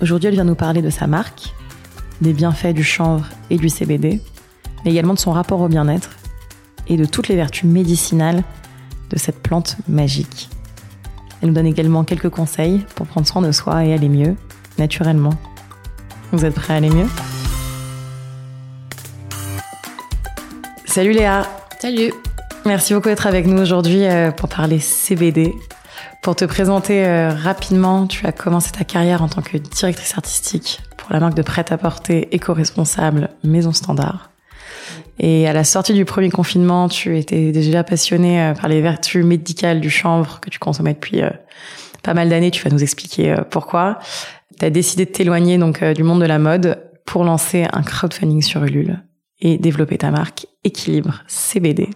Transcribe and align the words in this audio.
Aujourd'hui, 0.00 0.28
elle 0.28 0.34
vient 0.34 0.44
nous 0.44 0.54
parler 0.54 0.80
de 0.80 0.88
sa 0.88 1.06
marque, 1.06 1.52
des 2.22 2.32
bienfaits 2.32 2.72
du 2.72 2.82
chanvre 2.82 3.26
et 3.50 3.58
du 3.58 3.68
CBD, 3.68 4.20
mais 4.84 4.92
également 4.92 5.12
de 5.12 5.18
son 5.18 5.30
rapport 5.30 5.60
au 5.60 5.68
bien-être 5.68 6.10
et 6.88 6.96
de 6.96 7.04
toutes 7.04 7.28
les 7.28 7.36
vertus 7.36 7.64
médicinales 7.64 8.42
de 9.10 9.18
cette 9.18 9.42
plante 9.42 9.76
magique. 9.88 10.48
Elle 11.42 11.48
nous 11.48 11.54
donne 11.54 11.66
également 11.66 12.02
quelques 12.04 12.30
conseils 12.30 12.84
pour 12.94 13.06
prendre 13.06 13.26
soin 13.26 13.42
de 13.42 13.52
soi 13.52 13.84
et 13.84 13.92
aller 13.92 14.08
mieux, 14.08 14.36
naturellement. 14.78 15.34
Vous 16.32 16.46
êtes 16.46 16.54
prêts 16.54 16.72
à 16.72 16.76
aller 16.76 16.90
mieux? 16.90 17.08
Salut 20.86 21.12
Léa 21.12 21.46
Salut 21.78 22.12
Merci 22.64 22.94
beaucoup 22.94 23.08
d'être 23.08 23.26
avec 23.26 23.46
nous 23.46 23.60
aujourd'hui 23.60 24.04
euh, 24.04 24.30
pour 24.30 24.48
parler 24.48 24.80
CBD. 24.80 25.54
Pour 26.22 26.36
te 26.36 26.44
présenter 26.44 27.06
euh, 27.06 27.30
rapidement, 27.30 28.06
tu 28.06 28.26
as 28.26 28.32
commencé 28.32 28.70
ta 28.72 28.84
carrière 28.84 29.22
en 29.22 29.28
tant 29.28 29.40
que 29.40 29.56
directrice 29.56 30.12
artistique 30.18 30.82
pour 30.98 31.10
la 31.14 31.18
marque 31.18 31.34
de 31.34 31.40
prêt-à-porter 31.40 32.28
éco-responsable 32.34 33.30
Maison 33.42 33.72
Standard. 33.72 34.30
Et 35.18 35.48
à 35.48 35.54
la 35.54 35.64
sortie 35.64 35.94
du 35.94 36.04
premier 36.04 36.28
confinement, 36.28 36.90
tu 36.90 37.18
étais 37.18 37.52
déjà 37.52 37.84
passionnée 37.84 38.42
euh, 38.42 38.52
par 38.52 38.68
les 38.68 38.82
vertus 38.82 39.24
médicales 39.24 39.80
du 39.80 39.88
chanvre 39.88 40.40
que 40.40 40.50
tu 40.50 40.58
consommais 40.58 40.92
depuis 40.92 41.22
pas 42.02 42.12
mal 42.12 42.28
d'années. 42.28 42.50
Tu 42.50 42.62
vas 42.62 42.70
nous 42.70 42.82
expliquer 42.82 43.36
pourquoi. 43.50 43.98
Tu 44.58 44.64
as 44.66 44.70
décidé 44.70 45.06
de 45.06 45.10
t'éloigner 45.10 45.56
donc 45.56 45.82
du 45.82 46.02
monde 46.02 46.20
de 46.20 46.26
la 46.26 46.38
mode 46.38 46.82
pour 47.06 47.24
lancer 47.24 47.66
un 47.72 47.82
crowdfunding 47.82 48.42
sur 48.42 48.62
Ulule 48.62 49.02
et 49.40 49.56
développer 49.56 49.96
ta 49.96 50.10
marque 50.10 50.46
Équilibre 50.64 51.22
CBD 51.28 51.88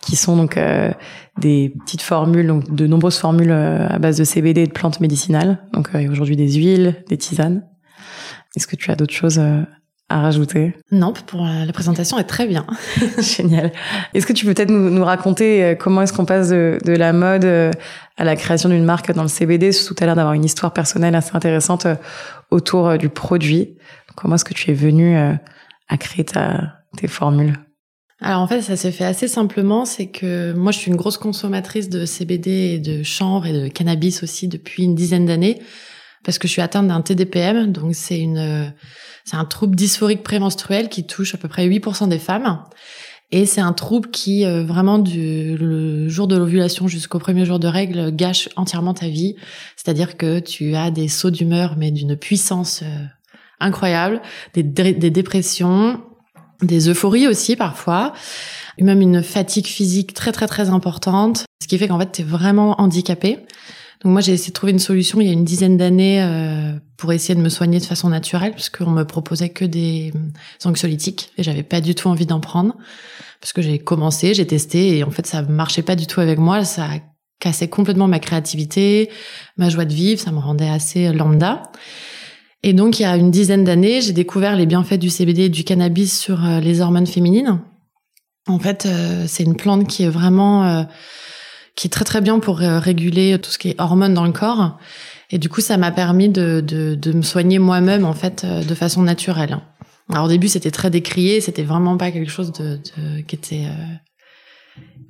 qui 0.00 0.16
sont 0.16 0.36
donc 0.36 0.56
euh, 0.56 0.90
des 1.38 1.74
petites 1.84 2.02
formules, 2.02 2.46
donc 2.46 2.74
de 2.74 2.86
nombreuses 2.86 3.18
formules 3.18 3.50
euh, 3.50 3.86
à 3.88 3.98
base 3.98 4.16
de 4.16 4.24
CBD 4.24 4.62
et 4.62 4.66
de 4.66 4.72
plantes 4.72 5.00
médicinales. 5.00 5.58
Donc 5.72 5.90
euh, 5.94 6.10
aujourd'hui 6.10 6.36
des 6.36 6.52
huiles, 6.52 7.02
des 7.08 7.16
tisanes. 7.16 7.64
Est-ce 8.56 8.66
que 8.66 8.76
tu 8.76 8.90
as 8.90 8.96
d'autres 8.96 9.14
choses 9.14 9.38
à 9.38 10.20
rajouter? 10.20 10.74
Non, 10.90 11.12
pour 11.12 11.44
la 11.44 11.72
présentation 11.72 12.18
est 12.18 12.24
très 12.24 12.48
bien. 12.48 12.66
Génial. 13.18 13.70
Est-ce 14.12 14.26
que 14.26 14.32
tu 14.32 14.44
peux 14.44 14.54
peut-être 14.54 14.70
nous, 14.70 14.90
nous, 14.90 15.04
raconter 15.04 15.76
comment 15.78 16.02
est-ce 16.02 16.12
qu'on 16.12 16.24
passe 16.24 16.48
de, 16.48 16.78
de, 16.84 16.92
la 16.92 17.12
mode 17.12 17.44
à 17.44 18.24
la 18.24 18.34
création 18.34 18.68
d'une 18.68 18.84
marque 18.84 19.12
dans 19.12 19.22
le 19.22 19.28
CBD 19.28 19.70
tu 19.70 20.02
as 20.02 20.06
l'air 20.06 20.16
d'avoir 20.16 20.34
une 20.34 20.44
histoire 20.44 20.72
personnelle 20.72 21.14
assez 21.14 21.36
intéressante 21.36 21.86
autour 22.50 22.98
du 22.98 23.08
produit. 23.08 23.76
Comment 24.16 24.34
est-ce 24.34 24.44
que 24.44 24.54
tu 24.54 24.72
es 24.72 24.74
venu 24.74 25.16
à 25.16 25.96
créer 25.96 26.24
ta, 26.24 26.78
tes 26.96 27.06
formules? 27.06 27.54
Alors 28.20 28.42
en 28.42 28.46
fait, 28.46 28.60
ça 28.60 28.76
s'est 28.76 28.92
fait 28.92 29.04
assez 29.04 29.28
simplement, 29.28 29.84
c'est 29.84 30.08
que 30.08 30.52
moi 30.52 30.72
je 30.72 30.78
suis 30.78 30.90
une 30.90 30.96
grosse 30.96 31.16
consommatrice 31.16 31.88
de 31.88 32.04
CBD 32.04 32.50
et 32.50 32.78
de 32.78 33.02
chanvre 33.02 33.46
et 33.46 33.52
de 33.52 33.68
cannabis 33.68 34.22
aussi 34.22 34.46
depuis 34.46 34.84
une 34.84 34.94
dizaine 34.94 35.26
d'années 35.26 35.60
parce 36.22 36.38
que 36.38 36.46
je 36.46 36.52
suis 36.52 36.60
atteinte 36.60 36.88
d'un 36.88 37.00
TDPM, 37.00 37.72
donc 37.72 37.94
c'est 37.94 38.20
une 38.20 38.72
c'est 39.24 39.36
un 39.36 39.44
trouble 39.44 39.76
dysphorique 39.76 40.22
prémenstruel 40.22 40.88
qui 40.88 41.06
touche 41.06 41.34
à 41.34 41.38
peu 41.38 41.48
près 41.48 41.66
8% 41.68 42.08
des 42.08 42.18
femmes. 42.18 42.62
Et 43.32 43.46
c'est 43.46 43.60
un 43.60 43.72
trouble 43.72 44.10
qui, 44.10 44.44
euh, 44.44 44.64
vraiment, 44.64 44.98
du 44.98 45.56
le 45.56 46.08
jour 46.08 46.26
de 46.26 46.36
l'ovulation 46.36 46.88
jusqu'au 46.88 47.20
premier 47.20 47.44
jour 47.44 47.60
de 47.60 47.68
règle, 47.68 48.10
gâche 48.10 48.48
entièrement 48.56 48.92
ta 48.92 49.06
vie. 49.06 49.36
C'est-à-dire 49.76 50.16
que 50.16 50.40
tu 50.40 50.74
as 50.74 50.90
des 50.90 51.06
sauts 51.06 51.30
d'humeur, 51.30 51.76
mais 51.78 51.92
d'une 51.92 52.16
puissance 52.16 52.82
euh, 52.82 53.04
incroyable, 53.60 54.20
des, 54.54 54.64
des 54.64 55.10
dépressions, 55.10 56.02
des 56.62 56.88
euphories 56.88 57.26
aussi 57.26 57.56
parfois, 57.56 58.12
même 58.78 59.00
une 59.00 59.22
fatigue 59.22 59.66
physique 59.66 60.14
très 60.14 60.32
très 60.32 60.46
très 60.46 60.70
importante, 60.70 61.44
ce 61.62 61.68
qui 61.68 61.78
fait 61.78 61.88
qu'en 61.88 61.98
fait 61.98 62.12
tu 62.12 62.22
es 62.22 62.24
vraiment 62.24 62.80
handicapé. 62.80 63.38
Donc 64.02 64.12
moi 64.12 64.20
j'ai 64.22 64.32
essayé 64.32 64.48
de 64.48 64.54
trouver 64.54 64.72
une 64.72 64.78
solution 64.78 65.20
il 65.20 65.26
y 65.26 65.30
a 65.30 65.32
une 65.32 65.44
dizaine 65.44 65.76
d'années 65.76 66.22
euh, 66.22 66.72
pour 66.96 67.12
essayer 67.12 67.34
de 67.34 67.42
me 67.42 67.50
soigner 67.50 67.78
de 67.78 67.84
façon 67.84 68.08
naturelle 68.08 68.52
parce 68.52 68.70
qu'on 68.70 68.90
me 68.90 69.04
proposait 69.04 69.50
que 69.50 69.66
des 69.66 70.12
anxiolytiques 70.64 71.32
et 71.36 71.42
j'avais 71.42 71.62
pas 71.62 71.82
du 71.82 71.94
tout 71.94 72.08
envie 72.08 72.24
d'en 72.24 72.40
prendre 72.40 72.74
parce 73.40 73.52
que 73.52 73.60
j'ai 73.60 73.78
commencé, 73.78 74.32
j'ai 74.32 74.46
testé 74.46 74.96
et 74.96 75.04
en 75.04 75.10
fait 75.10 75.26
ça 75.26 75.42
marchait 75.42 75.82
pas 75.82 75.96
du 75.96 76.06
tout 76.06 76.20
avec 76.20 76.38
moi, 76.38 76.64
ça 76.64 76.88
cassait 77.40 77.68
complètement 77.68 78.08
ma 78.08 78.20
créativité, 78.20 79.10
ma 79.56 79.68
joie 79.68 79.84
de 79.84 79.94
vivre, 79.94 80.20
ça 80.20 80.30
me 80.30 80.38
rendait 80.38 80.68
assez 80.68 81.12
lambda. 81.12 81.62
Et 82.62 82.74
donc, 82.74 82.98
il 82.98 83.02
y 83.02 83.06
a 83.06 83.16
une 83.16 83.30
dizaine 83.30 83.64
d'années, 83.64 84.02
j'ai 84.02 84.12
découvert 84.12 84.54
les 84.54 84.66
bienfaits 84.66 84.98
du 84.98 85.08
CBD 85.08 85.44
et 85.44 85.48
du 85.48 85.64
cannabis 85.64 86.18
sur 86.18 86.44
euh, 86.44 86.60
les 86.60 86.80
hormones 86.80 87.06
féminines. 87.06 87.60
En 88.46 88.58
fait, 88.58 88.86
euh, 88.86 89.24
c'est 89.26 89.44
une 89.44 89.56
plante 89.56 89.86
qui 89.86 90.02
est 90.02 90.08
vraiment, 90.10 90.64
euh, 90.64 90.82
qui 91.74 91.86
est 91.86 91.90
très 91.90 92.04
très 92.04 92.20
bien 92.20 92.38
pour 92.38 92.58
réguler 92.58 93.38
tout 93.38 93.50
ce 93.50 93.58
qui 93.58 93.70
est 93.70 93.80
hormones 93.80 94.12
dans 94.12 94.24
le 94.24 94.32
corps. 94.32 94.78
Et 95.30 95.38
du 95.38 95.48
coup, 95.48 95.60
ça 95.60 95.78
m'a 95.78 95.90
permis 95.90 96.28
de, 96.28 96.60
de, 96.60 96.94
de, 96.94 97.12
me 97.12 97.22
soigner 97.22 97.58
moi-même 97.58 98.04
en 98.04 98.12
fait 98.12 98.44
de 98.44 98.74
façon 98.74 99.02
naturelle. 99.02 99.58
Alors 100.10 100.24
au 100.24 100.28
début, 100.28 100.48
c'était 100.48 100.72
très 100.72 100.90
décrié, 100.90 101.40
c'était 101.40 101.62
vraiment 101.62 101.96
pas 101.96 102.10
quelque 102.10 102.30
chose 102.30 102.52
de, 102.52 102.76
de 102.76 103.20
qui 103.20 103.36
était 103.36 103.66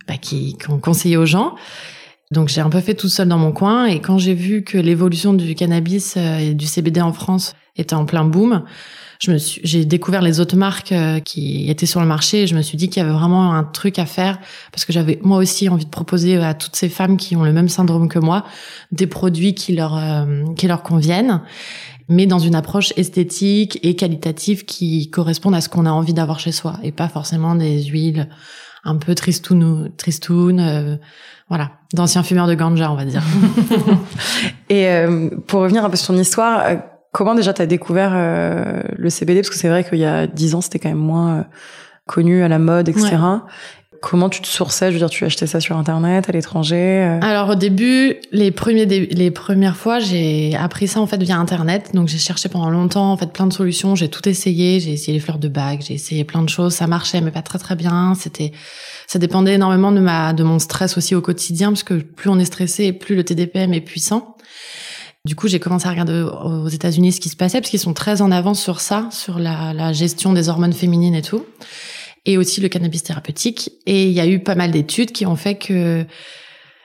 bah, 0.07 0.19
qui 0.19 0.59
qu'on 0.59 0.79
conseillait 0.79 1.17
aux 1.17 1.25
gens. 1.25 1.55
Donc 2.31 2.49
j'ai 2.49 2.61
un 2.61 2.71
peu 2.71 2.81
fait 2.81 2.95
tout 2.95 3.09
seul 3.09 3.29
dans 3.29 3.39
mon 3.39 3.53
coin. 3.53 3.87
Et 3.87 4.01
quand 4.01 4.19
j'ai 4.19 4.35
vu 4.35 4.63
que 4.63 4.79
l'évolution 4.79 5.35
du 5.35 5.55
cannabis 5.55 6.15
euh, 6.17 6.39
et 6.39 6.55
du 6.55 6.67
CBD 6.67 7.01
en 7.01 7.13
France 7.13 7.55
était 7.77 7.95
en 7.95 8.05
plein 8.05 8.25
boom, 8.25 8.63
j'ai 9.19 9.85
découvert 9.85 10.23
les 10.23 10.39
autres 10.39 10.57
marques 10.57 10.93
euh, 10.93 11.19
qui 11.19 11.69
étaient 11.69 11.87
sur 11.87 12.01
le 12.01 12.07
marché. 12.07 12.43
Et 12.43 12.47
je 12.47 12.55
me 12.55 12.63
suis 12.63 12.77
dit 12.77 12.89
qu'il 12.89 13.03
y 13.03 13.05
avait 13.05 13.13
vraiment 13.13 13.53
un 13.53 13.65
truc 13.65 13.99
à 13.99 14.07
faire. 14.07 14.39
Parce 14.71 14.85
que 14.85 14.93
j'avais 14.93 15.19
moi 15.23 15.39
aussi 15.39 15.69
envie 15.69 15.85
de 15.85 15.91
proposer 15.91 16.37
à 16.37 16.55
toutes 16.55 16.77
ces 16.77 16.89
femmes 16.89 17.17
qui 17.17 17.35
ont 17.35 17.43
le 17.43 17.53
même 17.53 17.69
syndrome 17.69 18.09
que 18.09 18.21
moi 18.21 18.45
des 18.93 19.09
produits 19.09 19.55
qui 19.55 19.75
leur 19.75 19.97
euh, 19.97 20.45
qui 20.57 20.69
leur 20.69 20.83
conviennent 20.83 21.43
mais 22.11 22.27
dans 22.27 22.41
une 22.41 22.57
approche 22.57 22.93
esthétique 22.97 23.79
et 23.85 23.95
qualitative 23.95 24.65
qui 24.65 25.11
correspondent 25.11 25.55
à 25.55 25.61
ce 25.61 25.69
qu'on 25.69 25.87
a 25.87 25.93
envie 25.93 26.13
d'avoir 26.13 26.41
chez 26.41 26.51
soi. 26.51 26.75
Et 26.83 26.91
pas 26.91 27.09
forcément 27.09 27.55
des 27.55 27.85
huiles 27.85 28.29
un 28.85 28.97
peu 28.97 29.15
tristoun, 29.15 29.93
tristoun 29.97 30.59
euh, 30.59 30.97
voilà, 31.51 31.73
d'anciens 31.93 32.23
fumeurs 32.23 32.47
de 32.47 32.55
ganja, 32.55 32.91
on 32.91 32.95
va 32.95 33.05
dire. 33.05 33.23
et 34.71 34.89
euh, 34.89 35.29
pour 35.47 35.61
revenir 35.61 35.85
un 35.85 35.91
peu 35.91 35.97
sur 35.97 36.15
ton 36.15 36.19
histoire, 36.19 36.63
euh, 36.65 36.77
comment 37.13 37.35
déjà 37.35 37.53
tu 37.53 37.61
as 37.61 37.67
découvert 37.67 38.13
le 38.13 39.11
CBD 39.11 39.41
Parce 39.41 39.51
que 39.51 39.57
c'est 39.57 39.69
vrai 39.69 39.85
qu'il 39.85 39.99
y 39.99 40.07
a 40.07 40.27
dix 40.27 40.55
ans, 40.55 40.63
c'était 40.63 40.79
quand 40.79 40.89
même 40.89 40.99
moins 40.99 41.47
connu 42.07 42.43
à 42.43 42.49
la 42.49 42.59
mode, 42.59 42.89
etc. 42.89 43.17
Comment 44.03 44.31
tu 44.31 44.41
te 44.41 44.47
sourçais? 44.47 44.87
Je 44.87 44.93
veux 44.93 44.99
dire, 44.99 45.11
tu 45.11 45.27
achetais 45.27 45.47
ça 45.47 45.61
sur 45.61 45.77
Internet, 45.77 46.31
à 46.31 46.33
l'étranger 46.33 46.77
euh? 46.77 47.21
Alors 47.21 47.51
au 47.51 47.55
début, 47.55 48.17
les 48.33 48.51
premiers 48.51 48.87
les 48.87 49.31
premières 49.31 49.77
fois, 49.77 49.99
j'ai 49.99 50.57
appris 50.57 50.89
ça 50.89 51.01
en 51.01 51.07
fait 51.07 51.23
via 51.23 51.37
Internet. 51.37 51.91
Donc 51.93 52.09
j'ai 52.09 52.17
cherché 52.17 52.49
pendant 52.49 52.71
longtemps 52.71 53.13
en 53.13 53.17
fait 53.19 53.31
plein 53.31 53.47
de 53.47 53.53
solutions. 53.53 53.95
J'ai 53.95 54.09
tout 54.09 54.27
essayé. 54.27 54.81
J'ai 54.81 54.93
essayé 54.93 55.13
les 55.13 55.21
fleurs 55.21 55.39
de 55.39 55.49
bague, 55.49 55.83
j'ai 55.83 55.95
essayé 55.95 56.25
plein 56.25 56.41
de 56.41 56.49
choses. 56.49 56.75
Ça 56.75 56.87
marchait, 56.87 57.21
mais 57.21 57.31
pas 57.31 57.43
très 57.43 57.59
très 57.59 57.77
bien. 57.77 58.15
C'était, 58.15 58.53
ça 59.07 59.19
dépendait 59.19 59.55
énormément 59.55 59.93
de 59.93 60.01
ma 60.01 60.33
de 60.33 60.45
mon 60.45 60.59
stress 60.59 60.97
aussi 60.97 61.15
au 61.15 61.21
quotidien, 61.21 61.69
parce 61.69 61.83
que 61.83 61.95
plus 61.95 62.31
on 62.31 62.39
est 62.39 62.47
stressé, 62.47 62.95
plus 62.95 63.17
le 63.17 63.25
TDPM 63.25 63.75
est 63.75 63.83
puissant. 63.83 64.37
Du 65.27 65.37
coup, 65.37 65.49
j'ai 65.49 65.61
commencé 65.61 65.87
à 65.87 65.91
regarder 65.91 66.23
aux 66.23 66.69
États-Unis 66.69 67.13
ce 67.13 67.21
qui 67.21 67.29
se 67.29 67.37
passait, 67.37 67.61
parce 67.61 67.69
qu'ils 67.69 67.81
sont 67.81 67.93
très 67.93 68.23
en 68.23 68.31
avance 68.33 68.63
sur 68.63 68.81
ça, 68.81 69.09
sur 69.11 69.39
la, 69.39 69.75
la 69.75 69.93
gestion 69.93 70.33
des 70.33 70.49
hormones 70.49 70.73
féminines 70.73 71.15
et 71.15 71.21
tout 71.21 71.45
et 72.27 72.39
aussi 72.39 72.61
le 72.61 72.69
cannabis 72.69 73.03
thérapeutique. 73.03 73.71
Et 73.87 74.07
il 74.07 74.13
y 74.13 74.21
a 74.21 74.27
eu 74.27 74.41
pas 74.41 74.55
mal 74.55 74.71
d'études 74.71 75.13
qui 75.13 75.27
ont 75.27 75.37
fait 75.37 75.55
que, 75.55 76.05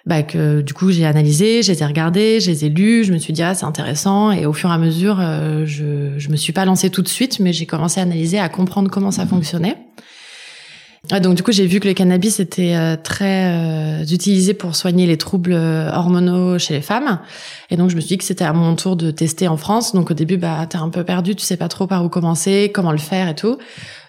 bah, 0.06 0.24
que 0.24 0.62
du 0.62 0.74
coup 0.74 0.92
j'ai 0.92 1.06
analysé, 1.06 1.64
je 1.64 1.72
les 1.72 1.82
ai 1.82 1.86
regardées, 1.86 2.40
je 2.40 2.52
les 2.52 2.66
ai 2.66 2.70
lues, 2.70 3.04
je 3.04 3.14
me 3.14 3.18
suis 3.18 3.34
dit 3.34 3.44
ah 3.44 3.54
c'est 3.54 3.66
intéressant 3.66 4.32
et 4.32 4.46
au 4.46 4.54
fur 4.54 4.70
et 4.70 4.74
à 4.74 4.78
mesure 4.78 5.20
euh, 5.20 5.66
je 5.66 6.18
je 6.18 6.30
me 6.30 6.36
suis 6.36 6.54
pas 6.54 6.66
lancée 6.66 6.90
tout 6.90 7.02
de 7.02 7.08
suite, 7.08 7.40
mais 7.40 7.54
j'ai 7.54 7.66
commencé 7.66 8.00
à 8.00 8.04
analyser, 8.04 8.40
à 8.40 8.50
comprendre 8.50 8.90
comment 8.90 9.12
ça 9.12 9.26
fonctionnait. 9.26 9.78
Donc 11.22 11.36
du 11.36 11.44
coup, 11.44 11.52
j'ai 11.52 11.68
vu 11.68 11.80
que 11.80 11.88
le 11.88 11.94
cannabis 11.94 12.40
était 12.40 12.76
euh, 12.76 12.96
très 12.96 13.52
euh, 13.54 14.06
utilisé 14.06 14.54
pour 14.54 14.76
soigner 14.76 15.06
les 15.06 15.18
troubles 15.18 15.54
hormonaux 15.54 16.58
chez 16.60 16.74
les 16.74 16.82
femmes. 16.82 17.20
Et 17.70 17.78
donc 17.78 17.90
je 17.90 17.96
me 17.96 18.02
suis 18.02 18.10
dit 18.10 18.18
que 18.18 18.24
c'était 18.24 18.46
à 18.46 18.54
mon 18.54 18.76
tour 18.76 18.96
de 18.96 19.12
tester 19.12 19.48
en 19.48 19.58
France. 19.58 19.94
Donc 19.94 20.12
au 20.12 20.14
début, 20.14 20.38
bah 20.38 20.66
t'es 20.70 20.78
un 20.78 20.90
peu 20.90 21.04
perdu, 21.04 21.36
tu 21.36 21.46
sais 21.46 21.58
pas 21.58 21.68
trop 21.68 21.88
par 21.88 22.04
où 22.04 22.10
commencer, 22.10 22.72
comment 22.74 22.92
le 22.92 22.98
faire 22.98 23.30
et 23.30 23.36
tout. 23.36 23.58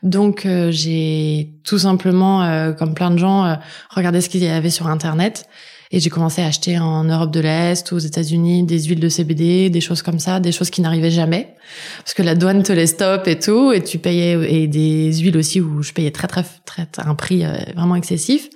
Donc 0.02 0.46
j'ai 0.70 1.52
tout 1.64 1.78
simplement, 1.78 2.72
comme 2.78 2.94
plein 2.94 3.10
de 3.10 3.18
gens, 3.18 3.56
regardé 3.90 4.20
ce 4.20 4.28
qu'il 4.28 4.42
y 4.44 4.48
avait 4.48 4.70
sur 4.70 4.86
Internet. 4.86 5.46
Et 5.92 6.00
j'ai 6.00 6.10
commencé 6.10 6.42
à 6.42 6.46
acheter 6.46 6.78
en 6.78 7.04
Europe 7.04 7.30
de 7.30 7.40
l'Est, 7.40 7.92
aux 7.92 7.98
États-Unis, 7.98 8.64
des 8.64 8.84
huiles 8.84 9.00
de 9.00 9.08
CBD, 9.08 9.70
des 9.70 9.80
choses 9.80 10.02
comme 10.02 10.18
ça, 10.18 10.40
des 10.40 10.52
choses 10.52 10.70
qui 10.70 10.80
n'arrivaient 10.80 11.10
jamais. 11.10 11.54
Parce 11.98 12.14
que 12.14 12.22
la 12.22 12.34
douane 12.34 12.62
te 12.62 12.72
les 12.72 12.86
stoppe 12.86 13.28
et 13.28 13.38
tout, 13.38 13.72
et 13.72 13.82
tu 13.82 13.98
payais, 13.98 14.62
et 14.62 14.66
des 14.66 15.12
huiles 15.14 15.36
aussi 15.36 15.60
où 15.60 15.82
je 15.82 15.92
payais 15.92 16.10
très, 16.10 16.26
très, 16.26 16.44
très, 16.64 16.86
un 16.98 17.14
prix 17.14 17.44
euh, 17.44 17.52
vraiment 17.76 17.96
excessif. 17.96 18.48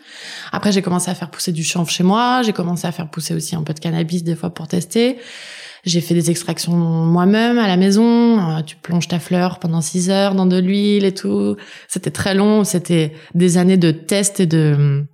Après, 0.53 0.73
j'ai 0.73 0.82
commencé 0.82 1.11
à 1.11 1.15
faire 1.15 1.31
pousser 1.31 1.53
du 1.53 1.62
chanvre 1.62 1.91
chez 1.91 2.03
moi, 2.03 2.43
j'ai 2.44 2.53
commencé 2.53 2.87
à 2.87 2.93
faire 2.93 3.09
pousser 3.09 3.35
aussi 3.35 3.55
un 3.55 3.62
peu 3.62 3.75
de 3.75 3.81
cannabis 3.81 4.25
des 4.25 4.35
fois 4.35 4.50
pour 4.50 4.67
tester. 4.67 5.19
J'ai 5.85 6.00
fait 6.00 6.15
des 6.15 6.31
extractions 6.31 6.73
moi-même 6.73 7.59
à 7.59 7.67
la 7.67 7.77
maison. 7.77 8.38
Euh, 8.38 8.62
tu 8.62 8.77
plonges 8.77 9.09
ta 9.09 9.19
fleur 9.19 9.59
pendant 9.59 9.81
six 9.81 10.11
heures 10.11 10.35
dans 10.35 10.47
de 10.47 10.59
l'huile 10.59 11.05
et 11.05 11.15
tout. 11.15 11.56
C'était 11.88 12.11
très 12.11 12.35
long. 12.35 12.65
C'était 12.65 13.12
des 13.35 13.56
années 13.56 13.79
de 13.79 13.91
tests 13.91 14.41
et 14.41 14.47
de 14.47 15.06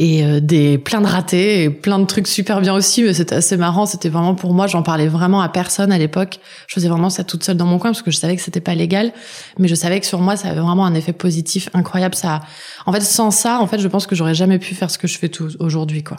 et 0.00 0.24
euh, 0.24 0.40
des 0.40 0.78
plein 0.78 1.02
de 1.02 1.06
ratés 1.06 1.64
et 1.64 1.70
plein 1.70 1.98
de 1.98 2.06
trucs 2.06 2.26
super 2.26 2.62
bien 2.62 2.72
aussi 2.74 3.02
mais 3.02 3.12
c'était 3.12 3.34
assez 3.34 3.58
marrant. 3.58 3.84
C'était 3.84 4.08
vraiment 4.08 4.34
pour 4.34 4.54
moi 4.54 4.66
j'en 4.66 4.82
parlais 4.82 5.06
vraiment 5.06 5.42
à 5.42 5.50
personne 5.50 5.92
à 5.92 5.98
l'époque. 5.98 6.40
Je 6.68 6.74
faisais 6.74 6.88
vraiment 6.88 7.10
ça 7.10 7.22
toute 7.22 7.44
seule 7.44 7.58
dans 7.58 7.66
mon 7.66 7.78
coin 7.78 7.90
parce 7.90 8.00
que 8.00 8.10
je 8.10 8.16
savais 8.16 8.34
que 8.34 8.40
c'était 8.40 8.62
pas 8.62 8.74
légal. 8.74 9.12
Mais 9.58 9.68
je 9.68 9.74
savais 9.74 10.00
que 10.00 10.06
sur 10.06 10.20
moi 10.20 10.36
ça 10.36 10.48
avait 10.48 10.60
vraiment 10.60 10.86
un 10.86 10.94
effet 10.94 11.12
positif 11.12 11.68
incroyable. 11.74 12.14
Ça 12.14 12.40
en 12.86 12.92
fait 12.94 13.02
sans 13.02 13.30
ça 13.30 13.60
en 13.60 13.66
fait 13.66 13.78
je 13.78 13.88
pense 13.88 14.06
que 14.06 14.16
j'aurais 14.16 14.34
jamais 14.34 14.58
pu 14.58 14.74
faire 14.74 14.90
ce 14.90 14.96
que 14.96 15.06
je 15.06 15.18
fais 15.18 15.28
tout 15.28 15.50
aujourd'hui 15.60 16.02
quoi. 16.02 16.16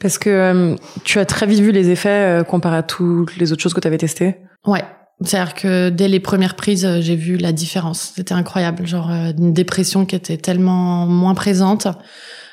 Parce 0.00 0.18
que 0.18 0.30
euh, 0.30 0.76
tu 1.02 1.18
as 1.18 1.24
très 1.26 1.46
vite 1.46 1.58
vu 1.58 1.72
les 1.72 1.90
effets 1.90 2.08
euh, 2.08 2.44
comparé 2.44 2.76
à 2.76 2.82
toutes 2.84 3.36
les 3.36 3.52
autres 3.52 3.62
choses 3.62 3.74
que 3.74 3.80
tu 3.80 3.88
avais 3.88 3.98
testées. 3.98 4.36
Ouais. 4.64 4.84
C'est-à-dire 5.24 5.54
que 5.54 5.88
dès 5.88 6.08
les 6.08 6.18
premières 6.18 6.56
prises, 6.56 7.00
j'ai 7.00 7.14
vu 7.14 7.36
la 7.36 7.52
différence. 7.52 8.12
C'était 8.16 8.34
incroyable. 8.34 8.86
Genre, 8.86 9.08
une 9.08 9.52
dépression 9.52 10.04
qui 10.04 10.16
était 10.16 10.36
tellement 10.36 11.06
moins 11.06 11.34
présente 11.34 11.86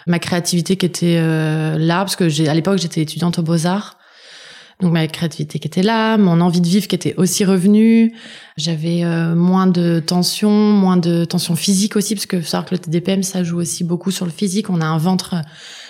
ma 0.10 0.20
créativité 0.20 0.76
qui 0.76 0.86
était 0.88 1.18
euh, 1.20 1.78
là 1.78 2.00
parce 2.00 2.16
que 2.16 2.28
j'ai 2.28 2.50
à 2.50 2.54
l'époque 2.54 2.80
j'étais 2.80 3.02
étudiante 3.02 3.40
aux 3.40 3.44
beaux-arts. 3.44 3.98
Donc 4.82 4.94
ma 4.94 5.06
créativité 5.08 5.60
qui 5.60 5.68
était 5.68 5.84
là, 5.84 6.18
mon 6.18 6.40
envie 6.40 6.62
de 6.62 6.68
vivre 6.68 6.88
qui 6.88 6.96
était 6.96 7.14
aussi 7.18 7.44
revenue. 7.46 8.14
J'avais 8.58 9.04
euh, 9.04 9.36
moins 9.36 9.68
de 9.68 10.00
tension, 10.00 10.50
moins 10.52 10.98
de 10.98 11.26
tension 11.26 11.56
physique 11.56 11.96
aussi 11.96 12.16
parce 12.16 12.26
que 12.26 12.42
savoir 12.42 12.66
que 12.66 12.76
le 12.76 12.80
TDPM 12.80 13.22
ça 13.22 13.44
joue 13.44 13.60
aussi 13.60 13.84
beaucoup 13.84 14.10
sur 14.10 14.26
le 14.26 14.32
physique. 14.32 14.70
On 14.70 14.82
a 14.82 14.86
un 14.86 14.98
ventre 14.98 15.36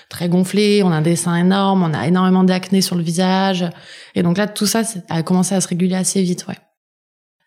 très 0.10 0.28
gonflé, 0.28 0.82
on 0.84 0.92
a 0.92 0.96
un 0.96 1.02
dessin 1.02 1.36
énorme, 1.36 1.84
on 1.84 1.94
a 1.94 2.06
énormément 2.06 2.44
d'acné 2.44 2.82
sur 2.82 2.96
le 2.96 3.04
visage. 3.04 3.66
Et 4.16 4.24
donc 4.24 4.38
là 4.38 4.48
tout 4.48 4.66
ça 4.66 4.82
a 5.10 5.24
commencé 5.24 5.56
à 5.56 5.62
se 5.62 5.68
réguler 5.70 5.96
assez 5.96 6.22
vite, 6.22 6.46
ouais. 6.50 6.58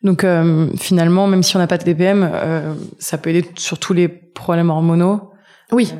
Donc 0.02 0.24
euh, 0.24 0.68
finalement, 0.78 1.26
même 1.26 1.42
si 1.42 1.54
on 1.54 1.58
n'a 1.58 1.66
pas 1.66 1.76
de 1.76 1.84
TDPM, 1.84 2.30
ça 2.98 3.18
peut 3.18 3.30
aider 3.30 3.46
sur 3.56 3.78
tous 3.78 3.92
les 3.92 4.08
problèmes 4.08 4.70
hormonaux. 4.70 5.32
Oui. 5.70 5.92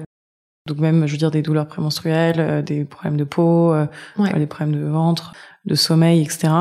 Donc 0.66 0.78
même, 0.78 1.06
je 1.06 1.12
veux 1.12 1.18
dire, 1.18 1.32
des 1.32 1.42
douleurs 1.42 1.66
prémenstruelles, 1.66 2.38
euh, 2.38 2.62
des 2.62 2.84
problèmes 2.84 3.16
de 3.16 3.24
peau, 3.24 3.72
euh, 3.72 3.86
des 4.36 4.46
problèmes 4.46 4.80
de 4.80 4.86
ventre, 4.86 5.32
de 5.64 5.74
sommeil, 5.74 6.22
etc. 6.22 6.52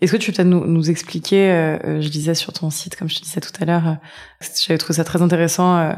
Est-ce 0.00 0.12
que 0.12 0.16
tu 0.16 0.30
peux 0.30 0.36
peut-être 0.36 0.48
nous, 0.48 0.66
nous 0.66 0.90
expliquer, 0.90 1.50
euh, 1.50 2.00
je 2.00 2.08
disais 2.08 2.34
sur 2.34 2.52
ton 2.54 2.70
site, 2.70 2.96
comme 2.96 3.10
je 3.10 3.16
te 3.16 3.22
disais 3.22 3.40
tout 3.40 3.52
à 3.60 3.66
l'heure, 3.66 3.96
j'avais 4.66 4.78
trouvé 4.78 4.94
ça 4.94 5.04
très 5.04 5.20
intéressant, 5.20 5.94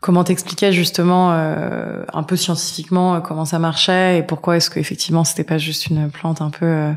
comment 0.00 0.24
t'expliquais 0.24 0.72
justement 0.72 1.32
un 1.32 2.22
peu 2.22 2.36
scientifiquement 2.36 3.20
comment 3.20 3.44
ça 3.44 3.58
marchait 3.58 4.18
et 4.18 4.22
pourquoi 4.22 4.56
est-ce 4.56 4.70
que 4.70 4.78
effectivement 4.78 5.24
c'était 5.24 5.44
pas 5.44 5.58
juste 5.58 5.88
une 5.88 6.08
plante 6.08 6.40
un 6.40 6.50
peu, 6.50 6.92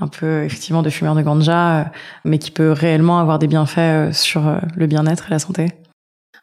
un 0.00 0.08
peu 0.08 0.44
effectivement 0.44 0.82
de 0.82 0.90
fumeur 0.90 1.16
de 1.16 1.22
ganja, 1.22 1.90
mais 2.24 2.38
qui 2.38 2.52
peut 2.52 2.70
réellement 2.70 3.18
avoir 3.18 3.40
des 3.40 3.48
bienfaits 3.48 4.12
sur 4.12 4.42
le 4.76 4.86
bien-être 4.86 5.26
et 5.26 5.30
la 5.30 5.40
santé? 5.40 5.85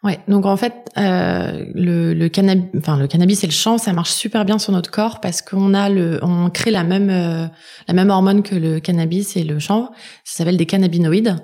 Ouais, 0.04 0.20
donc 0.28 0.46
en 0.46 0.58
fait, 0.58 0.74
euh, 0.98 1.64
le, 1.74 2.14
le, 2.14 2.28
cannabis, 2.28 2.66
enfin 2.78 2.98
le 2.98 3.08
cannabis 3.08 3.42
et 3.46 3.48
le 3.48 3.54
champ, 3.54 3.78
ça 3.78 3.94
marche 3.94 4.12
super 4.12 4.44
bien 4.44 4.60
sur 4.60 4.74
notre 4.74 4.92
corps 4.92 5.22
parce 5.22 5.42
qu'on 5.42 5.74
a 5.74 5.88
le, 5.88 6.20
on 6.22 6.50
crée 6.50 6.72
la 6.72 6.84
même 6.84 7.10
euh, 7.10 7.48
la 7.88 7.94
même 7.94 8.10
hormone 8.10 8.44
que 8.44 8.54
le 8.54 8.82
cannabis 8.82 9.38
et 9.38 9.46
le 9.46 9.60
chanvre. 9.60 9.92
Ça 10.26 10.40
s'appelle 10.40 10.58
des 10.58 10.66
cannabinoïdes. 10.66 11.38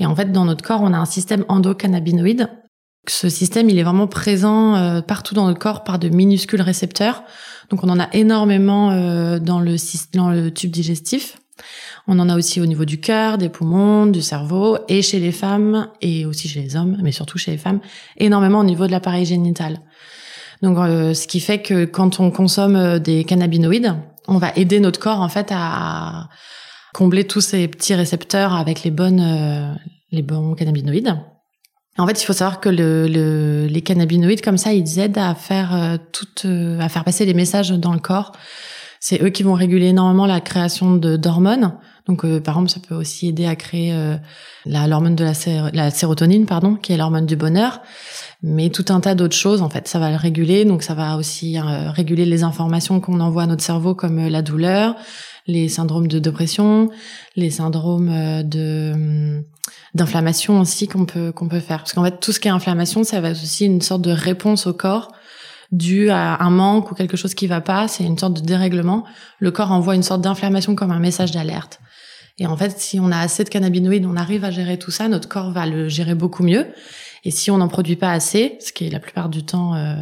Et 0.00 0.06
en 0.06 0.16
fait, 0.16 0.32
dans 0.32 0.44
notre 0.44 0.64
corps, 0.64 0.80
on 0.82 0.92
a 0.92 0.98
un 0.98 1.04
système 1.04 1.44
endocannabinoïde. 1.48 2.48
Ce 3.08 3.28
système, 3.28 3.70
il 3.70 3.78
est 3.78 3.84
vraiment 3.84 4.08
présent 4.08 4.74
euh, 4.74 5.00
partout 5.00 5.34
dans 5.34 5.46
notre 5.46 5.60
corps 5.60 5.84
par 5.84 6.00
de 6.00 6.08
minuscules 6.08 6.62
récepteurs. 6.62 7.22
Donc, 7.70 7.84
on 7.84 7.88
en 7.88 8.00
a 8.00 8.08
énormément 8.14 8.90
euh, 8.90 9.38
dans 9.38 9.60
le 9.60 9.76
dans 10.12 10.30
le 10.30 10.50
tube 10.52 10.72
digestif. 10.72 11.36
On 12.08 12.18
en 12.18 12.28
a 12.28 12.36
aussi 12.36 12.60
au 12.60 12.66
niveau 12.66 12.84
du 12.84 13.00
cœur, 13.00 13.38
des 13.38 13.48
poumons, 13.48 14.06
du 14.06 14.22
cerveau, 14.22 14.78
et 14.88 15.02
chez 15.02 15.20
les 15.20 15.32
femmes, 15.32 15.88
et 16.00 16.26
aussi 16.26 16.48
chez 16.48 16.60
les 16.60 16.76
hommes, 16.76 16.98
mais 17.02 17.12
surtout 17.12 17.38
chez 17.38 17.52
les 17.52 17.58
femmes, 17.58 17.80
énormément 18.16 18.60
au 18.60 18.64
niveau 18.64 18.86
de 18.86 18.92
l'appareil 18.92 19.24
génital. 19.24 19.80
Donc, 20.62 20.78
euh, 20.78 21.12
ce 21.12 21.26
qui 21.26 21.40
fait 21.40 21.60
que 21.60 21.84
quand 21.84 22.20
on 22.20 22.30
consomme 22.30 22.76
euh, 22.76 22.98
des 22.98 23.24
cannabinoïdes, 23.24 23.94
on 24.28 24.38
va 24.38 24.52
aider 24.54 24.78
notre 24.78 25.00
corps 25.00 25.20
en 25.20 25.28
fait 25.28 25.48
à 25.50 26.28
combler 26.94 27.26
tous 27.26 27.40
ces 27.40 27.66
petits 27.66 27.94
récepteurs 27.94 28.54
avec 28.54 28.84
les 28.84 28.92
bonnes, 28.92 29.20
euh, 29.20 29.74
les 30.12 30.22
bons 30.22 30.54
cannabinoïdes. 30.54 31.16
En 31.98 32.06
fait, 32.06 32.22
il 32.22 32.24
faut 32.24 32.32
savoir 32.32 32.60
que 32.60 32.68
le, 32.68 33.66
les 33.66 33.82
cannabinoïdes 33.82 34.40
comme 34.40 34.56
ça, 34.56 34.72
ils 34.72 34.98
aident 34.98 35.18
à 35.18 35.34
faire 35.34 35.98
tout, 36.10 36.48
à 36.80 36.88
faire 36.88 37.04
passer 37.04 37.26
les 37.26 37.34
messages 37.34 37.70
dans 37.70 37.92
le 37.92 37.98
corps. 37.98 38.32
C'est 38.98 39.20
eux 39.22 39.28
qui 39.28 39.42
vont 39.42 39.52
réguler 39.52 39.88
énormément 39.88 40.24
la 40.24 40.40
création 40.40 40.96
de 40.96 41.16
d'hormones. 41.16 41.76
Donc, 42.06 42.24
euh, 42.24 42.40
par 42.40 42.54
exemple, 42.56 42.70
ça 42.70 42.80
peut 42.80 42.94
aussi 42.94 43.28
aider 43.28 43.46
à 43.46 43.54
créer 43.54 43.92
euh, 43.92 44.16
la 44.66 44.86
l'hormone 44.86 45.14
de 45.14 45.24
la, 45.24 45.90
sérotonine, 45.90 46.46
pardon, 46.46 46.74
qui 46.74 46.92
est 46.92 46.96
l'hormone 46.96 47.26
du 47.26 47.36
bonheur, 47.36 47.80
mais 48.42 48.70
tout 48.70 48.86
un 48.88 49.00
tas 49.00 49.14
d'autres 49.14 49.36
choses. 49.36 49.62
En 49.62 49.68
fait, 49.68 49.86
ça 49.86 49.98
va 49.98 50.10
le 50.10 50.16
réguler. 50.16 50.64
Donc, 50.64 50.82
ça 50.82 50.94
va 50.94 51.16
aussi 51.16 51.58
euh, 51.58 51.90
réguler 51.90 52.24
les 52.24 52.42
informations 52.42 53.00
qu'on 53.00 53.20
envoie 53.20 53.44
à 53.44 53.46
notre 53.46 53.62
cerveau, 53.62 53.94
comme 53.94 54.26
la 54.26 54.42
douleur, 54.42 54.96
les 55.46 55.68
syndromes 55.68 56.08
de 56.08 56.18
dépression, 56.18 56.90
les 57.36 57.50
syndromes 57.50 58.42
de 58.42 58.92
hum, 58.94 59.44
d'inflammation 59.94 60.60
aussi 60.60 60.88
qu'on 60.88 61.04
peut 61.04 61.30
qu'on 61.30 61.48
peut 61.48 61.60
faire. 61.60 61.78
Parce 61.78 61.92
qu'en 61.92 62.04
fait, 62.04 62.18
tout 62.18 62.32
ce 62.32 62.40
qui 62.40 62.48
est 62.48 62.52
inflammation, 62.52 63.04
ça 63.04 63.20
va 63.20 63.30
être 63.30 63.42
aussi 63.42 63.66
une 63.66 63.80
sorte 63.80 64.02
de 64.02 64.10
réponse 64.10 64.66
au 64.66 64.72
corps 64.72 65.12
dû 65.72 66.10
à 66.10 66.42
un 66.42 66.50
manque 66.50 66.90
ou 66.90 66.94
quelque 66.94 67.16
chose 67.16 67.34
qui 67.34 67.46
va 67.46 67.62
pas, 67.62 67.88
c'est 67.88 68.04
une 68.04 68.18
sorte 68.18 68.34
de 68.34 68.40
dérèglement. 68.40 69.04
Le 69.38 69.50
corps 69.50 69.72
envoie 69.72 69.94
une 69.94 70.02
sorte 70.02 70.20
d'inflammation 70.20 70.74
comme 70.74 70.90
un 70.90 70.98
message 70.98 71.32
d'alerte. 71.32 71.80
Et 72.38 72.46
en 72.46 72.56
fait, 72.56 72.78
si 72.78 72.98
on 72.98 73.12
a 73.12 73.18
assez 73.18 73.44
de 73.44 73.48
cannabinoïdes, 73.48 74.06
on 74.06 74.16
arrive 74.16 74.44
à 74.44 74.50
gérer 74.50 74.78
tout 74.78 74.90
ça, 74.90 75.08
notre 75.08 75.28
corps 75.28 75.52
va 75.52 75.66
le 75.66 75.88
gérer 75.88 76.14
beaucoup 76.14 76.42
mieux. 76.42 76.66
Et 77.24 77.30
si 77.30 77.50
on 77.50 77.58
n'en 77.58 77.68
produit 77.68 77.96
pas 77.96 78.12
assez, 78.12 78.56
ce 78.60 78.72
qui 78.72 78.86
est 78.86 78.90
la 78.90 79.00
plupart 79.00 79.28
du 79.28 79.44
temps 79.44 79.74
euh, 79.74 79.94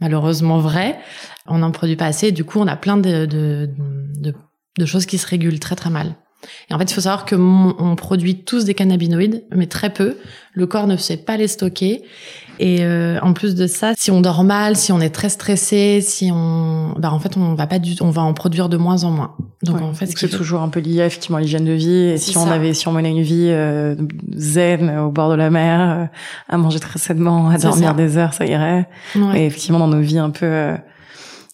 malheureusement 0.00 0.58
vrai, 0.58 0.98
on 1.46 1.58
n'en 1.58 1.70
produit 1.70 1.96
pas 1.96 2.06
assez. 2.06 2.32
Du 2.32 2.44
coup, 2.44 2.58
on 2.58 2.66
a 2.66 2.76
plein 2.76 2.96
de, 2.96 3.26
de, 3.26 3.70
de, 4.78 4.86
choses 4.86 5.06
qui 5.06 5.18
se 5.18 5.26
régulent 5.26 5.60
très 5.60 5.76
très 5.76 5.90
mal. 5.90 6.16
Et 6.70 6.74
en 6.74 6.78
fait, 6.78 6.84
il 6.90 6.94
faut 6.94 7.00
savoir 7.00 7.24
que 7.24 7.34
on 7.36 7.96
produit 7.96 8.42
tous 8.42 8.64
des 8.64 8.74
cannabinoïdes, 8.74 9.44
mais 9.54 9.66
très 9.66 9.90
peu. 9.90 10.16
Le 10.52 10.66
corps 10.66 10.86
ne 10.86 10.96
sait 10.96 11.16
pas 11.16 11.36
les 11.36 11.48
stocker. 11.48 12.02
Et 12.60 12.78
euh, 12.80 13.18
en 13.22 13.32
plus 13.32 13.54
de 13.54 13.66
ça, 13.66 13.92
si 13.96 14.10
on 14.10 14.20
dort 14.20 14.42
mal, 14.42 14.76
si 14.76 14.90
on 14.90 15.00
est 15.00 15.10
très 15.10 15.28
stressé, 15.28 16.00
si 16.00 16.30
on, 16.32 16.94
bah 16.98 17.12
en 17.12 17.20
fait, 17.20 17.36
on 17.36 17.54
va 17.54 17.66
pas 17.66 17.78
du, 17.78 17.94
on 18.00 18.10
va 18.10 18.22
en 18.22 18.34
produire 18.34 18.68
de 18.68 18.76
moins 18.76 19.04
en 19.04 19.10
moins. 19.10 19.36
Donc 19.62 19.80
en 19.80 19.94
fait, 19.94 20.06
c'est 20.06 20.28
toujours 20.28 20.62
un 20.62 20.68
peu 20.68 20.80
lié 20.80 21.02
effectivement 21.02 21.38
à 21.38 21.40
l'hygiène 21.40 21.64
de 21.64 21.72
vie. 21.72 21.94
Et 21.94 22.16
si 22.18 22.36
on 22.36 22.50
avait, 22.50 22.74
si 22.74 22.88
on 22.88 22.92
menait 22.92 23.10
une 23.10 23.22
vie 23.22 23.48
euh, 23.50 23.94
zen 24.34 24.98
au 24.98 25.10
bord 25.10 25.30
de 25.30 25.36
la 25.36 25.50
mer, 25.50 25.80
euh, 25.80 26.04
à 26.48 26.58
manger 26.58 26.80
très 26.80 26.98
sainement, 26.98 27.48
à 27.48 27.58
dormir 27.58 27.94
des 27.94 28.16
heures, 28.16 28.34
ça 28.34 28.44
irait. 28.44 28.88
Et 29.34 29.46
effectivement, 29.46 29.78
dans 29.78 29.88
nos 29.88 30.00
vies 30.00 30.18
un 30.18 30.30
peu 30.30 30.74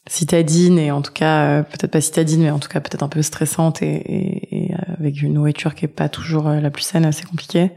citadines 0.07 0.79
et 0.79 0.91
en 0.91 1.01
tout 1.01 1.13
cas 1.13 1.63
peut-être 1.63 1.91
pas 1.91 2.01
citadines, 2.01 2.43
mais 2.43 2.51
en 2.51 2.59
tout 2.59 2.69
cas 2.69 2.81
peut-être 2.81 3.03
un 3.03 3.09
peu 3.09 3.23
stressantes 3.23 3.81
et, 3.83 3.87
et, 3.87 4.67
et, 4.71 4.74
avec 5.05 5.23
une 5.23 5.35
nourriture 5.35 5.75
qui 5.75 5.85
est 5.85 5.89
pas 5.89 6.09
toujours 6.09 6.49
la 6.49 6.71
plus 6.71 6.83
saine, 6.83 7.11
c'est 7.13 7.27
compliqué. 7.27 7.71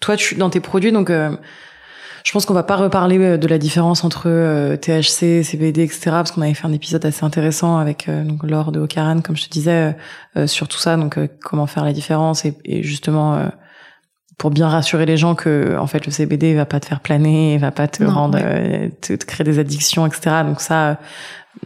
Toi, 0.00 0.16
tu 0.16 0.34
dans 0.34 0.50
tes 0.50 0.60
produits, 0.60 0.92
donc 0.92 1.10
je 2.26 2.32
pense 2.32 2.44
qu'on 2.44 2.54
va 2.54 2.64
pas 2.64 2.74
reparler 2.74 3.18
euh, 3.18 3.36
de 3.38 3.46
la 3.46 3.56
différence 3.56 4.02
entre 4.02 4.24
euh, 4.26 4.76
THC, 4.76 5.44
CBD, 5.44 5.84
etc. 5.84 6.10
parce 6.10 6.32
qu'on 6.32 6.42
avait 6.42 6.54
fait 6.54 6.66
un 6.66 6.72
épisode 6.72 7.06
assez 7.06 7.24
intéressant 7.24 7.78
avec 7.78 8.08
euh, 8.08 8.24
donc 8.24 8.42
Laure 8.42 8.72
de 8.72 8.80
Ocaran, 8.80 9.20
comme 9.20 9.36
je 9.36 9.44
te 9.44 9.48
disais, 9.48 9.96
sur 10.46 10.66
tout 10.66 10.78
ça. 10.78 10.96
Donc 10.96 11.20
comment 11.40 11.68
faire 11.68 11.84
la 11.84 11.92
différence 11.92 12.44
et, 12.44 12.58
et 12.64 12.82
justement 12.82 13.48
pour 14.38 14.50
bien 14.50 14.68
rassurer 14.68 15.06
les 15.06 15.16
gens 15.16 15.36
que 15.36 15.78
en 15.78 15.86
fait 15.86 16.04
le 16.04 16.10
CBD 16.10 16.54
va 16.54 16.66
pas 16.66 16.80
te 16.80 16.86
faire 16.86 17.00
planer, 17.00 17.54
il 17.54 17.60
va 17.60 17.70
pas 17.70 17.86
te 17.86 18.02
rendre, 18.02 18.38
te, 19.00 19.12
créer 19.24 19.44
des 19.44 19.60
addictions, 19.60 20.04
etc. 20.04 20.42
Donc 20.44 20.60
ça, 20.60 20.98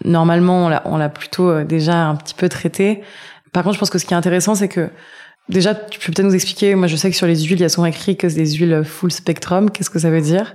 normalement, 0.05 0.71
on 0.85 0.97
l'a 0.99 1.09
plutôt 1.09 1.65
déjà 1.65 2.07
un 2.07 2.17
petit 2.17 2.35
peu 2.35 2.51
traité. 2.51 3.03
Par 3.53 3.63
contre, 3.63 3.75
je 3.75 3.81
pense 3.81 3.91
que 3.91 3.99
ce 3.99 4.07
qui 4.07 4.15
est 4.15 4.17
intéressant, 4.17 4.55
c'est 4.55 4.69
que 4.69 4.91
Déjà, 5.49 5.75
tu 5.75 5.99
peux 5.99 6.13
peut-être 6.13 6.27
nous 6.27 6.35
expliquer, 6.35 6.77
moi 6.77 6.87
je 6.87 6.95
sais 6.95 7.11
que 7.11 7.17
sur 7.17 7.27
les 7.27 7.43
huiles, 7.43 7.59
il 7.59 7.63
y 7.63 7.65
a 7.65 7.69
souvent 7.69 7.87
écrit 7.87 8.17
que 8.17 8.29
c'est 8.29 8.37
des 8.37 8.53
huiles 8.53 8.85
full 8.85 9.11
spectrum. 9.11 9.71
Qu'est-ce 9.71 9.91
que 9.91 9.99
ça 9.99 10.11
veut 10.11 10.21
dire? 10.21 10.55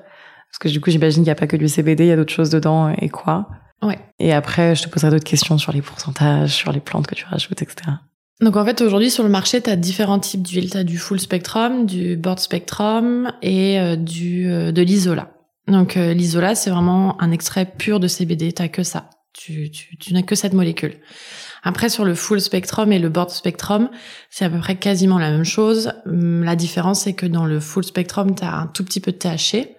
Parce 0.50 0.60
que 0.60 0.70
du 0.70 0.80
coup, 0.80 0.90
j'imagine 0.90 1.24
qu'il 1.24 1.28
n'y 1.28 1.32
a 1.32 1.36
pas 1.36 1.48
que 1.48 1.58
du 1.58 1.68
CBD, 1.68 2.06
il 2.06 2.08
y 2.08 2.12
a 2.12 2.16
d'autres 2.16 2.34
choses 2.34 2.50
dedans 2.50 2.90
et 2.90 3.10
quoi. 3.10 3.50
Ouais. 3.82 4.00
Et 4.20 4.32
après, 4.32 4.74
je 4.74 4.84
te 4.84 4.90
poserai 4.90 5.12
d'autres 5.12 5.26
questions 5.26 5.58
sur 5.58 5.74
les 5.74 5.82
pourcentages, 5.82 6.54
sur 6.54 6.72
les 6.72 6.80
plantes 6.80 7.08
que 7.08 7.16
tu 7.16 7.26
rajoutes, 7.26 7.62
etc. 7.62 7.92
Donc 8.40 8.56
en 8.56 8.64
fait, 8.64 8.80
aujourd'hui, 8.80 9.12
sur 9.12 9.24
le 9.24 9.30
marché, 9.30 9.62
tu 9.62 9.70
as 9.70 9.76
différents 9.76 10.20
types 10.20 10.44
d'huiles. 10.44 10.70
Tu 10.70 10.78
as 10.78 10.86
du 10.86 10.98
full 10.98 11.20
spectrum, 11.20 11.86
du 11.86 12.16
broad 12.16 12.40
spectrum 12.40 13.34
et 13.42 13.80
euh, 13.80 13.98
du, 13.98 14.50
euh, 14.50 14.72
de 14.72 14.82
l'isola. 14.82 15.32
Donc 15.68 15.98
euh, 15.98 16.14
l'isola, 16.14 16.56
c'est 16.56 16.70
vraiment 16.70 17.22
un 17.22 17.32
extrait 17.32 17.66
pur 17.66 18.00
de 18.00 18.08
CBD, 18.08 18.54
t'as 18.54 18.70
que 18.70 18.84
ça. 18.84 19.10
Tu, 19.34 19.70
tu, 19.72 19.98
tu 19.98 20.14
n'as 20.14 20.22
que 20.22 20.36
cette 20.36 20.54
molécule. 20.54 20.94
Après, 21.68 21.90
sur 21.90 22.06
le 22.06 22.14
full 22.14 22.40
spectrum 22.40 22.92
et 22.94 23.00
le 23.00 23.10
board 23.10 23.32
spectrum, 23.32 23.90
c'est 24.30 24.46
à 24.46 24.50
peu 24.52 24.60
près 24.60 24.76
quasiment 24.76 25.18
la 25.18 25.32
même 25.32 25.44
chose. 25.44 25.92
Hum, 26.06 26.44
la 26.44 26.56
différence, 26.56 27.02
c'est 27.02 27.14
que 27.14 27.26
dans 27.26 27.46
le 27.46 27.60
full 27.60 27.84
spectrum, 27.84 28.36
tu 28.36 28.44
as 28.44 28.56
un 28.56 28.68
tout 28.68 28.86
petit 28.86 29.00
peu 29.00 29.12
de 29.12 29.18
THC, 29.18 29.76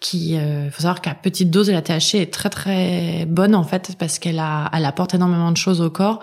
qui, 0.00 0.36
euh, 0.36 0.68
faut 0.72 0.82
savoir 0.82 1.00
qu'à 1.00 1.14
petite 1.14 1.48
dose, 1.48 1.70
la 1.70 1.80
THC 1.80 2.16
est 2.16 2.32
très 2.32 2.50
très 2.50 3.24
bonne 3.26 3.54
en 3.54 3.62
fait, 3.62 3.94
parce 4.00 4.18
qu'elle 4.18 4.40
a, 4.40 4.68
elle 4.72 4.84
apporte 4.84 5.14
énormément 5.14 5.52
de 5.52 5.56
choses 5.56 5.80
au 5.80 5.90
corps. 5.90 6.18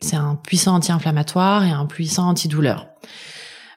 C'est 0.00 0.14
un 0.14 0.36
puissant 0.36 0.76
anti-inflammatoire 0.76 1.64
et 1.64 1.72
un 1.72 1.86
puissant 1.86 2.28
antidouleur. 2.28 2.86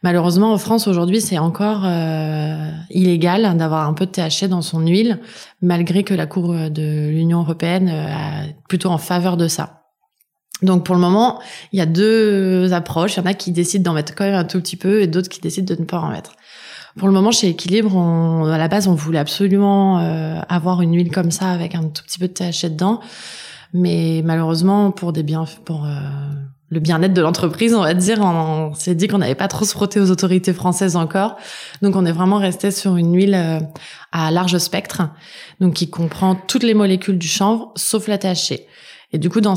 Malheureusement, 0.03 0.53
en 0.53 0.59
France 0.59 0.87
aujourd'hui, 0.87 1.21
c'est 1.21 1.39
encore 1.39 1.85
euh, 1.85 2.69
illégal 2.91 3.57
d'avoir 3.57 3.87
un 3.87 3.93
peu 3.93 4.05
de 4.05 4.11
THC 4.11 4.47
dans 4.47 4.61
son 4.61 4.81
huile, 4.81 5.19
malgré 5.63 6.03
que 6.03 6.13
la 6.13 6.27
Cour 6.27 6.53
de 6.53 7.09
l'Union 7.09 7.39
européenne 7.39 7.89
euh, 7.91 8.49
est 8.49 8.55
plutôt 8.67 8.89
en 8.89 8.99
faveur 8.99 9.37
de 9.37 9.47
ça. 9.47 9.80
Donc 10.61 10.85
pour 10.85 10.95
le 10.95 11.01
moment, 11.01 11.39
il 11.71 11.79
y 11.79 11.81
a 11.81 11.85
deux 11.85 12.71
approches. 12.73 13.15
Il 13.15 13.19
y 13.19 13.23
en 13.23 13.25
a 13.25 13.33
qui 13.33 13.51
décident 13.51 13.91
d'en 13.91 13.95
mettre 13.95 14.13
quand 14.15 14.25
même 14.25 14.35
un 14.35 14.43
tout 14.43 14.59
petit 14.59 14.77
peu 14.77 15.01
et 15.01 15.07
d'autres 15.07 15.29
qui 15.29 15.41
décident 15.41 15.73
de 15.73 15.79
ne 15.79 15.85
pas 15.85 15.99
en 15.99 16.09
mettre. 16.09 16.35
Pour 16.97 17.07
le 17.07 17.13
moment, 17.13 17.31
chez 17.31 17.47
Équilibre, 17.47 17.95
on, 17.95 18.45
à 18.45 18.57
la 18.57 18.67
base, 18.67 18.87
on 18.87 18.93
voulait 18.93 19.19
absolument 19.19 19.99
euh, 19.99 20.39
avoir 20.49 20.81
une 20.81 20.93
huile 20.95 21.11
comme 21.11 21.31
ça 21.31 21.49
avec 21.49 21.73
un 21.73 21.83
tout 21.83 22.03
petit 22.03 22.19
peu 22.19 22.27
de 22.27 22.33
THC 22.33 22.65
dedans, 22.69 22.99
mais 23.73 24.21
malheureusement, 24.25 24.91
pour 24.91 25.13
des 25.13 25.25
pour 25.63 25.85
euh, 25.85 25.89
le 26.69 26.79
bien-être 26.81 27.13
de 27.13 27.21
l'entreprise, 27.21 27.73
on 27.73 27.81
va 27.81 27.93
dire, 27.93 28.19
on, 28.19 28.73
s'est 28.73 28.95
dit 28.95 29.07
qu'on 29.07 29.19
n'avait 29.19 29.35
pas 29.35 29.47
trop 29.47 29.63
se 29.63 29.71
frotter 29.71 30.01
aux 30.01 30.11
autorités 30.11 30.51
françaises 30.51 30.97
encore, 30.97 31.37
donc 31.81 31.95
on 31.95 32.05
est 32.05 32.11
vraiment 32.11 32.39
resté 32.39 32.71
sur 32.71 32.97
une 32.97 33.15
huile 33.15 33.35
euh, 33.35 33.59
à 34.11 34.29
large 34.31 34.57
spectre, 34.57 35.03
donc 35.61 35.75
qui 35.75 35.89
comprend 35.89 36.35
toutes 36.35 36.63
les 36.63 36.73
molécules 36.73 37.17
du 37.17 37.27
chanvre 37.27 37.71
sauf 37.77 38.09
la 38.09 38.17
THC. 38.17 38.65
Et 39.13 39.17
du 39.17 39.29
coup, 39.29 39.41
dans, 39.41 39.55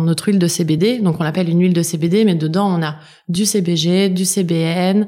notre 0.00 0.28
huile 0.28 0.38
de 0.38 0.46
CBD, 0.46 0.98
donc 0.98 1.20
on 1.20 1.24
l'appelle 1.24 1.48
une 1.48 1.60
huile 1.60 1.72
de 1.72 1.82
CBD, 1.82 2.24
mais 2.24 2.34
dedans 2.34 2.78
on 2.78 2.82
a 2.82 2.96
du 3.28 3.46
CBG, 3.46 4.10
du 4.10 4.24
CBN, 4.24 5.06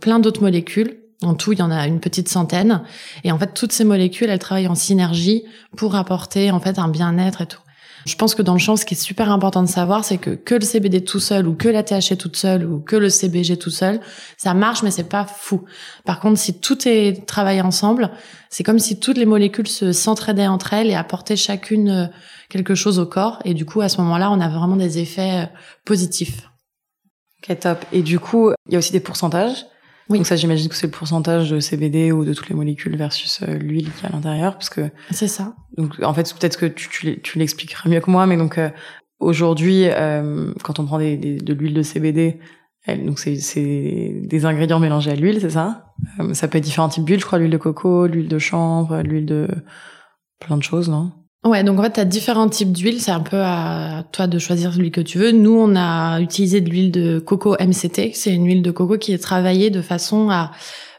plein 0.00 0.20
d'autres 0.20 0.42
molécules. 0.42 1.00
En 1.22 1.34
tout, 1.34 1.52
il 1.52 1.58
y 1.58 1.62
en 1.62 1.70
a 1.70 1.86
une 1.86 2.00
petite 2.00 2.28
centaine. 2.28 2.82
Et 3.22 3.32
en 3.32 3.38
fait, 3.38 3.54
toutes 3.54 3.72
ces 3.72 3.84
molécules, 3.84 4.28
elles 4.28 4.38
travaillent 4.38 4.68
en 4.68 4.74
synergie 4.74 5.44
pour 5.76 5.94
apporter 5.94 6.50
en 6.50 6.60
fait 6.60 6.78
un 6.78 6.88
bien-être 6.88 7.40
et 7.40 7.46
tout. 7.46 7.63
Je 8.06 8.16
pense 8.16 8.34
que 8.34 8.42
dans 8.42 8.52
le 8.52 8.58
champ, 8.58 8.76
ce 8.76 8.84
qui 8.84 8.94
est 8.94 9.02
super 9.02 9.30
important 9.30 9.62
de 9.62 9.68
savoir, 9.68 10.04
c'est 10.04 10.18
que 10.18 10.30
que 10.30 10.54
le 10.54 10.60
CBD 10.60 11.04
tout 11.04 11.20
seul 11.20 11.46
ou 11.46 11.54
que 11.54 11.68
la 11.68 11.82
THC 11.82 12.16
toute 12.18 12.36
seule 12.36 12.64
ou 12.66 12.80
que 12.80 12.96
le 12.96 13.08
CBG 13.08 13.56
tout 13.56 13.70
seul, 13.70 14.00
ça 14.36 14.54
marche, 14.54 14.82
mais 14.82 14.90
c'est 14.90 15.08
pas 15.08 15.24
fou. 15.24 15.64
Par 16.04 16.20
contre, 16.20 16.38
si 16.38 16.60
tout 16.60 16.86
est 16.86 17.26
travaillé 17.26 17.62
ensemble, 17.62 18.10
c'est 18.50 18.62
comme 18.62 18.78
si 18.78 19.00
toutes 19.00 19.16
les 19.16 19.26
molécules 19.26 19.68
se 19.68 19.92
s'entraidaient 19.92 20.46
entre 20.46 20.74
elles 20.74 20.88
et 20.88 20.94
apportaient 20.94 21.36
chacune 21.36 21.88
euh, 21.88 22.06
quelque 22.48 22.74
chose 22.74 22.98
au 22.98 23.06
corps. 23.06 23.40
Et 23.44 23.54
du 23.54 23.64
coup, 23.64 23.80
à 23.80 23.88
ce 23.88 24.00
moment-là, 24.02 24.30
on 24.30 24.40
a 24.40 24.48
vraiment 24.48 24.76
des 24.76 24.98
effets 24.98 25.44
euh, 25.44 25.46
positifs. 25.84 26.48
Ok, 27.42 27.58
top. 27.58 27.84
Et 27.92 28.02
du 28.02 28.18
coup, 28.18 28.52
il 28.68 28.72
y 28.72 28.76
a 28.76 28.78
aussi 28.78 28.92
des 28.92 29.00
pourcentages. 29.00 29.66
Oui. 30.10 30.18
Donc 30.18 30.26
ça, 30.26 30.36
j'imagine 30.36 30.68
que 30.68 30.74
c'est 30.74 30.86
le 30.86 30.92
pourcentage 30.92 31.50
de 31.50 31.60
CBD 31.60 32.12
ou 32.12 32.24
de 32.24 32.34
toutes 32.34 32.48
les 32.48 32.54
molécules 32.54 32.96
versus 32.96 33.40
euh, 33.42 33.56
l'huile 33.56 33.90
qui 33.92 34.04
est 34.04 34.08
à 34.08 34.12
l'intérieur, 34.12 34.54
parce 34.54 34.68
que 34.68 34.90
c'est 35.10 35.28
ça. 35.28 35.54
Donc 35.78 35.94
en 36.02 36.12
fait, 36.12 36.34
peut-être 36.38 36.58
que 36.58 36.66
tu, 36.66 36.88
tu, 36.90 37.20
tu 37.22 37.38
l'expliqueras 37.38 37.88
mieux 37.88 38.00
que 38.00 38.10
moi, 38.10 38.26
mais 38.26 38.36
donc 38.36 38.58
euh, 38.58 38.68
aujourd'hui, 39.18 39.86
euh, 39.86 40.52
quand 40.62 40.78
on 40.78 40.84
prend 40.84 40.98
des, 40.98 41.16
des, 41.16 41.36
de 41.36 41.54
l'huile 41.54 41.74
de 41.74 41.82
CBD, 41.82 42.38
elle, 42.84 43.06
donc 43.06 43.18
c'est, 43.18 43.36
c'est 43.36 44.20
des 44.24 44.44
ingrédients 44.44 44.78
mélangés 44.78 45.10
à 45.10 45.14
l'huile, 45.14 45.40
c'est 45.40 45.50
ça? 45.50 45.94
Ça 46.34 46.48
peut 46.48 46.58
être 46.58 46.64
différents 46.64 46.90
types 46.90 47.04
d'huile, 47.04 47.20
je 47.20 47.24
crois, 47.24 47.38
l'huile 47.38 47.50
de 47.50 47.56
coco, 47.56 48.06
l'huile 48.06 48.28
de 48.28 48.38
chanvre, 48.38 49.00
l'huile 49.00 49.24
de 49.24 49.48
plein 50.38 50.58
de 50.58 50.62
choses, 50.62 50.90
non? 50.90 51.12
Ouais, 51.44 51.62
donc 51.62 51.78
en 51.78 51.82
fait, 51.82 51.92
tu 51.92 52.00
as 52.00 52.06
différents 52.06 52.48
types 52.48 52.72
d'huile. 52.72 53.00
C'est 53.02 53.10
un 53.10 53.20
peu 53.20 53.42
à 53.42 54.04
toi 54.12 54.26
de 54.26 54.38
choisir 54.38 54.72
celui 54.72 54.90
que 54.90 55.02
tu 55.02 55.18
veux. 55.18 55.30
Nous, 55.30 55.54
on 55.54 55.76
a 55.76 56.18
utilisé 56.20 56.62
de 56.62 56.70
l'huile 56.70 56.90
de 56.90 57.18
coco 57.18 57.54
MCT. 57.60 58.12
C'est 58.14 58.32
une 58.32 58.46
huile 58.46 58.62
de 58.62 58.70
coco 58.70 58.96
qui 58.96 59.12
est 59.12 59.18
travaillée 59.18 59.68
de 59.68 59.82
façon 59.82 60.30
à 60.30 60.52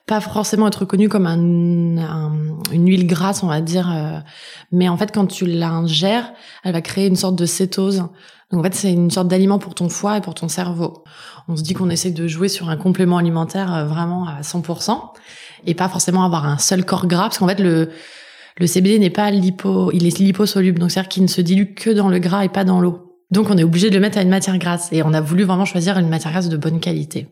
pas 0.05 0.21
forcément 0.21 0.67
être 0.67 0.85
connue 0.85 1.09
comme 1.09 1.25
un, 1.25 2.31
une 2.71 2.87
huile 2.87 3.07
grasse, 3.07 3.41
on 3.41 3.47
va 3.47 3.59
dire. 3.61 3.91
Euh, 3.91 4.19
mais 4.71 4.87
en 4.87 4.97
fait, 4.97 5.11
quand 5.11 5.25
tu 5.25 5.47
l'ingères, 5.47 6.31
elle 6.63 6.73
va 6.73 6.81
créer 6.81 7.07
une 7.07 7.15
sorte 7.15 7.35
de 7.35 7.47
cétose. 7.47 8.05
Donc 8.51 8.59
en 8.59 8.63
fait, 8.63 8.75
c'est 8.75 8.93
une 8.93 9.09
sorte 9.09 9.27
d'aliment 9.27 9.57
pour 9.57 9.73
ton 9.73 9.89
foie 9.89 10.17
et 10.17 10.21
pour 10.21 10.35
ton 10.35 10.47
cerveau. 10.47 11.03
On 11.47 11.55
se 11.55 11.63
dit 11.63 11.73
qu'on 11.73 11.89
essaie 11.89 12.11
de 12.11 12.27
jouer 12.27 12.49
sur 12.49 12.69
un 12.69 12.77
complément 12.77 13.17
alimentaire 13.17 13.73
euh, 13.73 13.85
vraiment 13.85 14.27
à 14.27 14.41
100% 14.41 14.99
et 15.65 15.73
pas 15.73 15.89
forcément 15.89 16.23
avoir 16.23 16.45
un 16.45 16.59
seul 16.59 16.85
corps 16.85 17.07
gras 17.07 17.23
parce 17.23 17.39
qu'en 17.39 17.47
fait 17.47 17.59
le 17.59 17.89
le 18.57 18.67
CBD 18.67 18.99
n'est 18.99 19.09
pas 19.09 19.31
lipo, 19.31 19.91
il 19.91 20.07
est 20.07 20.17
liposoluble, 20.17 20.79
donc 20.79 20.91
c'est-à-dire 20.91 21.09
qu'il 21.09 21.23
ne 21.23 21.27
se 21.27 21.41
dilue 21.41 21.73
que 21.75 21.89
dans 21.89 22.09
le 22.09 22.19
gras 22.19 22.45
et 22.45 22.49
pas 22.49 22.63
dans 22.63 22.79
l'eau. 22.79 23.19
Donc 23.31 23.49
on 23.49 23.57
est 23.57 23.63
obligé 23.63 23.89
de 23.89 23.95
le 23.95 24.01
mettre 24.01 24.17
à 24.17 24.21
une 24.21 24.29
matière 24.29 24.57
grasse 24.57 24.89
et 24.91 25.03
on 25.03 25.13
a 25.13 25.21
voulu 25.21 25.43
vraiment 25.43 25.65
choisir 25.65 25.97
une 25.97 26.09
matière 26.09 26.31
grasse 26.31 26.49
de 26.49 26.57
bonne 26.57 26.79
qualité. 26.79 27.27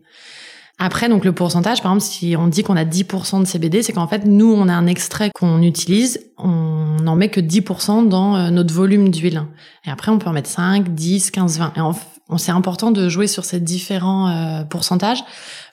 Après, 0.79 1.07
donc 1.07 1.23
le 1.23 1.31
pourcentage, 1.31 1.81
par 1.83 1.93
exemple, 1.93 2.11
si 2.11 2.35
on 2.37 2.47
dit 2.47 2.63
qu'on 2.63 2.75
a 2.75 2.83
10% 2.83 3.41
de 3.41 3.45
CBD, 3.45 3.83
c'est 3.83 3.93
qu'en 3.93 4.07
fait, 4.07 4.25
nous, 4.25 4.51
on 4.51 4.67
a 4.67 4.73
un 4.73 4.87
extrait 4.87 5.29
qu'on 5.33 5.61
utilise, 5.61 6.19
on 6.37 6.97
n'en 7.01 7.15
met 7.15 7.29
que 7.29 7.39
10% 7.39 8.07
dans 8.07 8.35
euh, 8.35 8.49
notre 8.49 8.73
volume 8.73 9.09
d'huile. 9.09 9.43
Et 9.85 9.91
après, 9.91 10.11
on 10.11 10.17
peut 10.17 10.27
en 10.27 10.33
mettre 10.33 10.49
5, 10.49 10.93
10, 10.93 11.29
15, 11.29 11.59
20. 11.59 11.73
Et 11.77 11.81
on, 11.81 11.93
c'est 12.37 12.51
important 12.51 12.91
de 12.91 13.07
jouer 13.07 13.27
sur 13.27 13.45
ces 13.45 13.59
différents 13.59 14.29
euh, 14.29 14.63
pourcentages 14.63 15.23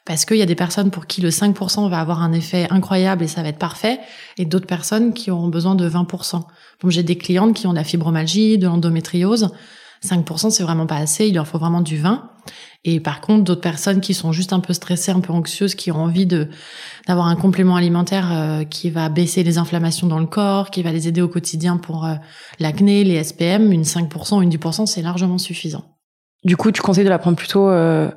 parce 0.05 0.25
qu'il 0.25 0.39
y 0.39 0.43
a 0.43 0.47
des 0.47 0.55
personnes 0.55 0.91
pour 0.91 1.07
qui 1.07 1.21
le 1.21 1.31
5% 1.31 1.89
va 1.89 2.01
avoir 2.01 2.23
un 2.23 2.33
effet 2.33 2.67
incroyable 2.71 3.25
et 3.25 3.29
ça 3.29 3.43
va 3.43 3.49
être 3.49 3.59
parfait, 3.59 4.01
et 4.39 4.45
d'autres 4.45 4.67
personnes 4.67 5.13
qui 5.13 5.31
auront 5.31 5.49
besoin 5.49 5.75
de 5.75 5.89
20%. 5.89 6.43
Donc 6.81 6.91
j'ai 6.91 7.03
des 7.03 7.17
clientes 7.17 7.55
qui 7.55 7.67
ont 7.67 7.73
de 7.73 7.77
la 7.77 7.85
fibromyalgie, 7.85 8.59
de 8.59 8.67
l'endométriose. 8.67 9.51
5% 10.05 10.51
c'est 10.51 10.63
vraiment 10.63 10.87
pas 10.87 10.97
assez, 10.97 11.29
il 11.29 11.35
leur 11.35 11.47
faut 11.47 11.59
vraiment 11.59 11.83
du 11.83 11.99
20. 11.99 12.31
Et 12.85 13.01
par 13.01 13.21
contre, 13.21 13.45
d'autres 13.45 13.61
personnes 13.61 14.01
qui 14.01 14.15
sont 14.15 14.33
juste 14.33 14.55
un 14.55 14.61
peu 14.61 14.73
stressées, 14.73 15.13
un 15.13 15.21
peu 15.21 15.33
anxieuses, 15.33 15.75
qui 15.75 15.93
ont 15.93 16.03
envie 16.03 16.25
de 16.25 16.49
d'avoir 17.07 17.27
un 17.27 17.37
complément 17.37 17.77
alimentaire 17.77 18.31
euh, 18.33 18.65
qui 18.65 18.89
va 18.89 19.11
baisser 19.11 19.43
les 19.43 19.59
inflammations 19.59 20.07
dans 20.07 20.19
le 20.19 20.27
corps, 20.27 20.71
qui 20.71 20.83
va 20.83 20.91
les 20.91 21.07
aider 21.07 21.21
au 21.21 21.29
quotidien 21.29 21.77
pour 21.77 22.07
euh, 22.07 22.15
l'acné, 22.59 23.05
les 23.05 23.23
SPM, 23.23 23.73
une 23.73 23.83
5%, 23.83 24.43
une 24.43 24.51
10%, 24.51 24.87
c'est 24.87 25.03
largement 25.03 25.37
suffisant. 25.37 25.85
Du 26.43 26.57
coup, 26.57 26.73
tu 26.73 26.81
conseilles 26.81 27.05
de 27.05 27.11
la 27.11 27.19
prendre 27.19 27.37
plutôt 27.37 27.69
euh, 27.69 28.11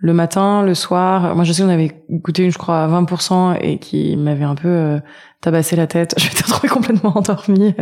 le 0.00 0.14
matin, 0.14 0.62
le 0.62 0.74
soir. 0.74 1.34
Moi, 1.34 1.44
je 1.44 1.52
sais 1.52 1.62
qu'on 1.62 1.68
avait 1.68 1.92
goûté 2.10 2.44
une, 2.44 2.50
je 2.50 2.58
crois, 2.58 2.82
à 2.84 2.88
20% 2.88 3.58
et 3.60 3.78
qui 3.78 4.16
m'avait 4.16 4.44
un 4.44 4.54
peu 4.54 4.68
euh, 4.68 4.98
tabassé 5.40 5.76
la 5.76 5.86
tête. 5.86 6.14
Je 6.18 6.26
m'étais 6.26 6.44
retrouvée 6.44 6.68
complètement 6.68 7.16
endormie 7.16 7.74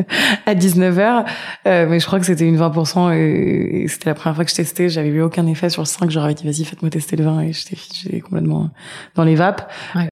à 0.46 0.54
19h. 0.54 1.24
Euh, 1.66 1.86
mais 1.88 2.00
je 2.00 2.06
crois 2.06 2.18
que 2.18 2.26
c'était 2.26 2.46
une 2.46 2.58
20% 2.58 3.12
et, 3.14 3.86
c'était 3.88 4.10
la 4.10 4.14
première 4.14 4.34
fois 4.34 4.44
que 4.44 4.50
je 4.50 4.56
testais. 4.56 4.88
J'avais 4.88 5.08
eu 5.08 5.22
aucun 5.22 5.46
effet 5.46 5.70
sur 5.70 5.82
le 5.82 5.86
5. 5.86 6.10
J'aurais 6.10 6.34
dit, 6.34 6.44
vas-y, 6.44 6.64
faites-moi 6.64 6.90
tester 6.90 7.16
le 7.16 7.24
20 7.24 7.40
et 7.42 7.52
j'étais 7.52 8.20
complètement 8.20 8.70
dans 9.14 9.24
les 9.24 9.36
vapes. 9.36 9.70
Ouais. 9.94 10.08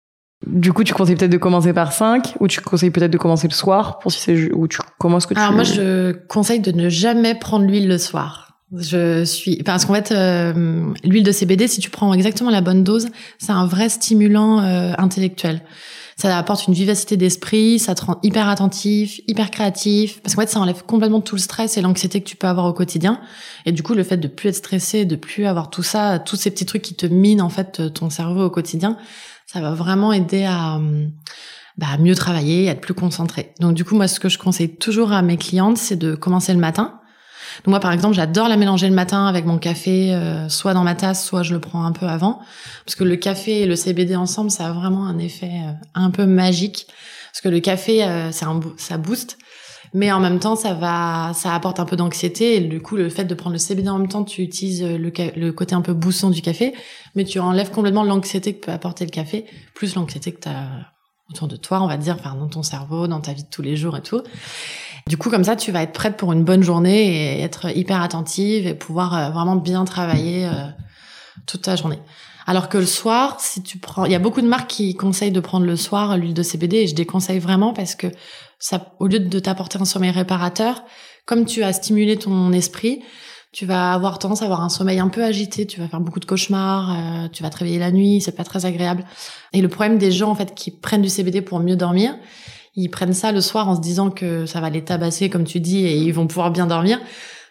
Du 0.46 0.72
coup, 0.72 0.84
tu 0.84 0.94
conseilles 0.94 1.16
peut-être 1.16 1.32
de 1.32 1.38
commencer 1.38 1.72
par 1.72 1.92
5 1.92 2.34
ou 2.38 2.46
tu 2.46 2.60
conseilles 2.60 2.90
peut-être 2.90 3.10
de 3.10 3.18
commencer 3.18 3.48
le 3.48 3.54
soir 3.54 3.98
pour 3.98 4.12
si 4.12 4.20
c'est 4.20 4.52
ou 4.52 4.68
tu 4.68 4.78
commences 4.98 5.26
que 5.26 5.34
tu 5.34 5.40
Alors 5.40 5.52
moi 5.52 5.64
je 5.64 6.12
conseille 6.28 6.60
de 6.60 6.72
ne 6.72 6.88
jamais 6.88 7.34
prendre 7.34 7.66
l'huile 7.66 7.88
le 7.88 7.98
soir. 7.98 8.45
Je 8.72 9.24
suis 9.24 9.62
parce 9.62 9.84
qu'en 9.84 9.94
fait 9.94 10.10
euh, 10.10 10.92
l'huile 11.04 11.22
de 11.22 11.30
CBD 11.30 11.68
si 11.68 11.78
tu 11.78 11.88
prends 11.88 12.12
exactement 12.12 12.50
la 12.50 12.60
bonne 12.60 12.82
dose, 12.82 13.06
c'est 13.38 13.52
un 13.52 13.64
vrai 13.64 13.88
stimulant 13.88 14.60
euh, 14.60 14.92
intellectuel. 14.98 15.62
Ça 16.16 16.36
apporte 16.36 16.66
une 16.66 16.74
vivacité 16.74 17.16
d'esprit, 17.16 17.78
ça 17.78 17.94
te 17.94 18.04
rend 18.04 18.18
hyper 18.24 18.48
attentif, 18.48 19.20
hyper 19.28 19.52
créatif 19.52 20.20
parce 20.20 20.34
qu'en 20.34 20.40
fait 20.40 20.48
ça 20.48 20.58
enlève 20.58 20.82
complètement 20.82 21.20
tout 21.20 21.36
le 21.36 21.40
stress 21.40 21.76
et 21.76 21.80
l'anxiété 21.80 22.20
que 22.20 22.28
tu 22.28 22.34
peux 22.34 22.48
avoir 22.48 22.66
au 22.66 22.72
quotidien 22.72 23.20
et 23.66 23.72
du 23.72 23.84
coup 23.84 23.94
le 23.94 24.02
fait 24.02 24.16
de 24.16 24.26
plus 24.26 24.48
être 24.48 24.56
stressé, 24.56 25.04
de 25.04 25.14
plus 25.14 25.46
avoir 25.46 25.70
tout 25.70 25.84
ça, 25.84 26.18
tous 26.18 26.34
ces 26.34 26.50
petits 26.50 26.66
trucs 26.66 26.82
qui 26.82 26.96
te 26.96 27.06
minent 27.06 27.42
en 27.42 27.50
fait 27.50 27.94
ton 27.94 28.10
cerveau 28.10 28.46
au 28.46 28.50
quotidien, 28.50 28.96
ça 29.46 29.60
va 29.60 29.74
vraiment 29.74 30.12
aider 30.12 30.42
à 30.42 30.80
bah, 31.76 31.98
mieux 32.00 32.16
travailler, 32.16 32.68
à 32.68 32.72
être 32.72 32.80
plus 32.80 32.94
concentré. 32.94 33.52
Donc 33.60 33.74
du 33.74 33.84
coup 33.84 33.94
moi 33.94 34.08
ce 34.08 34.18
que 34.18 34.28
je 34.28 34.38
conseille 34.38 34.74
toujours 34.74 35.12
à 35.12 35.22
mes 35.22 35.36
clientes, 35.36 35.78
c'est 35.78 35.96
de 35.96 36.16
commencer 36.16 36.52
le 36.52 36.58
matin 36.58 36.98
moi, 37.66 37.80
par 37.80 37.92
exemple, 37.92 38.14
j'adore 38.14 38.48
la 38.48 38.56
mélanger 38.56 38.88
le 38.88 38.94
matin 38.94 39.26
avec 39.26 39.44
mon 39.44 39.58
café, 39.58 40.12
euh, 40.14 40.48
soit 40.48 40.74
dans 40.74 40.84
ma 40.84 40.94
tasse, 40.94 41.24
soit 41.24 41.42
je 41.42 41.54
le 41.54 41.60
prends 41.60 41.84
un 41.84 41.92
peu 41.92 42.06
avant, 42.06 42.40
parce 42.84 42.94
que 42.94 43.04
le 43.04 43.16
café 43.16 43.62
et 43.62 43.66
le 43.66 43.76
CBD 43.76 44.16
ensemble, 44.16 44.50
ça 44.50 44.66
a 44.66 44.72
vraiment 44.72 45.06
un 45.06 45.18
effet 45.18 45.50
euh, 45.64 45.72
un 45.94 46.10
peu 46.10 46.26
magique. 46.26 46.86
Parce 47.32 47.42
que 47.42 47.48
le 47.48 47.60
café, 47.60 48.04
euh, 48.04 48.32
ça, 48.32 48.48
ça 48.76 48.98
booste, 48.98 49.38
mais 49.94 50.10
en 50.12 50.20
même 50.20 50.38
temps, 50.38 50.56
ça 50.56 50.74
va, 50.74 51.32
ça 51.34 51.54
apporte 51.54 51.80
un 51.80 51.84
peu 51.84 51.96
d'anxiété. 51.96 52.56
Et 52.56 52.60
du 52.60 52.80
coup, 52.80 52.96
le 52.96 53.08
fait 53.08 53.24
de 53.24 53.34
prendre 53.34 53.52
le 53.54 53.58
CBD 53.58 53.88
en 53.88 53.98
même 53.98 54.08
temps, 54.08 54.24
tu 54.24 54.42
utilises 54.42 54.82
le, 54.82 55.10
le 55.36 55.52
côté 55.52 55.74
un 55.74 55.82
peu 55.82 55.92
boostant 55.92 56.30
du 56.30 56.42
café, 56.42 56.74
mais 57.14 57.24
tu 57.24 57.38
enlèves 57.38 57.70
complètement 57.70 58.04
l'anxiété 58.04 58.54
que 58.54 58.66
peut 58.66 58.72
apporter 58.72 59.04
le 59.04 59.10
café, 59.10 59.46
plus 59.74 59.94
l'anxiété 59.94 60.32
que 60.32 60.40
tu 60.40 60.48
as 60.48 60.92
autour 61.30 61.48
de 61.48 61.56
toi, 61.56 61.82
on 61.82 61.88
va 61.88 61.96
dire, 61.96 62.16
enfin, 62.18 62.34
dans 62.34 62.48
ton 62.48 62.62
cerveau, 62.62 63.08
dans 63.08 63.20
ta 63.20 63.32
vie 63.32 63.42
de 63.42 63.50
tous 63.50 63.62
les 63.62 63.76
jours 63.76 63.96
et 63.96 64.02
tout. 64.02 64.22
Du 65.08 65.16
coup, 65.16 65.30
comme 65.30 65.44
ça, 65.44 65.54
tu 65.54 65.70
vas 65.70 65.82
être 65.82 65.92
prête 65.92 66.16
pour 66.16 66.32
une 66.32 66.42
bonne 66.42 66.64
journée 66.64 67.38
et 67.38 67.42
être 67.42 67.76
hyper 67.76 68.02
attentive 68.02 68.66
et 68.66 68.74
pouvoir 68.74 69.14
euh, 69.14 69.30
vraiment 69.30 69.54
bien 69.54 69.84
travailler 69.84 70.46
euh, 70.46 70.66
toute 71.46 71.62
ta 71.62 71.76
journée. 71.76 72.00
Alors 72.44 72.68
que 72.68 72.78
le 72.78 72.86
soir, 72.86 73.38
si 73.38 73.62
tu 73.62 73.78
prends, 73.78 74.04
il 74.04 74.10
y 74.10 74.16
a 74.16 74.18
beaucoup 74.18 74.40
de 74.40 74.48
marques 74.48 74.68
qui 74.68 74.94
conseillent 74.94 75.30
de 75.30 75.40
prendre 75.40 75.64
le 75.64 75.76
soir 75.76 76.16
l'huile 76.16 76.34
de 76.34 76.42
CBD 76.42 76.78
et 76.78 76.86
je 76.88 76.94
déconseille 76.96 77.38
vraiment 77.38 77.72
parce 77.72 77.94
que 77.94 78.08
ça, 78.58 78.94
au 78.98 79.06
lieu 79.06 79.20
de 79.20 79.38
t'apporter 79.38 79.78
un 79.80 79.84
sommeil 79.84 80.10
réparateur, 80.10 80.82
comme 81.24 81.44
tu 81.44 81.62
as 81.62 81.72
stimulé 81.72 82.16
ton 82.16 82.52
esprit, 82.52 83.00
tu 83.52 83.64
vas 83.64 83.92
avoir 83.92 84.18
tendance 84.18 84.42
à 84.42 84.46
avoir 84.46 84.60
un 84.60 84.68
sommeil 84.68 84.98
un 84.98 85.08
peu 85.08 85.24
agité, 85.24 85.66
tu 85.66 85.80
vas 85.80 85.88
faire 85.88 86.00
beaucoup 86.00 86.20
de 86.20 86.24
cauchemars, 86.24 86.90
euh, 86.90 87.28
tu 87.28 87.44
vas 87.44 87.50
te 87.50 87.58
réveiller 87.58 87.78
la 87.78 87.92
nuit, 87.92 88.20
c'est 88.20 88.36
pas 88.36 88.44
très 88.44 88.66
agréable. 88.66 89.04
Et 89.52 89.60
le 89.60 89.68
problème 89.68 89.98
des 89.98 90.10
gens 90.10 90.30
en 90.30 90.34
fait 90.34 90.54
qui 90.54 90.72
prennent 90.72 91.02
du 91.02 91.08
CBD 91.08 91.42
pour 91.42 91.60
mieux 91.60 91.76
dormir, 91.76 92.16
ils 92.76 92.90
prennent 92.90 93.14
ça 93.14 93.32
le 93.32 93.40
soir 93.40 93.68
en 93.68 93.76
se 93.76 93.80
disant 93.80 94.10
que 94.10 94.46
ça 94.46 94.60
va 94.60 94.70
les 94.70 94.84
tabasser 94.84 95.30
comme 95.30 95.44
tu 95.44 95.60
dis 95.60 95.84
et 95.86 95.96
ils 95.96 96.12
vont 96.12 96.26
pouvoir 96.26 96.50
bien 96.50 96.66
dormir. 96.66 97.00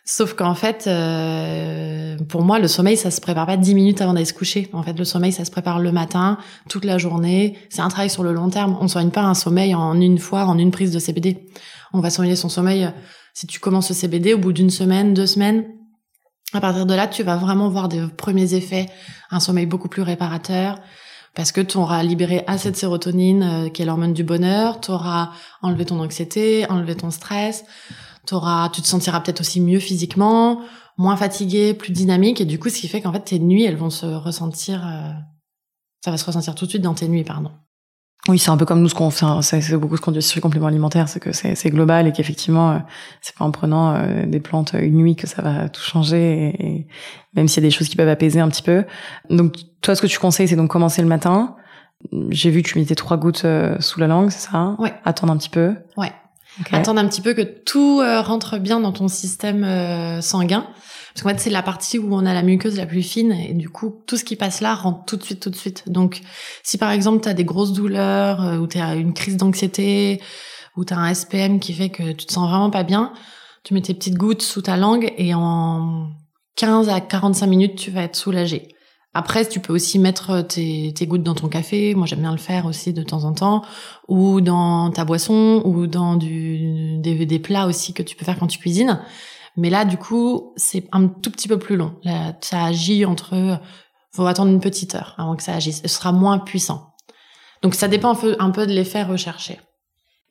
Sauf 0.08 0.36
qu'en 0.36 0.54
fait, 0.54 0.86
euh, 0.86 2.16
pour 2.30 2.44
moi, 2.44 2.60
le 2.60 2.68
sommeil, 2.68 2.96
ça 2.96 3.10
se 3.10 3.20
prépare 3.20 3.48
pas 3.48 3.58
dix 3.58 3.74
minutes 3.74 4.02
avant 4.02 4.14
d'aller 4.14 4.26
se 4.26 4.36
coucher. 4.36 4.70
En 4.72 4.84
fait, 4.84 4.94
le 4.94 5.04
sommeil, 5.04 5.32
ça 5.32 5.46
se 5.46 5.50
prépare 5.50 5.80
le 5.80 5.92
matin, 5.92 6.38
toute 6.70 6.86
la 6.86 7.00
journée. 7.00 7.58
C'est 7.70 7.82
un 7.82 7.88
travail 7.88 8.12
sur 8.12 8.22
le 8.22 8.32
long 8.32 8.52
terme. 8.52 8.78
On 8.80 8.88
soigne 8.88 9.10
pas 9.10 9.24
un 9.24 9.34
sommeil 9.34 9.74
en 9.74 10.00
une 10.00 10.20
fois, 10.20 10.46
en 10.46 10.60
une 10.60 10.70
prise 10.70 10.92
de 10.92 11.00
CBD. 11.00 11.48
On 11.92 12.02
va 12.02 12.12
soigner 12.12 12.36
son 12.36 12.50
sommeil. 12.50 12.88
Si 13.34 13.48
tu 13.48 13.60
commences 13.60 13.90
le 13.90 13.96
CBD, 13.96 14.36
au 14.36 14.38
bout 14.38 14.54
d'une 14.54 14.70
semaine, 14.70 15.16
deux 15.16 15.26
semaines, 15.26 15.66
à 16.54 16.62
partir 16.62 16.86
de 16.86 16.94
là, 16.94 17.08
tu 17.08 17.24
vas 17.24 17.38
vraiment 17.38 17.70
voir 17.70 17.90
des 17.90 18.06
premiers 18.16 18.54
effets, 18.54 18.86
un 19.32 19.40
sommeil 19.40 19.66
beaucoup 19.66 19.90
plus 19.90 20.04
réparateur, 20.04 20.80
parce 21.36 21.52
que 21.52 21.62
tu 21.62 21.78
auras 21.78 22.02
libéré 22.02 22.44
assez 22.48 22.72
de 22.72 22.76
sérotonine, 22.76 23.44
euh, 23.44 23.70
qui 23.70 23.82
est 23.82 23.86
l'hormone 23.86 24.14
du 24.14 24.24
bonheur, 24.24 24.82
tu 24.82 24.92
auras 24.92 25.32
enlevé 25.62 25.86
ton 25.86 26.00
anxiété, 26.00 26.66
enlevé 26.70 26.96
ton 26.96 27.12
stress, 27.12 27.66
T'auras, 28.26 28.70
tu 28.70 28.82
te 28.82 28.88
sentiras 28.88 29.22
peut-être 29.22 29.42
aussi 29.42 29.62
mieux 29.62 29.80
physiquement, 29.80 30.62
moins 30.98 31.16
fatigué, 31.16 31.74
plus 31.74 31.92
dynamique, 31.92 32.42
et 32.42 32.46
du 32.46 32.58
coup, 32.58 32.70
ce 32.70 32.80
qui 32.80 32.88
fait 32.88 33.02
qu'en 33.02 33.14
fait, 33.14 33.20
tes 33.20 33.40
nuits, 33.40 33.66
elles 33.66 33.78
vont 33.78 33.90
se 33.90 34.06
ressentir, 34.06 34.86
euh, 34.86 35.12
ça 36.04 36.12
va 36.12 36.18
se 36.18 36.26
ressentir 36.26 36.56
tout 36.56 36.66
de 36.66 36.72
suite 36.72 36.82
dans 36.82 36.94
tes 36.94 37.08
nuits, 37.08 37.24
pardon. 37.24 37.52
Oui, 38.28 38.40
c'est 38.40 38.50
un 38.50 38.58
peu 38.58 38.66
comme 38.66 38.82
nous 38.82 38.90
ce 38.90 38.96
qu'on 38.96 39.12
fait, 39.12 39.26
c'est 39.42 39.78
beaucoup 39.78 39.98
ce 39.98 40.02
qu'on 40.02 40.12
dit 40.12 40.22
sur 40.22 40.38
les 40.38 40.42
compléments 40.42 40.68
alimentaires, 40.68 41.08
c'est 41.08 41.20
que 41.20 41.32
c'est 41.32 41.70
global 41.70 42.08
et 42.08 42.12
qu'effectivement, 42.12 42.72
euh, 42.72 42.78
c'est 43.22 43.36
pas 43.36 43.46
en 43.46 43.52
prenant 43.52 43.94
euh, 43.94 44.26
des 44.26 44.40
plantes 44.40 44.74
une 44.74 44.96
nuit 44.96 45.16
que 45.16 45.28
ça 45.28 45.44
va 45.44 45.70
tout 45.70 45.82
changer, 45.82 46.56
et, 46.60 46.88
même 47.36 47.48
s'il 47.48 47.62
y 47.64 47.66
a 47.66 47.70
des 47.70 47.76
choses 47.76 47.88
qui 47.88 47.96
peuvent 47.96 48.10
apaiser 48.10 48.40
un 48.40 48.50
petit 48.50 48.64
peu. 48.64 48.84
Donc, 49.30 49.58
toi, 49.82 49.96
ce 49.96 50.02
que 50.02 50.08
tu 50.08 50.18
conseilles, 50.18 50.48
c'est 50.48 50.56
donc 50.56 50.72
commencer 50.72 51.04
le 51.04 51.08
matin. 51.08 51.56
J'ai 52.30 52.50
vu 52.50 52.64
que 52.64 52.70
tu 52.70 52.80
mettais 52.80 52.96
trois 52.96 53.18
gouttes 53.18 53.46
sous 53.80 54.00
la 54.00 54.08
langue, 54.08 54.32
c'est 54.32 54.50
ça? 54.50 54.76
Ouais. 54.80 54.94
Attendre 55.06 55.32
un 55.32 55.38
petit 55.38 55.50
peu. 55.50 55.76
Ouais. 55.96 56.12
Attendre 56.72 57.00
un 57.00 57.08
petit 57.08 57.22
peu 57.22 57.34
que 57.34 57.42
tout 57.42 58.00
euh, 58.02 58.22
rentre 58.22 58.58
bien 58.58 58.80
dans 58.80 58.92
ton 58.92 59.08
système 59.08 59.64
euh, 59.64 60.22
sanguin. 60.22 60.68
Parce 61.16 61.24
qu'en 61.24 61.30
fait, 61.30 61.40
c'est 61.40 61.50
la 61.50 61.64
partie 61.64 61.98
où 61.98 62.14
on 62.14 62.26
a 62.26 62.34
la 62.34 62.44
muqueuse 62.44 62.76
la 62.76 62.86
plus 62.86 63.02
fine 63.02 63.32
et 63.32 63.54
du 63.54 63.70
coup, 63.70 64.02
tout 64.06 64.18
ce 64.18 64.26
qui 64.26 64.36
passe 64.36 64.60
là 64.60 64.76
rentre 64.76 65.06
tout 65.06 65.16
de 65.16 65.24
suite, 65.24 65.40
tout 65.40 65.50
de 65.50 65.56
suite. 65.56 65.86
Donc, 65.88 66.20
si 66.62 66.78
par 66.78 66.92
exemple, 66.92 67.24
tu 67.24 67.30
as 67.30 67.34
des 67.34 67.46
grosses 67.46 67.72
douleurs 67.72 68.44
euh, 68.44 68.58
ou 68.58 68.68
tu 68.68 68.80
as 68.80 68.96
une 68.96 69.14
crise 69.14 69.38
d'anxiété 69.38 70.22
ou 70.76 70.84
tu 70.84 70.94
as 70.94 70.98
un 70.98 71.14
SPM 71.14 71.62
qui 71.62 71.72
fait 71.72 71.88
que 71.88 72.12
tu 72.12 72.26
te 72.26 72.34
sens 72.34 72.50
vraiment 72.50 72.70
pas 72.70 72.84
bien, 72.84 73.14
tu 73.64 73.74
mets 73.74 73.82
tes 73.82 73.94
petites 73.94 74.18
gouttes 74.18 74.42
sous 74.42 74.62
ta 74.62 74.76
langue 74.76 75.14
et 75.18 75.34
en 75.34 76.10
15 76.58 76.90
à 76.90 77.00
45 77.00 77.48
minutes, 77.48 77.76
tu 77.78 77.92
vas 77.92 78.02
être 78.02 78.18
soulagé. 78.18 78.76
Après, 79.14 79.48
tu 79.48 79.62
peux 79.62 79.72
aussi 79.72 79.98
mettre 80.00 80.42
tes, 80.42 80.94
tes, 80.94 81.08
gouttes 81.08 81.24
dans 81.24 81.34
ton 81.34 81.48
café. 81.48 81.96
Moi, 81.96 82.06
j'aime 82.06 82.20
bien 82.20 82.34
le 82.34 82.38
faire 82.38 82.66
aussi 82.66 82.92
de 82.92 83.02
temps 83.02 83.24
en 83.24 83.32
temps, 83.32 83.62
ou 84.10 84.42
dans 84.42 84.92
ta 84.92 85.06
boisson, 85.06 85.62
ou 85.64 85.88
dans 85.88 86.18
du, 86.18 86.98
des, 86.98 87.26
des, 87.26 87.40
plats 87.40 87.68
aussi 87.68 87.94
que 87.94 88.04
tu 88.04 88.18
peux 88.18 88.26
faire 88.26 88.38
quand 88.38 88.48
tu 88.48 88.60
cuisines. 88.60 89.00
Mais 89.58 89.70
là, 89.70 89.86
du 89.86 89.98
coup, 89.98 90.54
c'est 90.58 90.88
un 90.92 91.08
tout 91.08 91.32
petit 91.32 91.48
peu 91.48 91.58
plus 91.58 91.76
long. 91.76 91.96
Là, 92.04 92.34
ça 92.42 92.66
agit 92.66 93.06
entre, 93.06 93.60
faut 94.14 94.26
attendre 94.26 94.52
une 94.52 94.60
petite 94.60 94.96
heure 94.96 95.16
avant 95.18 95.36
que 95.36 95.44
ça 95.44 95.56
agisse. 95.56 95.82
Ce 95.82 95.88
sera 95.88 96.12
moins 96.12 96.40
puissant. 96.40 96.94
Donc, 97.62 97.76
ça 97.76 97.88
dépend 97.88 98.12
un 98.12 98.16
peu, 98.16 98.36
un 98.40 98.52
peu 98.52 98.68
de 98.68 98.74
l'effet 98.74 99.04
recherché. 99.04 99.60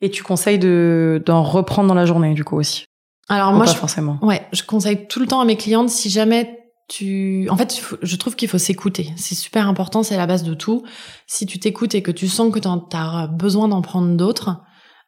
Et 0.01 0.11
tu 0.11 0.23
conseilles 0.23 0.59
de 0.59 1.23
d'en 1.25 1.41
reprendre 1.43 1.87
dans 1.87 1.95
la 1.95 2.05
journée, 2.05 2.33
du 2.33 2.43
coup 2.43 2.57
aussi? 2.57 2.85
Alors 3.27 3.53
moi, 3.53 3.65
pas 3.65 3.71
je, 3.71 3.77
forcément. 3.77 4.19
Ouais, 4.21 4.45
je 4.51 4.61
conseille 4.63 5.07
tout 5.07 5.19
le 5.19 5.25
temps 5.25 5.39
à 5.39 5.45
mes 5.45 5.57
clientes 5.57 5.89
si 5.89 6.09
jamais 6.09 6.59
tu, 6.87 7.47
en 7.49 7.57
fait, 7.57 7.81
je 8.01 8.15
trouve 8.17 8.35
qu'il 8.35 8.47
faut 8.47 8.59
s'écouter. 8.59 9.11
C'est 9.15 9.33
super 9.33 9.67
important, 9.67 10.03
c'est 10.03 10.17
la 10.17 10.27
base 10.27 10.43
de 10.43 10.53
tout. 10.53 10.83
Si 11.25 11.47
tu 11.47 11.59
t'écoutes 11.59 11.95
et 11.95 12.03
que 12.03 12.11
tu 12.11 12.27
sens 12.27 12.53
que 12.53 12.59
tu 12.59 12.67
as 12.67 13.27
besoin 13.27 13.67
d'en 13.67 13.81
prendre 13.81 14.15
d'autres, 14.15 14.61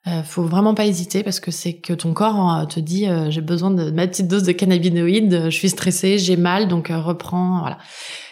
euh, 0.08 0.24
faut 0.24 0.44
vraiment 0.44 0.74
pas 0.74 0.86
hésiter 0.86 1.24
parce 1.24 1.40
que 1.40 1.52
c'est 1.52 1.74
que 1.74 1.92
ton 1.94 2.14
corps 2.14 2.36
hein, 2.36 2.66
te 2.66 2.80
dit 2.80 3.08
euh, 3.08 3.30
j'ai 3.30 3.42
besoin 3.42 3.72
de 3.72 3.92
ma 3.92 4.08
petite 4.08 4.28
dose 4.28 4.44
de 4.44 4.54
cannabinoïdes, 4.54 5.46
je 5.46 5.50
suis 5.50 5.70
stressée, 5.70 6.18
j'ai 6.18 6.38
mal, 6.38 6.68
donc 6.68 6.92
euh, 6.92 7.00
reprends. 7.00 7.60
Voilà. 7.60 7.78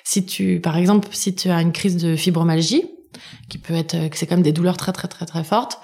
Si 0.03 0.25
tu, 0.25 0.61
par 0.61 0.77
exemple, 0.77 1.09
si 1.11 1.35
tu 1.35 1.49
as 1.49 1.61
une 1.61 1.73
crise 1.73 1.97
de 1.97 2.15
fibromyalgie, 2.15 2.85
qui 3.49 3.57
peut 3.57 3.73
être, 3.73 3.95
c'est 4.13 4.27
comme 4.27 4.41
des 4.41 4.51
douleurs 4.51 4.77
très 4.77 4.93
très 4.93 5.07
très 5.07 5.25
très 5.25 5.43
fortes, 5.43 5.79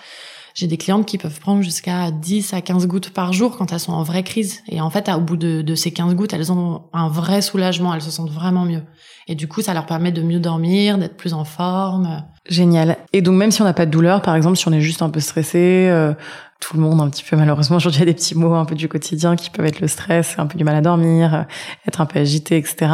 j'ai 0.53 0.67
des 0.67 0.77
clientes 0.77 1.05
qui 1.05 1.17
peuvent 1.17 1.39
prendre 1.39 1.61
jusqu'à 1.61 2.11
10 2.11 2.53
à 2.53 2.61
15 2.61 2.87
gouttes 2.87 3.11
par 3.11 3.33
jour 3.33 3.57
quand 3.57 3.71
elles 3.71 3.79
sont 3.79 3.93
en 3.93 4.03
vraie 4.03 4.23
crise. 4.23 4.61
Et 4.67 4.81
en 4.81 4.89
fait, 4.89 5.09
au 5.09 5.19
bout 5.19 5.37
de, 5.37 5.75
ces 5.75 5.91
15 5.91 6.15
gouttes, 6.15 6.33
elles 6.33 6.51
ont 6.51 6.83
un 6.93 7.07
vrai 7.09 7.41
soulagement, 7.41 7.93
elles 7.93 8.01
se 8.01 8.11
sentent 8.11 8.31
vraiment 8.31 8.65
mieux. 8.65 8.83
Et 9.27 9.35
du 9.35 9.47
coup, 9.47 9.61
ça 9.61 9.73
leur 9.73 9.85
permet 9.85 10.11
de 10.11 10.21
mieux 10.21 10.39
dormir, 10.39 10.97
d'être 10.97 11.15
plus 11.15 11.33
en 11.33 11.45
forme. 11.45 12.23
Génial. 12.49 12.97
Et 13.13 13.21
donc, 13.21 13.35
même 13.35 13.51
si 13.51 13.61
on 13.61 13.65
n'a 13.65 13.73
pas 13.73 13.85
de 13.85 13.91
douleur, 13.91 14.21
par 14.21 14.35
exemple, 14.35 14.57
si 14.57 14.67
on 14.67 14.73
est 14.73 14.81
juste 14.81 15.01
un 15.01 15.09
peu 15.09 15.19
stressé, 15.19 15.87
euh, 15.89 16.13
tout 16.61 16.77
le 16.77 16.83
monde 16.83 17.01
un 17.01 17.09
petit 17.09 17.23
peu 17.23 17.35
malheureusement 17.35 17.77
aujourd'hui 17.77 18.01
il 18.01 18.05
y 18.05 18.09
a 18.09 18.13
des 18.13 18.13
petits 18.13 18.37
mots 18.37 18.53
un 18.53 18.65
peu 18.65 18.75
du 18.75 18.87
quotidien 18.87 19.35
qui 19.35 19.49
peuvent 19.49 19.65
être 19.65 19.81
le 19.81 19.87
stress, 19.87 20.35
un 20.37 20.45
peu 20.45 20.57
du 20.57 20.63
mal 20.63 20.75
à 20.75 20.81
dormir, 20.81 21.33
euh, 21.33 21.41
être 21.87 21.99
un 21.99 22.05
peu 22.05 22.19
agité, 22.19 22.57
etc. 22.57 22.91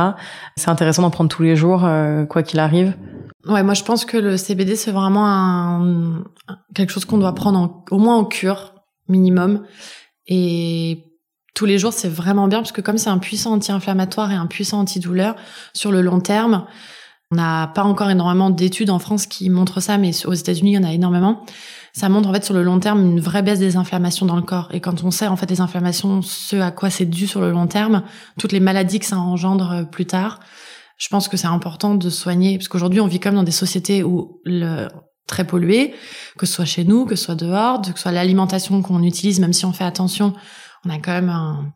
C'est 0.56 0.70
intéressant 0.70 1.02
d'en 1.04 1.10
prendre 1.12 1.30
tous 1.30 1.44
les 1.44 1.56
jours, 1.56 1.82
euh, 1.84 2.26
quoi 2.26 2.44
qu'il 2.44 2.60
arrive. 2.60 2.96
Ouais, 3.48 3.64
moi 3.64 3.74
je 3.74 3.84
pense 3.84 4.04
que 4.04 4.18
le 4.18 4.36
CBD 4.36 4.76
c'est 4.76 4.92
vraiment 4.92 5.26
un, 5.28 6.24
quelque 6.76 6.92
chose 6.92 7.06
qu'on 7.06 7.18
doit 7.18 7.34
prendre 7.34 7.84
au 7.92 7.98
moins 7.98 8.18
en 8.18 8.26
cure 8.26 8.74
minimum 9.08 9.64
et 10.28 11.06
tous 11.56 11.66
les 11.66 11.78
jours 11.78 11.94
c'est 11.94 12.10
vraiment 12.10 12.48
bien 12.50 12.60
parce 12.60 12.74
que 12.74 12.82
comme 12.82 12.98
c'est 12.98 13.10
un 13.10 13.20
puissant 13.20 13.54
anti-inflammatoire 13.54 14.32
et 14.32 14.36
un 14.36 14.48
puissant 14.48 14.80
antidouleur 14.80 15.36
sur 15.74 15.92
le 15.92 16.02
long 16.02 16.20
terme, 16.20 16.66
on 17.32 17.36
n'a 17.36 17.68
pas 17.68 17.84
encore 17.84 18.10
énormément 18.10 18.50
d'études 18.50 18.90
en 18.90 19.00
France 19.00 19.28
qui 19.28 19.50
montrent 19.50 19.80
ça, 19.80 19.98
mais 19.98 20.12
aux 20.26 20.34
États-Unis 20.34 20.72
il 20.72 20.76
y 20.76 20.78
en 20.78 20.84
a 20.84 20.92
énormément. 20.92 21.46
Ça 21.94 22.10
montre 22.10 22.30
en 22.30 22.34
fait 22.34 22.44
sur 22.44 22.54
le 22.54 22.64
long 22.64 22.80
terme 22.80 23.00
une 23.02 23.20
vraie 23.22 23.44
baisse 23.44 23.60
des 23.60 23.78
inflammations 23.78 24.26
dans 24.26 24.36
le 24.36 24.42
corps 24.42 24.68
et 24.74 24.82
quand 24.82 25.04
on 25.06 25.12
sait 25.12 25.28
en 25.28 25.38
fait 25.38 25.50
les 25.50 25.62
inflammations, 25.62 26.22
ce 26.22 26.58
à 26.58 26.72
quoi 26.72 26.90
c'est 26.90 27.06
dû 27.06 27.28
sur 27.28 27.40
le 27.40 27.52
long 27.52 27.68
terme, 27.68 28.04
toutes 28.38 28.52
les 28.52 28.60
maladies 28.60 29.00
que 29.00 29.06
ça 29.06 29.18
engendre 29.18 29.88
plus 29.90 30.06
tard 30.06 30.42
je 30.98 31.08
pense 31.10 31.28
que 31.28 31.38
c'est 31.38 31.48
important 31.48 31.96
de 31.96 32.10
soigner, 32.10 32.58
parce 32.58 32.68
qu'aujourd'hui 32.68 33.02
on 33.02 33.08
vit 33.08 33.20
comme 33.20 33.36
dans 33.36 33.44
des 33.44 33.52
sociétés 33.52 34.04
où 34.04 34.42
le 34.44 34.88
très 35.28 35.46
polluées, 35.46 35.94
que 36.38 36.46
ce 36.46 36.54
soit 36.54 36.66
chez 36.66 36.86
nous, 36.86 37.06
que 37.06 37.16
ce 37.16 37.26
soit 37.26 37.36
dehors, 37.36 37.82
que 37.82 37.88
ce 37.88 38.04
soit 38.04 38.12
l'alimentation 38.12 38.82
qu'on 38.82 39.04
utilise, 39.04 39.40
même 39.40 39.54
si 39.54 39.66
on 39.66 39.74
fait 39.74 39.84
attention, 39.84 40.34
on 40.86 40.90
a 40.90 40.98
quand 41.00 41.12
même 41.12 41.30
un, 41.30 41.74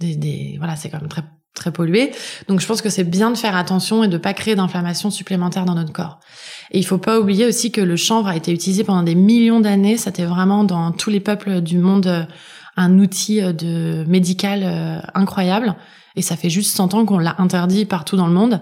des, 0.00 0.16
des 0.16 0.56
voilà, 0.58 0.76
c'est 0.76 0.90
quand 0.90 1.00
même 1.00 1.08
très 1.08 1.22
très 1.54 1.72
pollué. 1.72 2.10
Donc 2.48 2.60
je 2.60 2.66
pense 2.66 2.82
que 2.82 2.90
c'est 2.90 3.04
bien 3.04 3.30
de 3.30 3.36
faire 3.36 3.54
attention 3.54 4.02
et 4.02 4.08
de 4.08 4.18
pas 4.18 4.34
créer 4.34 4.56
d'inflammation 4.56 5.10
supplémentaire 5.10 5.64
dans 5.64 5.76
notre 5.76 5.92
corps. 5.92 6.18
Et 6.72 6.78
il 6.78 6.84
faut 6.84 6.98
pas 6.98 7.20
oublier 7.20 7.46
aussi 7.46 7.70
que 7.70 7.80
le 7.80 7.94
chanvre 7.94 8.26
a 8.26 8.36
été 8.36 8.52
utilisé 8.52 8.82
pendant 8.82 9.04
des 9.04 9.14
millions 9.14 9.60
d'années. 9.60 9.96
C'était 9.96 10.24
vraiment 10.24 10.64
dans 10.64 10.90
tous 10.90 11.10
les 11.10 11.20
peuples 11.20 11.60
du 11.60 11.78
monde 11.78 12.26
un 12.76 12.98
outil 12.98 13.40
de 13.40 14.04
médical 14.08 14.62
euh, 14.64 15.00
incroyable. 15.14 15.76
Et 16.16 16.22
ça 16.22 16.36
fait 16.36 16.50
juste 16.50 16.76
100 16.76 16.94
ans 16.94 17.04
qu'on 17.04 17.18
l'a 17.18 17.34
interdit 17.38 17.84
partout 17.84 18.16
dans 18.16 18.26
le 18.26 18.32
monde. 18.32 18.60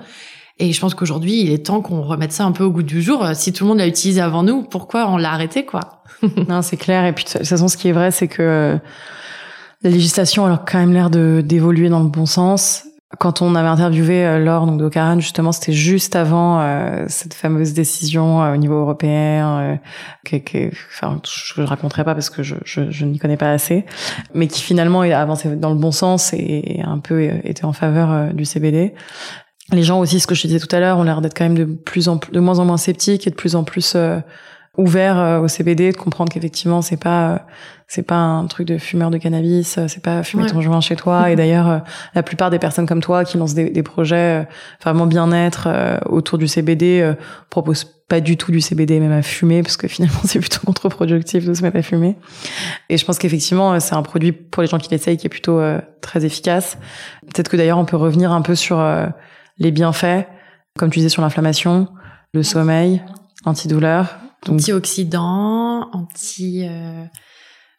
Et 0.59 0.73
je 0.73 0.81
pense 0.81 0.95
qu'aujourd'hui, 0.95 1.41
il 1.41 1.51
est 1.51 1.67
temps 1.67 1.81
qu'on 1.81 2.03
remette 2.03 2.33
ça 2.33 2.45
un 2.45 2.53
peu 2.53 2.65
au 2.65 2.71
goût 2.71 2.83
du 2.83 3.03
jour. 3.03 3.27
Si 3.35 3.53
tout 3.53 3.65
le 3.65 3.69
monde 3.69 3.79
l'a 3.79 3.87
utilisé 3.87 4.21
avant 4.21 4.43
nous, 4.43 4.63
pourquoi 4.63 5.09
on 5.09 5.17
l'a 5.17 5.33
arrêté, 5.33 5.65
quoi? 5.65 6.03
Non, 6.49 6.63
c'est 6.63 6.77
clair. 6.77 7.05
Et 7.05 7.13
puis 7.13 7.25
de 7.25 7.31
toute 7.31 7.47
façon, 7.47 7.69
ce 7.69 7.77
qui 7.77 7.89
est 7.89 7.93
vrai, 7.93 8.11
c'est 8.11 8.29
que 8.29 8.79
la 9.83 9.91
législation 9.91 10.47
a 10.47 10.59
quand 10.59 10.79
même 10.79 10.93
l'air 10.93 11.11
d'évoluer 11.11 11.89
dans 11.89 12.01
le 12.01 12.09
bon 12.09 12.27
sens. 12.27 12.85
Quand 13.19 13.43
on 13.43 13.55
avait 13.55 13.69
interviewé 13.69 14.25
euh, 14.25 14.39
Laure 14.39 14.67
donc 14.67 14.79
d'Ocaran, 14.79 15.21
justement, 15.21 15.53
c'était 15.53 15.73
juste 15.73 16.17
avant 16.17 16.61
euh, 16.61 17.05
cette 17.09 17.35
fameuse 17.35 17.75
décision 17.75 18.43
euh, 18.43 18.55
au 18.55 18.57
niveau 18.57 18.75
européen, 18.75 19.79
que, 20.25 20.37
que, 20.37 20.69
enfin, 20.89 21.21
je 21.25 21.61
ne 21.61 21.67
raconterai 21.67 22.05
pas 22.05 22.15
parce 22.15 22.31
que 22.31 22.43
je, 22.43 22.57
je, 22.65 22.91
je 22.91 23.05
n'y 23.05 23.19
connais 23.19 23.37
pas 23.37 23.53
assez, 23.53 23.85
mais 24.35 24.47
qui 24.47 24.63
finalement 24.63 25.03
a 25.03 25.17
avancé 25.17 25.55
dans 25.57 25.71
le 25.71 25.77
bon 25.79 25.93
sens 25.93 26.33
et, 26.33 26.79
et 26.79 26.83
un 26.83 26.99
peu 26.99 27.23
était 27.23 27.65
en 27.65 27.73
faveur 27.73 28.33
du 28.33 28.45
CBD. 28.45 28.95
Les 29.73 29.83
gens 29.83 30.01
aussi, 30.01 30.19
ce 30.19 30.27
que 30.27 30.35
je 30.35 30.47
disais 30.47 30.59
tout 30.59 30.75
à 30.75 30.81
l'heure, 30.81 30.99
ont 30.99 31.05
l'air 31.05 31.21
d'être 31.21 31.37
quand 31.37 31.45
même 31.45 31.59
de 31.59 31.65
plus 31.65 32.09
en 32.09 32.19
de 32.33 32.41
moins 32.41 32.59
en 32.59 32.65
moins 32.65 32.77
sceptiques 32.77 33.27
et 33.27 33.31
de 33.31 33.37
plus 33.37 33.57
en 33.57 33.65
plus 33.65 33.97
ouvert 34.79 35.19
euh, 35.19 35.41
au 35.41 35.49
CBD, 35.49 35.93
de 35.93 35.97
comprendre 35.97 36.33
qu'effectivement 36.33 36.81
c'est 36.81 36.97
pas 36.97 37.33
euh, 37.33 37.39
c'est 37.89 38.03
pas 38.03 38.17
un 38.17 38.47
truc 38.47 38.67
de 38.67 38.79
fumeur 38.79 39.11
de 39.11 39.19
cannabis, 39.19 39.77
euh, 39.77 39.87
c'est 39.87 40.03
pas 40.03 40.23
fumer 40.23 40.47
ton 40.47 40.63
joint 40.63 40.81
chez 40.81 40.97
toi. 40.97 41.31
Et 41.31 41.37
d'ailleurs, 41.37 41.83
la 42.15 42.23
plupart 42.23 42.49
des 42.49 42.59
personnes 42.59 42.87
comme 42.87 43.03
toi 43.03 43.23
qui 43.25 43.37
lancent 43.37 43.53
des, 43.53 43.69
des 43.69 43.83
projets 43.83 44.49
vraiment 44.83 45.07
bien-être 45.07 45.69
autour 46.07 46.39
du 46.39 46.49
CBD 46.49 47.15
proposent 47.51 47.85
pas 48.09 48.21
du 48.21 48.39
tout 48.39 48.51
du 48.51 48.63
CBD 48.63 48.99
même 48.99 49.13
à 49.13 49.21
fumer 49.21 49.63
parce 49.63 49.77
que 49.77 49.89
finalement 49.89 50.21
c'est 50.25 50.39
plutôt 50.39 50.61
contre-productif 50.65 51.45
de 51.45 51.53
se 51.53 51.61
mettre 51.61 51.77
à 51.77 51.83
fumer. 51.83 52.17
Et 52.89 52.97
je 52.97 53.05
pense 53.05 53.19
qu'effectivement 53.19 53.79
c'est 53.79 53.95
un 53.95 54.03
produit 54.03 54.33
pour 54.33 54.63
les 54.63 54.69
gens 54.69 54.79
qui 54.79 54.91
l'essayent 54.91 55.19
qui 55.19 55.27
est 55.27 55.31
plutôt 55.31 55.61
très 56.01 56.25
efficace. 56.25 56.79
Peut-être 57.35 57.51
que 57.51 57.59
d'ailleurs 57.59 57.79
on 57.79 57.85
peut 57.85 57.99
revenir 57.99 58.33
un 58.33 58.41
peu 58.41 58.55
sur 58.55 58.83
les 59.59 59.71
bienfaits, 59.71 60.27
comme 60.79 60.89
tu 60.89 61.01
disais 61.01 61.11
sur 61.11 61.21
l'inflammation, 61.21 61.89
le 62.33 62.43
sommeil, 62.43 63.03
antidouleur. 63.45 64.17
Antioxydant, 64.49 65.91
anti. 65.93 66.67
Euh... 66.67 67.05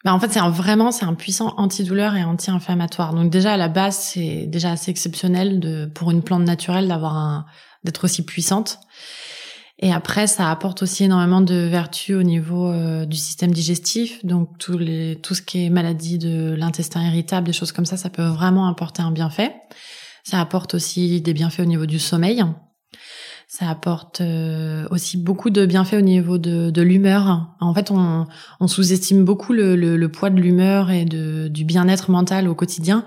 Bah 0.03 0.13
en 0.13 0.19
fait, 0.19 0.31
c'est 0.31 0.39
un, 0.39 0.49
vraiment 0.49 0.91
c'est 0.91 1.05
un 1.05 1.13
puissant 1.13 1.53
antidouleur 1.57 2.15
et 2.15 2.23
anti-inflammatoire. 2.23 3.13
Donc 3.13 3.29
déjà 3.29 3.53
à 3.53 3.57
la 3.57 3.69
base, 3.69 3.97
c'est 3.97 4.45
déjà 4.47 4.71
assez 4.71 4.91
exceptionnel 4.91 5.59
de 5.59 5.85
pour 5.85 6.11
une 6.11 6.21
plante 6.21 6.43
naturelle 6.43 6.87
d'avoir 6.87 7.15
un 7.15 7.45
d'être 7.83 8.03
aussi 8.03 8.23
puissante. 8.25 8.79
Et 9.79 9.91
après, 9.91 10.27
ça 10.27 10.49
apporte 10.49 10.83
aussi 10.83 11.03
énormément 11.03 11.41
de 11.41 11.55
vertus 11.55 12.15
au 12.15 12.23
niveau 12.23 12.69
euh, 12.69 13.05
du 13.05 13.17
système 13.17 13.51
digestif. 13.51 14.23
Donc 14.23 14.57
tous 14.57 14.77
les, 14.77 15.19
tout 15.21 15.35
ce 15.35 15.41
qui 15.41 15.65
est 15.65 15.69
maladie 15.69 16.17
de 16.17 16.55
l'intestin 16.57 17.05
irritable, 17.05 17.47
des 17.47 17.53
choses 17.53 17.71
comme 17.71 17.85
ça, 17.85 17.97
ça 17.97 18.09
peut 18.09 18.23
vraiment 18.23 18.67
apporter 18.67 19.01
un 19.01 19.11
bienfait. 19.11 19.53
Ça 20.23 20.39
apporte 20.39 20.73
aussi 20.75 21.19
des 21.19 21.33
bienfaits 21.33 21.59
au 21.59 21.65
niveau 21.65 21.85
du 21.85 21.99
sommeil. 21.99 22.45
Ça 23.55 23.69
apporte 23.69 24.19
euh, 24.19 24.87
aussi 24.89 25.15
beaucoup 25.15 25.51
de 25.51 25.67
bienfaits 25.67 25.93
au 25.93 26.01
niveau 26.01 26.39
de, 26.39 26.71
de 26.71 26.81
l'humeur. 26.81 27.53
En 27.59 27.71
fait, 27.71 27.91
on, 27.91 28.25
on 28.59 28.67
sous-estime 28.67 29.23
beaucoup 29.23 29.53
le, 29.53 29.75
le, 29.75 29.95
le, 29.95 30.09
poids 30.09 30.31
de 30.31 30.41
l'humeur 30.41 30.89
et 30.89 31.05
de, 31.05 31.49
du 31.49 31.63
bien-être 31.63 32.09
mental 32.09 32.47
au 32.47 32.55
quotidien. 32.55 33.05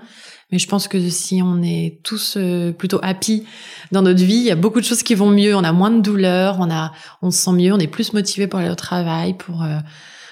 Mais 0.49 0.57
je 0.57 0.65
pense 0.69 0.87
que 0.87 1.09
si 1.09 1.41
on 1.43 1.61
est 1.61 1.99
tous 2.01 2.35
euh, 2.37 2.71
plutôt 2.71 2.99
happy 3.03 3.43
dans 3.91 4.01
notre 4.01 4.23
vie, 4.23 4.37
il 4.37 4.45
y 4.45 4.49
a 4.51 4.55
beaucoup 4.55 4.79
de 4.79 4.85
choses 4.85 5.03
qui 5.03 5.15
vont 5.15 5.31
mieux. 5.31 5.53
On 5.53 5.65
a 5.65 5.73
moins 5.73 5.91
de 5.91 5.99
douleurs, 5.99 6.55
on 6.61 6.71
a, 6.71 6.93
on 7.21 7.29
se 7.29 7.39
sent 7.39 7.51
mieux, 7.51 7.73
on 7.73 7.79
est 7.79 7.87
plus 7.87 8.13
motivé 8.13 8.47
pour 8.47 8.61
aller 8.61 8.69
au 8.69 8.75
travail, 8.75 9.33
pour 9.33 9.63
euh, 9.63 9.79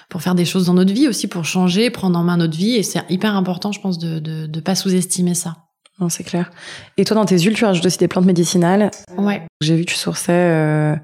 pour 0.08 0.22
faire 0.22 0.34
des 0.34 0.46
choses 0.46 0.64
dans 0.64 0.74
notre 0.74 0.94
vie 0.94 1.08
aussi, 1.08 1.26
pour 1.26 1.44
changer, 1.44 1.90
prendre 1.90 2.18
en 2.18 2.22
main 2.22 2.38
notre 2.38 2.56
vie. 2.56 2.76
Et 2.76 2.82
c'est 2.82 3.02
hyper 3.10 3.36
important, 3.36 3.70
je 3.70 3.82
pense, 3.82 3.98
de 3.98 4.18
de, 4.18 4.46
de 4.46 4.60
pas 4.60 4.76
sous-estimer 4.76 5.34
ça. 5.34 5.65
Non, 6.00 6.08
c'est 6.08 6.24
clair. 6.24 6.50
Et 6.96 7.04
toi, 7.04 7.14
dans 7.14 7.24
tes 7.24 7.38
huiles, 7.38 7.54
tu 7.54 7.64
rajoutes 7.64 7.86
aussi 7.86 7.98
des 7.98 8.08
plantes 8.08 8.26
médicinales. 8.26 8.90
Ouais. 9.16 9.42
J'ai 9.60 9.76
vu 9.76 9.84
que 9.84 9.90
tu 9.90 9.96
sourçais 9.96 10.32
euh, 10.32 10.94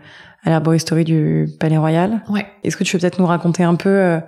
à 0.45 0.51
l'arboristerie 0.51 1.05
du 1.05 1.49
Palais 1.59 1.79
Royal. 1.79 2.23
Ouais. 2.29 2.47
Est-ce 2.63 2.77
que 2.77 2.85
tu 2.85 2.93
peux 2.93 3.01
peut-être 3.01 3.19
nous 3.19 3.27
raconter 3.27 3.63
un 3.63 3.75
peu 3.75 4.21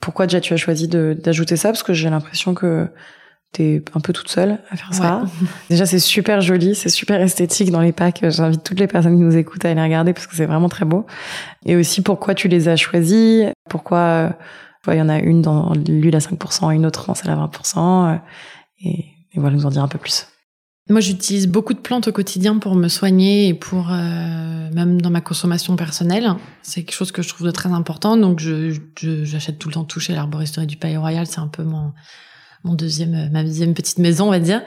pourquoi 0.00 0.26
déjà 0.26 0.40
tu 0.40 0.54
as 0.54 0.56
choisi 0.56 0.88
d'ajouter 0.88 1.56
ça? 1.56 1.70
Parce 1.70 1.82
que 1.82 1.92
j'ai 1.92 2.08
l'impression 2.08 2.54
que 2.54 2.88
t'es 3.52 3.82
un 3.94 4.00
peu 4.00 4.12
toute 4.12 4.28
seule 4.28 4.58
à 4.70 4.76
faire 4.76 4.94
ça. 4.94 5.22
Déjà, 5.70 5.86
c'est 5.86 5.98
super 5.98 6.40
joli, 6.40 6.74
c'est 6.74 6.90
super 6.90 7.20
esthétique 7.20 7.70
dans 7.70 7.80
les 7.80 7.92
packs. 7.92 8.24
J'invite 8.28 8.62
toutes 8.62 8.78
les 8.78 8.86
personnes 8.86 9.16
qui 9.16 9.22
nous 9.22 9.36
écoutent 9.36 9.64
à 9.64 9.70
aller 9.70 9.82
regarder 9.82 10.12
parce 10.12 10.26
que 10.26 10.36
c'est 10.36 10.46
vraiment 10.46 10.68
très 10.68 10.84
beau. 10.84 11.06
Et 11.64 11.74
aussi, 11.74 12.02
pourquoi 12.02 12.34
tu 12.34 12.48
les 12.48 12.68
as 12.68 12.76
choisis 12.76 13.46
Pourquoi 13.68 14.36
il 14.86 14.96
y 14.96 15.02
en 15.02 15.08
a 15.08 15.18
une 15.18 15.42
dans 15.42 15.72
l'huile 15.74 16.16
à 16.16 16.20
5%, 16.20 16.74
une 16.74 16.86
autre 16.86 17.06
dans 17.06 17.14
celle 17.14 17.30
à 17.30 17.36
20%. 17.36 18.20
Et, 18.84 19.06
et 19.38 19.40
voilà, 19.40 19.56
nous 19.56 19.66
en 19.66 19.70
dire 19.70 19.82
un 19.82 19.88
peu 19.88 19.98
plus. 19.98 20.26
Moi, 20.90 21.00
j'utilise 21.00 21.46
beaucoup 21.46 21.74
de 21.74 21.78
plantes 21.78 22.08
au 22.08 22.12
quotidien 22.12 22.58
pour 22.58 22.74
me 22.74 22.88
soigner 22.88 23.48
et 23.48 23.54
pour 23.54 23.90
euh, 23.90 24.70
même 24.72 25.00
dans 25.00 25.10
ma 25.10 25.20
consommation 25.20 25.76
personnelle. 25.76 26.34
C'est 26.62 26.82
quelque 26.82 26.94
chose 26.94 27.12
que 27.12 27.22
je 27.22 27.28
trouve 27.28 27.46
de 27.46 27.52
très 27.52 27.70
important. 27.70 28.16
Donc, 28.16 28.40
j'achète 28.40 29.58
tout 29.58 29.68
le 29.68 29.74
temps 29.74 29.84
toucher 29.84 30.14
l'arboristerie 30.14 30.66
du 30.66 30.76
Palais 30.76 30.96
Royal. 30.96 31.26
C'est 31.26 31.40
un 31.40 31.46
peu 31.46 31.62
mon 31.62 32.74
deuxième, 32.74 33.30
ma 33.30 33.44
deuxième 33.44 33.74
petite 33.74 33.98
maison, 33.98 34.28
on 34.28 34.30
va 34.30 34.40
dire. 34.40 34.62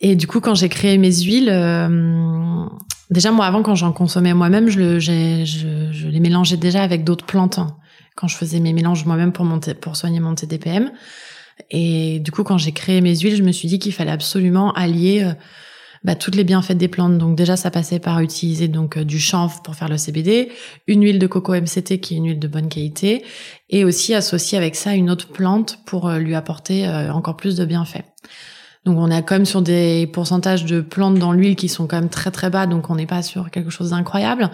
Et 0.00 0.16
du 0.16 0.26
coup, 0.26 0.40
quand 0.40 0.54
j'ai 0.54 0.68
créé 0.68 0.98
mes 0.98 1.12
huiles, 1.12 1.48
euh, 1.50 2.66
déjà 3.10 3.30
moi 3.30 3.46
avant, 3.46 3.62
quand 3.62 3.76
j'en 3.76 3.92
consommais 3.92 4.34
moi-même, 4.34 4.68
je, 4.68 4.78
le, 4.78 4.98
je, 4.98 5.44
je, 5.92 6.08
les 6.08 6.20
mélangeais 6.20 6.56
déjà 6.56 6.82
avec 6.82 7.04
d'autres 7.04 7.24
plantes. 7.24 7.60
Quand 8.16 8.28
je 8.28 8.36
faisais 8.36 8.58
mes 8.58 8.72
mélanges 8.72 9.06
moi-même 9.06 9.32
pour 9.32 9.96
soigner 9.96 10.20
mon 10.20 10.34
TDPM. 10.34 10.90
Et 11.70 12.20
du 12.20 12.30
coup, 12.30 12.44
quand 12.44 12.58
j'ai 12.58 12.72
créé 12.72 13.00
mes 13.00 13.16
huiles, 13.16 13.36
je 13.36 13.42
me 13.42 13.52
suis 13.52 13.68
dit 13.68 13.78
qu'il 13.78 13.92
fallait 13.92 14.10
absolument 14.10 14.72
allier 14.72 15.24
euh, 15.24 15.32
bah, 16.04 16.14
toutes 16.14 16.34
les 16.34 16.44
bienfaits 16.44 16.72
des 16.72 16.88
plantes. 16.88 17.18
Donc 17.18 17.36
déjà, 17.36 17.56
ça 17.56 17.70
passait 17.70 17.98
par 17.98 18.20
utiliser 18.20 18.68
donc 18.68 18.96
euh, 18.96 19.04
du 19.04 19.18
chanvre 19.18 19.62
pour 19.62 19.74
faire 19.74 19.88
le 19.88 19.96
CBD, 19.96 20.50
une 20.86 21.02
huile 21.02 21.18
de 21.18 21.26
coco 21.26 21.54
MCT 21.54 22.00
qui 22.00 22.14
est 22.14 22.16
une 22.18 22.26
huile 22.26 22.38
de 22.38 22.48
bonne 22.48 22.68
qualité, 22.68 23.24
et 23.70 23.84
aussi 23.84 24.14
associer 24.14 24.58
avec 24.58 24.76
ça 24.76 24.94
une 24.94 25.10
autre 25.10 25.28
plante 25.28 25.78
pour 25.86 26.08
euh, 26.08 26.18
lui 26.18 26.34
apporter 26.34 26.88
encore 26.88 27.36
plus 27.36 27.56
de 27.56 27.64
bienfaits. 27.64 28.04
Donc 28.84 28.98
on 28.98 29.10
est 29.10 29.22
quand 29.22 29.36
même 29.36 29.46
sur 29.46 29.62
des 29.62 30.08
pourcentages 30.12 30.64
de 30.64 30.80
plantes 30.80 31.16
dans 31.16 31.32
l'huile 31.32 31.54
qui 31.54 31.68
sont 31.68 31.86
quand 31.86 32.00
même 32.00 32.08
très 32.08 32.32
très 32.32 32.50
bas, 32.50 32.66
donc 32.66 32.90
on 32.90 32.96
n'est 32.96 33.06
pas 33.06 33.22
sur 33.22 33.50
quelque 33.50 33.70
chose 33.70 33.90
d'incroyable. 33.90 34.50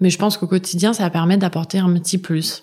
Mais 0.00 0.08
je 0.08 0.18
pense 0.18 0.36
qu'au 0.36 0.46
quotidien, 0.46 0.92
ça 0.92 1.02
va 1.02 1.10
permettre 1.10 1.40
d'apporter 1.40 1.78
un 1.78 1.92
petit 1.94 2.18
plus. 2.18 2.62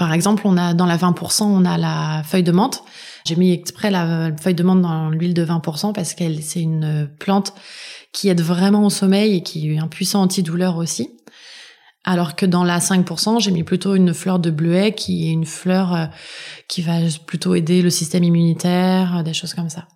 Par 0.00 0.12
exemple, 0.12 0.42
on 0.46 0.56
a 0.56 0.74
dans 0.74 0.86
la 0.86 0.96
20%, 0.96 1.44
on 1.44 1.64
a 1.64 1.78
la 1.78 2.22
feuille 2.24 2.42
de 2.42 2.50
menthe 2.50 2.82
j'ai 3.24 3.36
mis 3.36 3.52
exprès 3.52 3.90
la 3.90 4.30
feuille 4.36 4.54
de 4.54 4.62
menthe 4.62 4.82
dans 4.82 5.10
l'huile 5.10 5.34
de 5.34 5.44
20% 5.44 5.92
parce 5.92 6.14
qu'elle 6.14 6.42
c'est 6.42 6.60
une 6.60 7.08
plante 7.18 7.52
qui 8.12 8.28
aide 8.28 8.40
vraiment 8.40 8.84
au 8.84 8.90
sommeil 8.90 9.36
et 9.36 9.42
qui 9.42 9.74
est 9.74 9.78
un 9.78 9.88
puissant 9.88 10.22
antidouleur 10.22 10.76
aussi. 10.76 11.10
Alors 12.02 12.34
que 12.34 12.46
dans 12.46 12.64
la 12.64 12.78
5%, 12.78 13.40
j'ai 13.40 13.50
mis 13.50 13.62
plutôt 13.62 13.94
une 13.94 14.14
fleur 14.14 14.38
de 14.38 14.50
bleuet 14.50 14.94
qui 14.94 15.28
est 15.28 15.32
une 15.32 15.44
fleur 15.44 15.94
euh, 15.94 16.06
qui 16.66 16.80
va 16.80 16.94
plutôt 17.26 17.54
aider 17.54 17.82
le 17.82 17.90
système 17.90 18.24
immunitaire, 18.24 19.18
euh, 19.18 19.22
des 19.22 19.34
choses 19.34 19.52
comme 19.52 19.68
ça. 19.68 19.86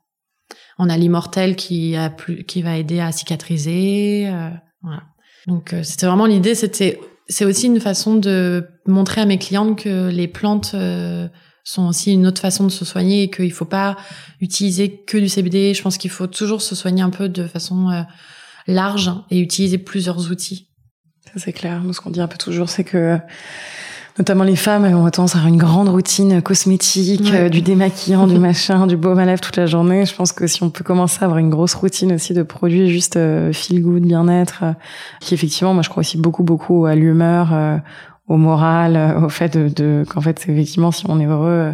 On 0.78 0.90
a 0.90 0.98
l'immortel 0.98 1.56
qui 1.56 1.96
a 1.96 2.10
plus, 2.10 2.44
qui 2.44 2.60
va 2.60 2.76
aider 2.76 3.00
à 3.00 3.10
cicatriser. 3.10 4.28
Euh, 4.28 4.50
voilà. 4.82 5.04
Donc 5.46 5.74
c'était 5.82 6.06
vraiment 6.06 6.26
l'idée, 6.26 6.54
c'était 6.54 7.00
c'est 7.28 7.44
aussi 7.44 7.66
une 7.66 7.80
façon 7.80 8.16
de 8.16 8.68
montrer 8.87 9.20
à 9.20 9.26
mes 9.26 9.38
clientes 9.38 9.78
que 9.78 10.08
les 10.08 10.28
plantes 10.28 10.74
sont 11.64 11.88
aussi 11.88 12.12
une 12.12 12.26
autre 12.26 12.40
façon 12.40 12.64
de 12.64 12.70
se 12.70 12.84
soigner 12.84 13.24
et 13.24 13.30
qu'il 13.30 13.52
faut 13.52 13.64
pas 13.64 13.96
utiliser 14.40 15.02
que 15.06 15.16
du 15.16 15.28
CBD. 15.28 15.72
Je 15.72 15.82
pense 15.82 15.96
qu'il 15.96 16.10
faut 16.10 16.26
toujours 16.26 16.60
se 16.60 16.74
soigner 16.74 17.02
un 17.02 17.10
peu 17.10 17.28
de 17.28 17.46
façon 17.46 17.90
euh, 17.90 18.02
large 18.66 19.10
et 19.30 19.40
utiliser 19.40 19.78
plusieurs 19.78 20.30
outils. 20.30 20.68
Ça 21.24 21.32
c'est 21.37 21.54
clair. 21.54 21.82
Ce 21.92 22.00
qu'on 22.00 22.10
dit 22.10 22.20
un 22.20 22.28
peu 22.28 22.37
toujours, 22.37 22.68
c'est 22.68 22.84
que 22.84 23.18
notamment 24.18 24.44
les 24.44 24.57
femmes 24.57 24.85
elles 24.85 24.94
ont 24.94 25.09
tendance 25.11 25.35
à 25.35 25.38
avoir 25.38 25.53
une 25.53 25.59
grande 25.59 25.88
routine 25.88 26.42
cosmétique, 26.42 27.33
euh, 27.33 27.48
du 27.48 27.62
démaquillant, 27.62 28.27
du 28.27 28.38
machin, 28.38 28.87
du 28.87 28.96
baume 28.96 29.18
à 29.18 29.24
lèvres 29.24 29.40
toute 29.40 29.57
la 29.57 29.66
journée. 29.66 30.07
Je 30.07 30.14
pense 30.14 30.33
que 30.33 30.46
si 30.46 30.62
on 30.62 30.70
peut 30.70 30.85
commencer 30.85 31.18
à 31.22 31.24
avoir 31.24 31.38
une 31.38 31.50
grosse 31.50 31.74
routine 31.74 32.12
aussi 32.12 32.35
de 32.35 32.42
produits 32.42 32.90
juste 32.90 33.16
euh, 33.16 33.53
feel 33.53 33.83
good, 33.83 34.03
bien-être, 34.03 34.64
qui 35.20 35.35
effectivement, 35.35 35.74
moi 35.74 35.83
je 35.83 35.88
crois 35.88 36.00
aussi 36.00 36.18
beaucoup 36.18 36.42
beaucoup 36.42 36.87
à 36.87 36.94
l'humeur, 36.94 37.53
au 38.27 38.37
moral, 38.37 38.96
euh, 38.96 39.20
au 39.20 39.29
fait 39.29 39.57
de, 39.57 39.68
de 39.68 40.05
qu'en 40.09 40.20
fait, 40.20 40.40
effectivement, 40.48 40.90
si 40.90 41.05
on 41.09 41.20
est 41.20 41.27
heureux, 41.27 41.48
euh, 41.48 41.72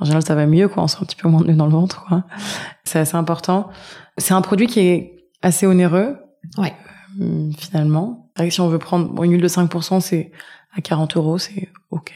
en 0.00 0.04
général, 0.04 0.22
ça 0.22 0.34
va 0.34 0.46
mieux, 0.46 0.68
quoi. 0.68 0.82
On 0.82 0.86
sent 0.86 0.98
un 1.00 1.06
petit 1.06 1.16
peu 1.16 1.28
moins 1.28 1.42
de 1.42 1.52
dans 1.52 1.66
le 1.66 1.72
ventre, 1.72 2.04
quoi. 2.06 2.24
C'est 2.84 2.98
assez 2.98 3.16
important. 3.16 3.68
C'est 4.16 4.34
un 4.34 4.42
produit 4.42 4.66
qui 4.66 4.80
est 4.80 5.24
assez 5.42 5.66
onéreux. 5.66 6.16
Ouais. 6.56 6.74
Euh, 7.20 7.50
finalement. 7.56 8.27
Si 8.50 8.60
on 8.60 8.68
veut 8.68 8.78
prendre 8.78 9.22
une 9.22 9.32
huile 9.32 9.42
de 9.42 9.48
5%, 9.48 10.00
c'est 10.00 10.30
à 10.76 10.80
40 10.80 11.16
euros, 11.16 11.38
c'est 11.38 11.68
OK. 11.90 12.12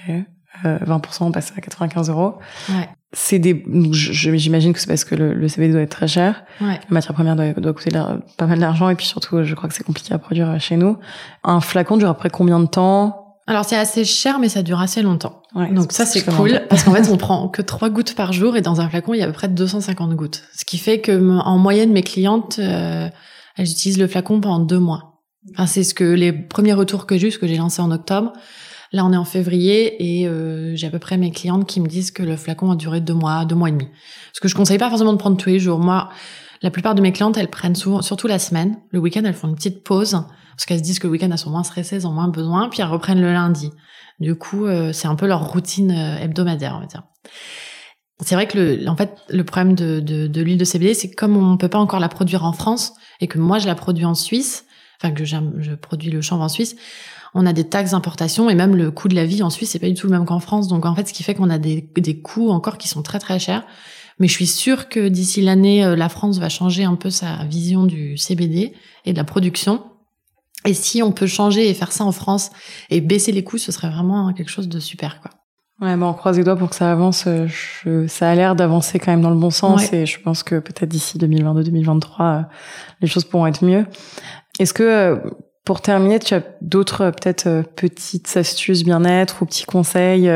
Euh, 0.65 0.79
20%, 0.79 1.25
on 1.25 1.33
passe 1.33 1.53
à 1.57 1.61
95 1.61 2.11
euros. 2.11 2.35
Ouais. 2.69 2.89
C'est 3.15 3.39
des, 3.39 3.63
j'imagine 3.93 4.73
que 4.73 4.79
c'est 4.79 4.87
parce 4.87 5.05
que 5.05 5.15
le, 5.15 5.35
le, 5.35 5.49
CBD 5.49 5.73
doit 5.73 5.83
être 5.83 5.91
très 5.91 6.09
cher. 6.09 6.45
Ouais. 6.61 6.81
La 6.89 6.95
matière 6.95 7.15
première 7.15 7.37
doit, 7.37 7.53
doit 7.53 7.73
coûter 7.75 7.91
pas 7.91 8.47
mal 8.47 8.59
d'argent 8.59 8.89
et 8.89 8.95
puis 8.95 9.07
surtout, 9.07 9.43
je 9.45 9.55
crois 9.55 9.69
que 9.69 9.75
c'est 9.75 9.85
compliqué 9.85 10.15
à 10.15 10.19
produire 10.19 10.59
chez 10.61 10.77
nous. 10.77 10.99
Un 11.45 11.61
flacon 11.61 11.99
dure 11.99 12.09
après 12.09 12.31
combien 12.31 12.59
de 12.59 12.67
temps? 12.67 13.23
Alors 13.47 13.65
c'est 13.65 13.77
assez 13.77 14.05
cher, 14.05 14.39
mais 14.39 14.49
ça 14.49 14.63
dure 14.63 14.81
assez 14.81 15.03
longtemps. 15.03 15.43
Ouais, 15.55 15.71
Donc 15.73 15.93
ça 15.93 16.07
c'est 16.07 16.25
cool 16.25 16.63
parce 16.69 16.85
qu'en 16.85 16.93
fait 16.93 17.11
on 17.11 17.17
prend 17.17 17.49
que 17.49 17.61
trois 17.61 17.91
gouttes 17.91 18.15
par 18.15 18.33
jour 18.33 18.57
et 18.57 18.63
dans 18.63 18.81
un 18.81 18.89
flacon 18.89 19.15
il 19.15 19.19
y 19.19 19.23
a 19.23 19.25
à 19.25 19.27
peu 19.27 19.33
près 19.33 19.49
250 19.49 20.15
gouttes. 20.15 20.45
Ce 20.57 20.65
qui 20.65 20.79
fait 20.79 21.01
que 21.01 21.41
en 21.41 21.59
moyenne 21.59 21.93
mes 21.93 22.03
clientes 22.03 22.59
euh, 22.61 23.09
elles 23.57 23.71
utilisent 23.71 23.99
le 23.99 24.07
flacon 24.07 24.41
pendant 24.41 24.61
deux 24.61 24.79
mois. 24.79 25.12
Enfin 25.51 25.67
c'est 25.67 25.85
ce 25.85 25.95
que 25.95 26.05
les 26.05 26.33
premiers 26.33 26.73
retours 26.73 27.07
que 27.07 27.17
j'ai 27.19 27.29
eu, 27.29 27.31
ce 27.31 27.39
que 27.39 27.47
j'ai 27.47 27.57
lancé 27.57 27.83
en 27.83 27.91
octobre. 27.91 28.33
Là 28.93 29.05
on 29.05 29.13
est 29.13 29.17
en 29.17 29.25
février 29.25 30.21
et 30.21 30.29
euh, 30.29 30.77
j'ai 30.77 30.87
à 30.87 30.91
peu 30.91 30.99
près 30.99 31.17
mes 31.17 31.31
clientes 31.31 31.67
qui 31.67 31.81
me 31.81 31.89
disent 31.89 32.11
que 32.11 32.23
le 32.23 32.37
flacon 32.37 32.71
a 32.71 32.77
duré 32.77 33.01
deux 33.01 33.15
mois, 33.15 33.45
deux 33.45 33.55
mois 33.55 33.69
et 33.69 33.73
demi. 33.73 33.89
Ce 34.33 34.41
que 34.41 34.49
je 34.49 34.55
conseille 34.55 34.79
pas 34.79 34.89
forcément 34.89 35.13
de 35.13 35.19
prendre 35.19 35.37
tous 35.37 35.49
les 35.49 35.59
jours. 35.59 35.79
Moi 35.79 36.11
la 36.63 36.71
plupart 36.71 36.95
de 36.95 37.03
mes 37.03 37.13
clientes 37.13 37.37
elles 37.37 37.51
prennent 37.51 37.75
souvent, 37.75 38.03
surtout 38.03 38.29
la 38.29 38.39
semaine. 38.39 38.77
Le 38.91 39.01
week-end 39.01 39.23
elles 39.25 39.35
font 39.35 39.49
une 39.49 39.57
petite 39.57 39.83
pause 39.83 40.13
parce 40.57 40.67
qu'elles 40.67 40.79
se 40.79 40.85
disent 40.85 40.99
que 40.99 41.07
le 41.07 41.13
week-end 41.13 41.31
elles 41.31 41.39
sont 41.39 41.51
moins 41.51 41.65
stressées, 41.65 41.97
elles 41.97 42.07
ont 42.07 42.13
moins 42.13 42.29
besoin, 42.29 42.69
puis 42.69 42.83
elles 42.83 42.89
reprennent 42.89 43.21
le 43.21 43.33
lundi. 43.33 43.71
Du 44.21 44.37
coup, 44.37 44.67
euh, 44.67 44.93
c'est 44.93 45.09
un 45.09 45.17
peu 45.17 45.27
leur 45.27 45.49
routine 45.49 45.91
euh, 45.91 46.19
hebdomadaire, 46.19 46.75
on 46.77 46.81
va 46.81 46.87
dire. 46.87 47.03
C'est 48.21 48.37
vrai 48.37 48.47
que 48.47 48.57
le, 48.57 48.89
en 48.89 48.97
fait, 48.97 49.17
le 49.31 49.43
problème 49.43 49.75
de, 49.75 49.99
de, 49.99 50.29
de 50.29 50.43
l'huile 50.43 50.59
de 50.59 50.65
CBD, 50.65 50.95
c'est 50.95 51.11
que 51.11 51.17
comme 51.17 51.37
on 51.37 51.57
peut 51.57 51.69
pas 51.69 51.79
encore 51.79 51.99
la 51.99 52.09
produire 52.09 52.45
en 52.45 52.53
France 52.53 52.93
et 53.21 53.27
que 53.27 53.39
moi 53.39 53.59
je 53.59 53.67
la 53.67 53.75
produis 53.75 54.05
en 54.05 54.15
Suisse, 54.15 54.65
enfin 55.03 55.13
que 55.13 55.25
je 55.25 55.75
produis 55.75 56.11
le 56.11 56.21
chanvre 56.21 56.43
en 56.43 56.49
Suisse, 56.49 56.77
on 57.35 57.47
a 57.47 57.53
des 57.53 57.65
taxes 57.65 57.93
d'importation 57.93 58.51
et 58.51 58.55
même 58.55 58.77
le 58.77 58.91
coût 58.91 59.09
de 59.09 59.15
la 59.15 59.25
vie 59.25 59.43
en 59.43 59.51
Suisse 59.51 59.71
c'est 59.71 59.79
pas 59.79 59.89
du 59.89 59.95
tout 59.95 60.07
le 60.07 60.13
même 60.13 60.27
qu'en 60.27 60.41
France. 60.41 60.69
Donc 60.69 60.87
en 60.87 60.95
fait, 60.95 61.09
ce 61.09 61.13
qui 61.13 61.23
fait 61.23 61.35
qu'on 61.35 61.51
a 61.51 61.59
des, 61.59 61.89
des 61.97 62.21
coûts 62.21 62.51
encore 62.51 62.79
qui 62.79 62.89
sont 62.89 63.03
très 63.03 63.19
très 63.19 63.39
chers. 63.39 63.65
Mais 64.19 64.29
je 64.29 64.33
suis 64.35 64.47
sûre 64.47 64.89
que 64.89 65.09
d'ici 65.09 65.41
l'année, 65.41 65.85
euh, 65.85 65.97
la 65.97 66.09
France 66.09 66.39
va 66.39 66.49
changer 66.49 66.85
un 66.85 66.97
peu 66.97 67.11
sa 67.11 67.45
vision 67.45 67.85
du 67.85 68.17
CBD 68.19 68.75
et 69.07 69.13
de 69.13 69.17
la 69.17 69.25
production 69.25 69.83
et 70.65 70.75
si 70.75 71.03
on 71.03 71.13
peut 71.13 71.27
changer 71.27 71.69
et 71.69 71.75
faire 71.75 71.93
ça 71.93 72.05
en 72.05 72.13
France 72.13 72.51
et 72.91 73.01
baisser 73.01 73.33
les 73.33 73.43
coûts, 73.43 73.59
ce 73.59 73.73
serait 73.73 73.91
vraiment 73.91 74.33
quelque 74.33 74.51
chose 74.51 74.69
de 74.69 74.79
super, 74.79 75.21
quoi. 75.21 75.31
Ouais, 75.81 75.97
bah 75.97 76.07
on 76.07 76.15
croise 76.15 76.39
les 76.39 76.45
doigts 76.45 76.55
pour 76.55 76.71
que 76.71 76.77
ça 76.77 76.93
avance. 76.93 77.25
Je, 77.27 78.07
ça 78.07 78.31
a 78.31 78.35
l'air 78.37 78.55
d'avancer 78.55 79.01
quand 79.01 79.11
même 79.11 79.23
dans 79.23 79.31
le 79.31 79.37
bon 79.37 79.51
sens 79.51 79.93
et 79.93 80.07
je 80.07 80.21
pense 80.21 80.45
que 80.45 80.61
peut-être 80.61 80.89
d'ici 80.89 81.19
2022-2023, 81.19 82.45
les 83.01 83.09
choses 83.09 83.25
pourront 83.25 83.49
être 83.49 83.65
mieux. 83.65 83.85
Est-ce 84.59 84.75
que 84.75 85.21
pour 85.65 85.81
terminer, 85.81 86.19
tu 86.19 86.35
as 86.35 86.43
d'autres 86.61 87.11
peut-être 87.11 87.63
petites 87.77 88.37
astuces 88.37 88.83
bien-être 88.85 89.43
ou 89.43 89.47
petits 89.47 89.65
conseils 89.65 90.29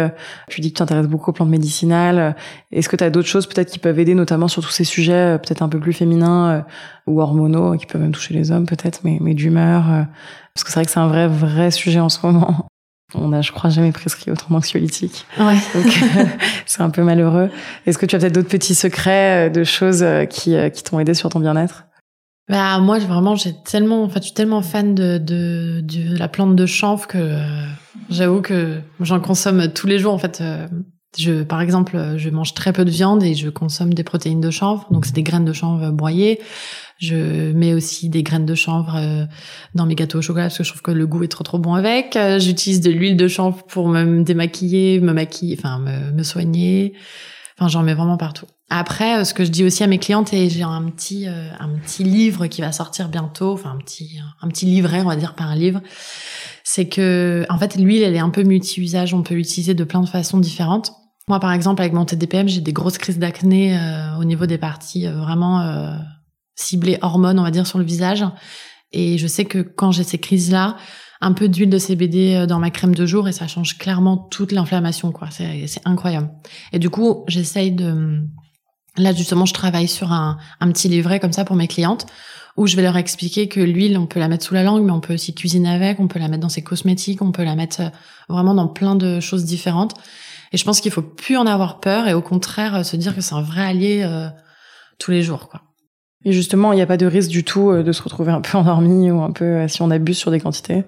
Tu 0.49 0.61
dis 0.61 0.69
que 0.73 0.77
tu 0.77 0.79
t'intéresses 0.79 1.09
beaucoup 1.09 1.31
aux 1.31 1.35
plantes 1.35 1.49
médicinales. 1.49 2.37
Est-ce 2.71 2.89
que 2.89 2.95
tu 2.95 3.03
as 3.03 3.11
d'autres 3.11 3.29
choses 3.29 3.49
peut-être 3.49 3.71
qui 3.71 3.81
peuvent 3.81 3.99
aider, 3.99 4.15
notamment 4.15 4.47
sur 4.47 4.63
tous 4.63 4.71
ces 4.71 4.85
sujets 4.85 5.39
peut-être 5.39 5.63
un 5.63 5.69
peu 5.69 5.81
plus 5.81 5.93
féminins 5.93 6.65
ou 7.09 7.21
hormonaux, 7.21 7.77
qui 7.77 7.87
peuvent 7.87 8.01
même 8.01 8.13
toucher 8.13 8.35
les 8.35 8.53
hommes 8.53 8.67
peut-être, 8.67 9.01
mais, 9.03 9.19
mais 9.21 9.35
d'humeur 9.35 10.07
Parce 10.55 10.63
que 10.63 10.71
c'est 10.71 10.79
vrai 10.79 10.85
que 10.87 10.93
c'est 10.93 11.01
un 11.01 11.09
vrai, 11.09 11.27
vrai 11.27 11.73
sujet 11.73 12.01
en 12.01 12.09
ce 12.09 12.25
moment. 12.25 12.69
On 13.15 13.33
a, 13.33 13.41
je 13.41 13.53
crois, 13.53 13.71
jamais 13.71 13.93
prescrit 13.93 14.31
autant 14.31 14.47
d'anxiolytiques. 14.51 15.27
Ouais. 15.39 15.57
Donc, 15.75 15.93
c'est 16.67 16.83
un 16.83 16.91
peu 16.91 17.03
malheureux. 17.03 17.51
Est-ce 17.87 17.99
que 17.99 18.07
tu 18.07 18.17
as 18.17 18.19
peut-être 18.19 18.35
d'autres 18.35 18.49
petits 18.49 18.75
secrets 18.75 19.47
euh, 19.47 19.51
de 19.51 19.63
choses 19.65 20.03
euh, 20.03 20.25
qui, 20.25 20.57
euh, 20.57 20.71
qui 20.71 20.83
t'ont 20.83 20.99
aidé 20.99 21.15
sur 21.15 21.29
ton 21.29 21.39
bien-être? 21.39 21.86
Bah 22.49 22.79
moi 22.79 22.99
vraiment 22.99 23.35
j'ai 23.35 23.55
tellement 23.65 24.05
enfin 24.05 24.21
je 24.21 24.27
suis 24.27 24.35
tellement 24.35 24.63
fan 24.63 24.95
de 24.95 25.19
de, 25.19 25.81
de 25.83 26.17
la 26.17 26.29
plante 26.29 26.55
de 26.55 26.67
chanvre 26.67 27.07
que 27.07 27.39
j'avoue 28.09 28.41
que 28.41 28.81
j'en 29.01 29.21
consomme 29.21 29.69
tous 29.73 29.87
les 29.87 29.99
jours 29.99 30.15
en 30.15 30.19
fait 30.19 30.43
je 31.19 31.43
par 31.43 31.61
exemple 31.61 32.15
je 32.17 32.31
mange 32.31 32.55
très 32.55 32.73
peu 32.73 32.85
de 32.85 32.91
viande 32.91 33.23
et 33.23 33.35
je 33.35 33.49
consomme 33.49 33.95
des 33.95 34.05
protéines 34.05 34.41
de 34.41 34.51
chanvre 34.51 34.87
donc 34.91 35.07
c'est 35.07 35.15
des 35.15 35.23
graines 35.25 35.45
de 35.45 35.53
chanvre 35.53 35.91
broyées 35.91 36.41
je 36.99 37.53
mets 37.53 37.75
aussi 37.75 38.09
des 38.09 38.23
graines 38.23 38.47
de 38.47 38.55
chanvre 38.55 38.97
euh, 38.97 39.27
dans 39.75 39.87
mes 39.87 39.95
gâteaux 39.95 40.19
au 40.19 40.23
chocolat 40.23 40.47
parce 40.47 40.59
que 40.59 40.65
je 40.65 40.71
trouve 40.71 40.83
que 40.83 40.91
le 40.91 41.07
goût 41.07 41.23
est 41.25 41.29
trop 41.29 41.45
trop 41.45 41.59
bon 41.59 41.75
avec. 41.75 42.17
Euh, 42.17 42.39
j'utilise 42.39 42.81
de 42.81 42.91
l'huile 42.91 43.17
de 43.17 43.29
chanvre 43.29 43.65
pour 43.65 43.89
me 43.89 44.23
démaquiller, 44.23 45.01
me 45.01 45.13
maquiller, 45.13 45.57
enfin 45.59 45.79
me, 45.79 46.13
me 46.13 46.23
soigner. 46.23 46.95
Enfin, 47.59 47.69
j'en 47.69 47.83
mets 47.83 47.95
vraiment 47.95 48.17
partout. 48.17 48.47
Après, 48.69 49.21
euh, 49.21 49.25
ce 49.25 49.33
que 49.33 49.45
je 49.45 49.51
dis 49.51 49.65
aussi 49.65 49.85
à 49.85 49.87
mes 49.87 49.99
clientes, 49.99 50.33
et 50.33 50.51
j'ai 50.51 50.63
un 50.63 50.91
petit 50.91 51.27
un 51.27 51.69
petit 51.79 52.05
livre 52.05 52.47
qui 52.47 52.61
va 52.61 52.73
sortir 52.73 53.09
bientôt, 53.09 53.53
enfin 53.53 53.71
un 53.71 53.79
petit 53.79 54.19
un 54.43 54.49
petit 54.49 54.67
livret, 54.67 55.01
on 55.03 55.07
va 55.07 55.17
dire 55.17 55.35
pas 55.35 55.45
un 55.45 55.55
livre, 55.55 55.81
c'est 56.65 56.89
que 56.89 57.47
en 57.49 57.59
fait 57.59 57.77
l'huile 57.77 58.03
elle 58.03 58.15
est 58.15 58.21
un 58.21 58.31
peu 58.31 58.43
multi-usage, 58.43 59.15
on 59.15 59.23
peut 59.23 59.35
l'utiliser 59.35 59.75
de 59.75 59.85
plein 59.85 60.01
de 60.01 60.09
façons 60.09 60.39
différentes. 60.39 60.93
Moi, 61.29 61.41
par 61.41 61.53
exemple, 61.53 61.83
avec 61.83 61.93
mon 61.93 62.05
TDPM, 62.05 62.49
j'ai 62.49 62.61
des 62.61 62.73
grosses 62.73 62.99
crises 62.99 63.19
d'acné 63.19 63.77
au 64.21 64.25
niveau 64.25 64.47
des 64.47 64.59
parties 64.59 65.09
vraiment 65.09 65.99
ciblé 66.57 66.99
hormones, 67.03 67.39
on 67.39 67.43
va 67.43 67.51
dire, 67.51 67.67
sur 67.67 67.79
le 67.79 67.85
visage. 67.85 68.25
Et 68.93 69.19
je 69.19 69.27
sais 69.27 69.45
que 69.45 69.59
quand 69.59 69.93
j'ai 69.93 70.05
ces 70.05 70.19
crises-là, 70.19 70.77
un 71.21 71.33
peu 71.33 71.49
d'huile 71.49 71.71
de 71.71 71.79
CBD 71.79 72.35
euh, 72.35 72.47
dans 72.47 72.59
ma 72.59 72.71
crème 72.71 72.95
de 72.95 73.07
jour 73.07 73.29
et 73.29 73.33
ça 73.33 73.47
change 73.47 73.79
clairement 73.79 74.17
toute 74.17 74.53
l'inflammation, 74.53 75.13
quoi. 75.13 75.29
C'est 75.31 75.67
incroyable. 75.85 76.31
Et 76.73 76.79
du 76.79 76.91
coup, 76.91 77.25
j'essaye 77.29 77.73
de, 77.73 78.23
là, 78.99 79.13
justement, 79.13 79.47
je 79.47 79.55
travaille 79.55 79.89
sur 79.89 80.13
un, 80.13 80.39
un 80.61 80.73
petit 80.73 80.89
livret 80.89 81.21
comme 81.21 81.33
ça 81.33 81.45
pour 81.45 81.57
mes 81.57 81.69
clientes 81.69 82.07
où 82.57 82.67
je 82.67 82.75
vais 82.75 82.83
leur 82.83 82.97
expliquer 82.97 83.49
que 83.49 83.61
l'huile, 83.61 83.99
on 83.99 84.07
peut 84.07 84.19
la 84.19 84.29
mettre 84.29 84.45
sous 84.45 84.55
la 84.55 84.63
langue, 84.63 84.83
mais 84.83 84.93
on 84.93 85.01
peut 85.01 85.13
aussi 85.15 85.35
cuisiner 85.35 85.69
avec, 85.69 86.01
on 86.01 86.09
peut 86.09 86.19
la 86.19 86.29
mettre 86.29 86.41
dans 86.41 86.49
ses 86.49 86.63
cosmétiques, 86.63 87.21
on 87.21 87.31
peut 87.31 87.45
la 87.45 87.55
mettre 87.55 87.81
euh, 87.83 87.89
vraiment 88.31 88.55
dans 88.55 88.69
plein 88.69 88.95
de 88.95 89.21
choses 89.21 89.45
différentes. 89.45 89.95
Et 90.53 90.57
je 90.57 90.65
pense 90.65 90.81
qu'il 90.81 90.91
faut 90.91 91.03
plus 91.03 91.37
en 91.37 91.47
avoir 91.47 91.81
peur 91.81 92.09
et 92.09 92.15
au 92.15 92.23
contraire 92.23 92.85
se 92.85 92.97
dire 92.97 93.15
que 93.15 93.21
c'est 93.21 93.35
un 93.35 93.43
vrai 93.43 93.63
allié 93.63 94.03
euh, 94.05 94.29
tous 94.99 95.11
les 95.11 95.23
jours, 95.23 95.49
quoi. 95.49 95.61
Et 96.27 96.33
justement, 96.33 96.73
il 96.73 96.77
n'y 96.77 96.83
a 96.83 96.87
pas 96.87 96.97
de 96.97 97.07
risque 97.07 97.31
du 97.31 97.45
tout 97.45 97.71
euh, 97.71 97.85
de 97.85 97.93
se 97.93 98.03
retrouver 98.03 98.33
un 98.33 98.41
peu 98.41 98.59
endormi 98.59 99.11
ou 99.13 99.23
un 99.23 99.31
peu 99.31 99.45
euh, 99.45 99.69
si 99.69 99.81
on 99.81 99.91
abuse 99.93 100.19
sur 100.19 100.33
des 100.33 100.41
quantités? 100.41 100.85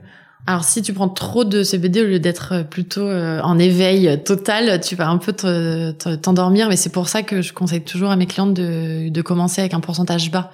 Alors 0.49 0.65
si 0.65 0.81
tu 0.81 0.95
prends 0.95 1.11
trop 1.11 1.45
de 1.45 1.63
CBD 1.63 2.01
au 2.01 2.07
lieu 2.07 2.19
d'être 2.19 2.53
euh, 2.55 2.63
plutôt 2.63 3.07
en 3.07 3.59
éveil 3.59 4.19
total, 4.25 4.81
tu 4.81 4.97
vas 4.97 5.11
un 5.11 5.19
peu 5.19 5.35
t'endormir. 5.35 6.71
Mais 6.71 6.77
c'est 6.77 6.89
pour 6.89 7.11
ça 7.11 7.23
que 7.23 7.43
je 7.43 7.53
conseille 7.53 7.83
toujours 7.83 8.11
à 8.11 8.17
mes 8.17 8.25
clientes 8.25 8.55
de, 8.55 9.11
de 9.11 9.23
commencer 9.23 9.61
avec 9.61 9.75
un 9.75 9.81
pourcentage 9.81 10.31
bas. 10.31 10.51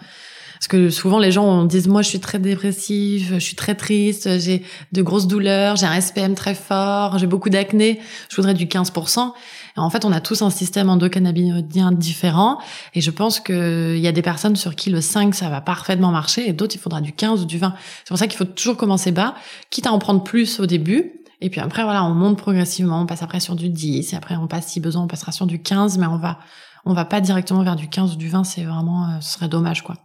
Parce 0.55 0.67
que 0.67 0.91
souvent 0.91 1.21
les 1.21 1.31
gens 1.31 1.65
disent 1.65 1.87
moi 1.87 2.03
je 2.03 2.09
suis 2.09 2.19
très 2.19 2.41
dépressive, 2.41 3.35
je 3.35 3.39
suis 3.39 3.55
très 3.55 3.77
triste, 3.77 4.41
j'ai 4.41 4.65
de 4.91 5.03
grosses 5.03 5.29
douleurs, 5.29 5.77
j'ai 5.77 5.87
un 5.87 6.01
SPM 6.01 6.35
très 6.35 6.57
fort, 6.57 7.19
j'ai 7.19 7.29
beaucoup 7.29 7.51
d'acné, 7.51 8.01
je 8.31 8.37
voudrais 8.37 8.55
du 8.55 8.67
15% 8.67 9.33
en 9.83 9.91
fait, 9.91 10.05
on 10.05 10.13
a 10.13 10.21
tous 10.21 10.43
un 10.43 10.51
système 10.51 10.89
endocannabinoïdien 10.89 11.93
différent. 11.93 12.59
Et 12.95 13.01
je 13.01 13.11
pense 13.11 13.41
qu'il 13.41 13.99
y 13.99 14.07
a 14.07 14.13
des 14.13 14.23
personnes 14.23 14.57
sur 14.57 14.77
qui 14.77 14.91
le 14.91 15.01
5, 15.01 15.35
ça 15.35 15.49
va 15.49 15.61
parfaitement 15.61 16.13
marcher 16.13 16.49
et 16.49 16.53
d'autres, 16.53 16.77
il 16.77 16.81
faudra 16.81 17.01
du 17.01 17.13
15 17.13 17.43
ou 17.43 17.45
du 17.45 17.59
20. 17.59 17.75
C'est 18.05 18.09
pour 18.09 18.19
ça 18.19 18.27
qu'il 18.27 18.37
faut 18.37 18.45
toujours 18.45 18.77
commencer 18.77 19.11
bas, 19.11 19.35
quitte 19.71 19.87
à 19.87 19.93
en 19.93 19.99
prendre 19.99 20.23
plus 20.23 20.61
au 20.61 20.67
début. 20.67 21.13
Et 21.41 21.51
puis 21.51 21.61
après, 21.61 21.83
voilà, 21.83 22.05
on 22.05 22.15
monte 22.15 22.39
progressivement, 22.39 23.03
on 23.03 23.07
passe 23.07 23.23
après 23.23 23.41
sur 23.41 23.57
du 23.57 23.69
10, 23.69 24.13
et 24.13 24.17
après 24.17 24.37
on 24.37 24.47
passe, 24.47 24.69
si 24.69 24.81
besoin, 24.81 25.03
on 25.03 25.09
passera 25.09 25.33
sur 25.33 25.47
du 25.47 25.61
15, 25.61 25.99
mais 25.99 26.07
on 26.07 26.17
va, 26.17 26.39
on 26.87 26.95
va 26.95 27.05
pas 27.05 27.21
directement 27.21 27.63
vers 27.63 27.77
du 27.77 27.89
15 27.89 28.15
ou 28.15 28.17
du 28.17 28.29
20, 28.29 28.45
c'est 28.45 28.63
vraiment, 28.63 29.09
euh, 29.09 29.21
ce 29.21 29.35
serait 29.35 29.49
dommage, 29.49 29.83
quoi. 29.83 29.97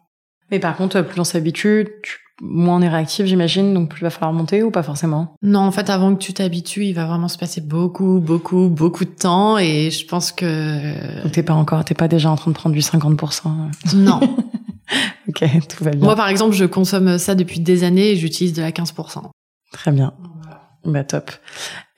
Mais 0.51 0.59
par 0.59 0.75
contre, 0.75 1.01
plus 1.01 1.21
on 1.21 1.23
s'habitue, 1.23 1.87
moins 2.41 2.77
on 2.77 2.81
est 2.81 2.89
réactif, 2.89 3.25
j'imagine, 3.25 3.73
donc 3.73 3.89
plus 3.89 4.01
il 4.01 4.03
va 4.03 4.09
falloir 4.09 4.33
monter 4.33 4.63
ou 4.63 4.71
pas 4.71 4.83
forcément? 4.83 5.35
Non, 5.41 5.59
en 5.59 5.71
fait, 5.71 5.89
avant 5.89 6.13
que 6.15 6.19
tu 6.19 6.33
t'habitues, 6.33 6.85
il 6.85 6.93
va 6.93 7.05
vraiment 7.05 7.27
se 7.27 7.37
passer 7.37 7.61
beaucoup, 7.61 8.19
beaucoup, 8.19 8.69
beaucoup 8.69 9.05
de 9.05 9.09
temps, 9.09 9.57
et 9.57 9.91
je 9.91 10.05
pense 10.05 10.31
que. 10.31 11.21
Donc 11.23 11.31
t'es 11.31 11.43
pas 11.43 11.53
encore, 11.53 11.83
t'es 11.85 11.95
pas 11.95 12.07
déjà 12.07 12.29
en 12.29 12.35
train 12.35 12.51
de 12.51 12.55
prendre 12.55 12.73
du 12.75 12.81
50%. 12.81 13.71
Non. 13.95 14.19
ok, 15.27 15.43
tout 15.67 15.83
va 15.83 15.91
bien. 15.91 16.03
Moi, 16.03 16.15
par 16.15 16.29
exemple, 16.29 16.55
je 16.55 16.65
consomme 16.65 17.17
ça 17.17 17.35
depuis 17.35 17.59
des 17.59 17.83
années 17.83 18.11
et 18.11 18.15
j'utilise 18.15 18.53
de 18.53 18.61
la 18.61 18.71
15%. 18.71 19.23
Très 19.71 19.91
bien. 19.91 20.13
Bah 20.85 21.03
top. 21.03 21.31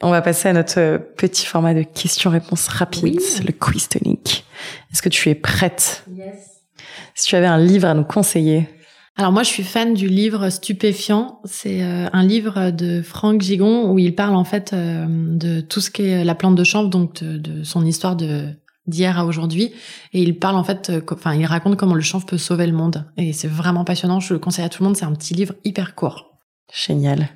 On 0.01 0.09
va 0.09 0.21
passer 0.21 0.49
à 0.49 0.53
notre 0.53 0.97
petit 1.15 1.45
format 1.45 1.73
de 1.73 1.83
questions-réponses 1.83 2.67
rapides, 2.67 3.21
le 3.45 3.51
quiz 3.51 3.87
tonic. 3.87 4.45
Est-ce 4.91 5.01
que 5.01 5.09
tu 5.09 5.29
es 5.29 5.35
prête? 5.35 6.03
Yes. 6.11 6.63
Si 7.13 7.27
tu 7.27 7.35
avais 7.35 7.47
un 7.47 7.59
livre 7.59 7.87
à 7.87 7.93
nous 7.93 8.03
conseiller, 8.03 8.67
alors 9.21 9.31
moi, 9.31 9.43
je 9.43 9.49
suis 9.49 9.61
fan 9.61 9.93
du 9.93 10.07
livre 10.07 10.49
Stupéfiant. 10.49 11.41
C'est 11.45 11.83
euh, 11.83 12.09
un 12.11 12.25
livre 12.25 12.71
de 12.71 13.03
Franck 13.03 13.39
Gigon 13.41 13.91
où 13.91 13.99
il 13.99 14.15
parle 14.15 14.35
en 14.35 14.43
fait 14.43 14.73
euh, 14.73 15.05
de 15.07 15.61
tout 15.61 15.79
ce 15.79 15.91
qu'est 15.91 16.23
la 16.23 16.33
plante 16.33 16.55
de 16.55 16.63
chanvre, 16.63 16.89
donc 16.89 17.23
de, 17.23 17.63
son 17.63 17.85
histoire 17.85 18.15
de 18.15 18.47
d'hier 18.87 19.19
à 19.19 19.25
aujourd'hui. 19.25 19.73
Et 20.13 20.23
il 20.23 20.39
parle 20.39 20.55
en 20.55 20.63
fait, 20.63 20.89
euh, 20.89 21.01
enfin, 21.11 21.35
il 21.35 21.45
raconte 21.45 21.77
comment 21.77 21.93
le 21.93 22.01
chanvre 22.01 22.25
peut 22.25 22.39
sauver 22.39 22.65
le 22.65 22.73
monde. 22.73 23.05
Et 23.15 23.31
c'est 23.31 23.47
vraiment 23.47 23.85
passionnant. 23.85 24.19
Je 24.19 24.33
le 24.33 24.39
conseille 24.39 24.65
à 24.65 24.69
tout 24.69 24.81
le 24.81 24.87
monde. 24.87 24.97
C'est 24.97 25.05
un 25.05 25.13
petit 25.13 25.35
livre 25.35 25.53
hyper 25.63 25.93
court. 25.93 26.39
Génial. 26.73 27.29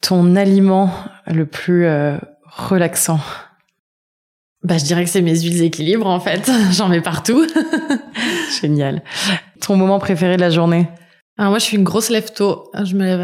Ton 0.00 0.36
aliment 0.36 0.90
le 1.26 1.44
plus 1.44 1.86
relaxant? 2.46 3.20
Bah, 4.64 4.76
je 4.76 4.84
dirais 4.84 5.04
que 5.04 5.10
c'est 5.10 5.22
mes 5.22 5.38
huiles 5.38 5.62
équilibres, 5.62 6.06
en 6.06 6.18
fait. 6.18 6.50
J'en 6.72 6.88
mets 6.88 7.00
partout. 7.00 7.46
Génial. 8.60 9.02
Ton 9.68 9.76
moment 9.76 9.98
préféré 9.98 10.36
de 10.36 10.40
la 10.40 10.48
journée? 10.48 10.88
Alors 11.36 11.50
moi, 11.50 11.58
je 11.58 11.64
suis 11.64 11.76
une 11.76 11.84
grosse 11.84 12.08
lève-tôt. 12.08 12.70
Je 12.72 12.94
me 12.94 13.04
lève 13.04 13.20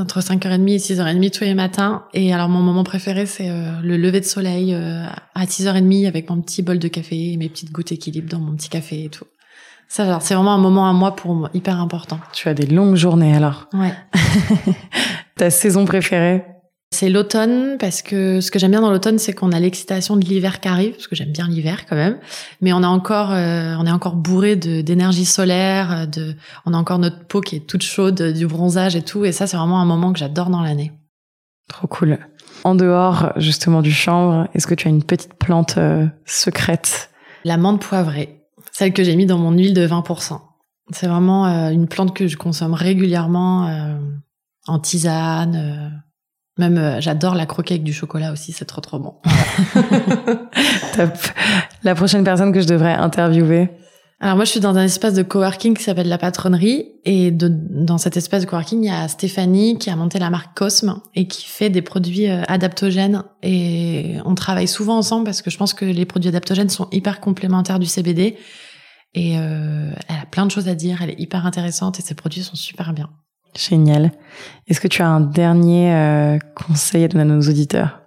entre 0.00 0.20
5h30 0.20 0.66
et 0.70 0.78
6h30 0.78 1.30
tous 1.30 1.44
les 1.44 1.52
matins. 1.52 2.04
Et 2.14 2.32
alors, 2.32 2.48
mon 2.48 2.60
moment 2.60 2.84
préféré, 2.84 3.26
c'est 3.26 3.50
euh, 3.50 3.82
le 3.82 3.98
lever 3.98 4.20
de 4.20 4.24
soleil 4.24 4.72
euh, 4.72 5.04
à 5.34 5.44
6h30 5.44 6.08
avec 6.08 6.30
mon 6.30 6.40
petit 6.40 6.62
bol 6.62 6.78
de 6.78 6.88
café 6.88 7.32
et 7.32 7.36
mes 7.36 7.50
petites 7.50 7.70
gouttes 7.70 7.92
équilibre 7.92 8.30
dans 8.30 8.38
mon 8.38 8.56
petit 8.56 8.70
café 8.70 9.04
et 9.04 9.08
tout. 9.10 9.26
Ça, 9.86 10.20
c'est 10.22 10.32
vraiment 10.32 10.54
un 10.54 10.58
moment 10.58 10.88
à 10.88 10.94
moi 10.94 11.14
pour 11.14 11.34
moi, 11.34 11.50
hyper 11.52 11.78
important. 11.78 12.18
Tu 12.32 12.48
as 12.48 12.54
des 12.54 12.64
longues 12.64 12.96
journées, 12.96 13.36
alors. 13.36 13.68
Ouais. 13.74 13.92
Ta 15.36 15.50
saison 15.50 15.84
préférée? 15.84 16.46
C'est 16.94 17.10
l'automne 17.10 17.76
parce 17.78 18.00
que 18.00 18.40
ce 18.40 18.50
que 18.50 18.58
j'aime 18.58 18.70
bien 18.70 18.80
dans 18.80 18.90
l'automne, 18.90 19.18
c'est 19.18 19.32
qu'on 19.32 19.52
a 19.52 19.60
l'excitation 19.60 20.16
de 20.16 20.24
l'hiver 20.24 20.60
qui 20.60 20.68
arrive, 20.68 20.92
parce 20.92 21.08
que 21.08 21.16
j'aime 21.16 21.32
bien 21.32 21.48
l'hiver 21.48 21.86
quand 21.86 21.96
même. 21.96 22.18
Mais 22.60 22.72
on 22.72 22.82
a 22.82 22.86
encore, 22.86 23.32
euh, 23.32 23.74
on 23.78 23.86
est 23.86 23.90
encore 23.90 24.14
bourré 24.16 24.56
d'énergie 24.56 25.24
solaire, 25.24 26.06
de, 26.08 26.34
on 26.64 26.72
a 26.72 26.76
encore 26.76 26.98
notre 26.98 27.26
peau 27.26 27.40
qui 27.40 27.56
est 27.56 27.66
toute 27.66 27.82
chaude, 27.82 28.22
du 28.32 28.46
bronzage 28.46 28.96
et 28.96 29.02
tout. 29.02 29.24
Et 29.24 29.32
ça, 29.32 29.46
c'est 29.46 29.56
vraiment 29.56 29.80
un 29.80 29.84
moment 29.84 30.12
que 30.12 30.18
j'adore 30.18 30.48
dans 30.50 30.62
l'année. 30.62 30.92
Trop 31.68 31.86
cool. 31.86 32.18
En 32.62 32.74
dehors 32.74 33.32
justement 33.36 33.82
du 33.82 33.92
chanvre, 33.92 34.48
est-ce 34.54 34.66
que 34.66 34.74
tu 34.74 34.88
as 34.88 34.90
une 34.90 35.02
petite 35.02 35.34
plante 35.34 35.76
euh, 35.76 36.06
secrète? 36.24 37.10
La 37.44 37.56
menthe 37.56 37.82
poivrée, 37.82 38.46
celle 38.72 38.92
que 38.92 39.02
j'ai 39.04 39.16
mis 39.16 39.26
dans 39.26 39.38
mon 39.38 39.50
huile 39.50 39.74
de 39.74 39.86
20%. 39.86 40.40
C'est 40.92 41.08
vraiment 41.08 41.46
euh, 41.46 41.70
une 41.70 41.88
plante 41.88 42.14
que 42.14 42.26
je 42.28 42.36
consomme 42.36 42.74
régulièrement 42.74 43.98
en 44.66 44.78
tisane 44.78 46.02
même, 46.56 46.78
euh, 46.78 47.00
j'adore 47.00 47.34
la 47.34 47.46
croquer 47.46 47.74
avec 47.74 47.84
du 47.84 47.92
chocolat 47.92 48.32
aussi, 48.32 48.52
c'est 48.52 48.64
trop 48.64 48.80
trop 48.80 48.98
bon. 48.98 49.14
Top. 50.96 51.10
La 51.82 51.94
prochaine 51.94 52.24
personne 52.24 52.52
que 52.52 52.60
je 52.60 52.66
devrais 52.66 52.94
interviewer 52.94 53.70
alors 54.20 54.36
moi, 54.36 54.46
je 54.46 54.52
suis 54.52 54.60
dans 54.60 54.76
un 54.78 54.84
espace 54.84 55.12
de 55.12 55.22
coworking 55.22 55.76
qui 55.76 55.82
s'appelle 55.82 56.08
la 56.08 56.16
Patronnerie 56.16 56.86
et 57.04 57.30
de, 57.30 57.48
dans 57.50 57.98
cet 57.98 58.16
espace 58.16 58.42
de 58.42 58.46
coworking, 58.46 58.82
il 58.82 58.86
y 58.86 58.90
a 58.90 59.06
Stéphanie 59.06 59.76
qui 59.76 59.90
a 59.90 59.96
monté 59.96 60.18
la 60.18 60.30
marque 60.30 60.56
Cosme 60.56 61.00
et 61.14 61.26
qui 61.26 61.44
fait 61.44 61.68
des 61.68 61.82
produits 61.82 62.30
euh, 62.30 62.42
adaptogènes 62.48 63.24
et 63.42 64.14
on 64.24 64.34
travaille 64.34 64.68
souvent 64.68 64.96
ensemble 64.96 65.24
parce 65.24 65.42
que 65.42 65.50
je 65.50 65.58
pense 65.58 65.74
que 65.74 65.84
les 65.84 66.06
produits 66.06 66.28
adaptogènes 66.28 66.70
sont 66.70 66.88
hyper 66.90 67.20
complémentaires 67.20 67.78
du 67.78 67.86
CBD 67.86 68.38
et 69.12 69.38
euh, 69.38 69.90
elle 70.08 70.16
a 70.22 70.26
plein 70.26 70.46
de 70.46 70.50
choses 70.50 70.68
à 70.68 70.74
dire, 70.74 71.02
elle 71.02 71.10
est 71.10 71.20
hyper 71.20 71.44
intéressante 71.44 71.98
et 71.98 72.02
ses 72.02 72.14
produits 72.14 72.44
sont 72.44 72.56
super 72.56 72.94
bien. 72.94 73.10
Génial. 73.56 74.12
Est-ce 74.66 74.80
que 74.80 74.88
tu 74.88 75.02
as 75.02 75.08
un 75.08 75.20
dernier 75.20 75.94
euh, 75.94 76.38
conseil 76.54 77.04
à 77.04 77.08
donner 77.08 77.22
à 77.22 77.26
nos 77.26 77.40
auditeurs? 77.40 78.00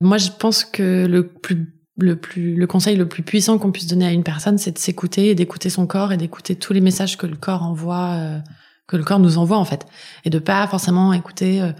Moi, 0.00 0.18
je 0.18 0.30
pense 0.30 0.64
que 0.64 1.06
le 1.06 1.28
plus 1.28 1.72
le 1.98 2.16
plus 2.16 2.54
le 2.54 2.66
conseil 2.66 2.94
le 2.94 3.08
plus 3.08 3.22
puissant 3.22 3.56
qu'on 3.56 3.72
puisse 3.72 3.86
donner 3.86 4.06
à 4.06 4.12
une 4.12 4.22
personne, 4.22 4.58
c'est 4.58 4.72
de 4.72 4.78
s'écouter 4.78 5.30
et 5.30 5.34
d'écouter 5.34 5.70
son 5.70 5.86
corps 5.86 6.12
et 6.12 6.18
d'écouter 6.18 6.54
tous 6.54 6.74
les 6.74 6.82
messages 6.82 7.16
que 7.16 7.26
le 7.26 7.36
corps 7.36 7.62
envoie, 7.62 8.12
euh, 8.16 8.38
que 8.86 8.96
le 8.96 9.04
corps 9.04 9.18
nous 9.18 9.38
envoie 9.38 9.56
en 9.56 9.64
fait, 9.64 9.86
et 10.24 10.30
de 10.30 10.38
pas 10.38 10.66
forcément 10.66 11.14
écouter 11.14 11.62
euh, 11.62 11.72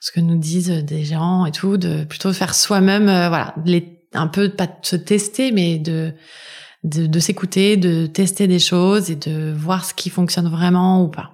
ce 0.00 0.10
que 0.10 0.18
nous 0.18 0.36
disent 0.36 0.70
des 0.70 1.04
gérants 1.04 1.46
et 1.46 1.52
tout, 1.52 1.76
de 1.76 2.02
plutôt 2.02 2.32
faire 2.32 2.54
soi-même, 2.54 3.04
voilà, 3.04 3.54
les, 3.64 4.04
un 4.14 4.26
peu 4.26 4.48
pas 4.48 4.66
de 4.66 4.72
se 4.82 4.96
tester, 4.96 5.52
mais 5.52 5.78
de 5.78 6.12
de, 6.84 7.06
de 7.06 7.20
s'écouter, 7.20 7.76
de 7.76 8.06
tester 8.06 8.46
des 8.46 8.58
choses 8.58 9.10
et 9.10 9.16
de 9.16 9.52
voir 9.52 9.84
ce 9.84 9.94
qui 9.94 10.10
fonctionne 10.10 10.48
vraiment 10.48 11.04
ou 11.04 11.08
pas. 11.08 11.31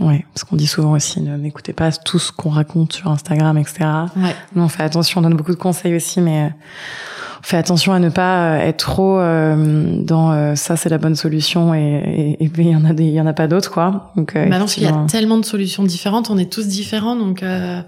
Ouais, 0.00 0.24
parce 0.32 0.44
qu'on 0.44 0.56
dit 0.56 0.66
souvent 0.66 0.92
aussi, 0.92 1.20
n'écoutez 1.20 1.74
pas 1.74 1.92
tout 1.92 2.18
ce 2.18 2.32
qu'on 2.32 2.48
raconte 2.48 2.94
sur 2.94 3.10
Instagram, 3.10 3.58
etc. 3.58 3.80
Ouais. 4.16 4.34
Nous, 4.54 4.62
on 4.62 4.68
fait 4.68 4.82
attention, 4.82 5.20
on 5.20 5.22
donne 5.22 5.36
beaucoup 5.36 5.52
de 5.52 5.58
conseils 5.58 5.94
aussi, 5.94 6.20
mais 6.20 6.50
on 7.40 7.42
fait 7.42 7.58
attention 7.58 7.92
à 7.92 7.98
ne 7.98 8.08
pas 8.08 8.56
être 8.58 8.78
trop 8.78 9.18
euh, 9.18 10.00
dans 10.02 10.32
euh, 10.32 10.54
ça, 10.54 10.76
c'est 10.76 10.88
la 10.88 10.96
bonne 10.96 11.14
solution 11.14 11.74
et 11.74 12.36
il 12.40 12.66
y 12.66 12.74
en 12.74 12.86
a 12.86 12.94
des, 12.94 13.04
il 13.04 13.12
y 13.12 13.20
en 13.20 13.26
a 13.26 13.34
pas 13.34 13.48
d'autres, 13.48 13.70
quoi. 13.70 14.12
Donc, 14.16 14.34
euh, 14.34 14.48
Maintenant, 14.48 14.66
il 14.76 14.82
y 14.82 14.86
a 14.86 15.06
tellement 15.08 15.36
de 15.36 15.44
solutions 15.44 15.82
différentes, 15.82 16.30
on 16.30 16.38
est 16.38 16.50
tous 16.50 16.66
différents, 16.66 17.16
donc. 17.16 17.42
Euh, 17.42 17.82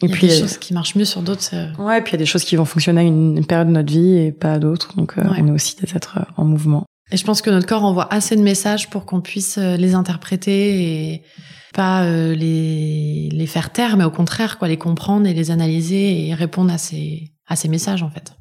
et 0.00 0.06
il 0.06 0.10
y 0.10 0.14
a 0.14 0.20
des 0.20 0.40
choses 0.40 0.56
qui 0.56 0.74
marchent 0.74 0.96
mieux 0.96 1.04
sur 1.04 1.22
d'autres. 1.22 1.54
Ouais, 1.78 1.98
et 1.98 2.00
puis 2.00 2.10
il 2.10 2.14
y 2.14 2.16
a 2.16 2.18
des 2.18 2.26
choses 2.26 2.42
qui 2.42 2.56
vont 2.56 2.64
fonctionner 2.64 3.02
à 3.02 3.04
une, 3.04 3.44
période 3.46 3.68
de 3.68 3.72
notre 3.72 3.92
vie 3.92 4.16
et 4.16 4.32
pas 4.32 4.54
à 4.54 4.58
d'autres. 4.58 4.96
Donc 4.96 5.14
on 5.16 5.46
est 5.46 5.50
aussi 5.52 5.76
des 5.76 5.94
êtres 5.94 6.18
en 6.36 6.44
mouvement. 6.44 6.84
Et 7.12 7.16
je 7.18 7.24
pense 7.24 7.42
que 7.42 7.50
notre 7.50 7.66
corps 7.66 7.84
envoie 7.84 8.12
assez 8.12 8.36
de 8.36 8.42
messages 8.42 8.88
pour 8.88 9.04
qu'on 9.04 9.20
puisse 9.20 9.58
euh, 9.58 9.76
les 9.76 9.94
interpréter 9.94 11.12
et 11.12 11.22
pas 11.74 12.04
euh, 12.04 12.34
les, 12.34 13.28
les 13.30 13.46
faire 13.46 13.70
taire, 13.70 13.96
mais 13.96 14.04
au 14.04 14.10
contraire, 14.10 14.58
quoi, 14.58 14.68
les 14.68 14.78
comprendre 14.78 15.26
et 15.26 15.34
les 15.34 15.50
analyser 15.50 16.26
et 16.26 16.34
répondre 16.34 16.72
à 16.72 16.78
ces, 16.78 17.32
à 17.46 17.56
ces 17.56 17.68
messages, 17.68 18.02
en 18.02 18.10
fait. 18.10 18.32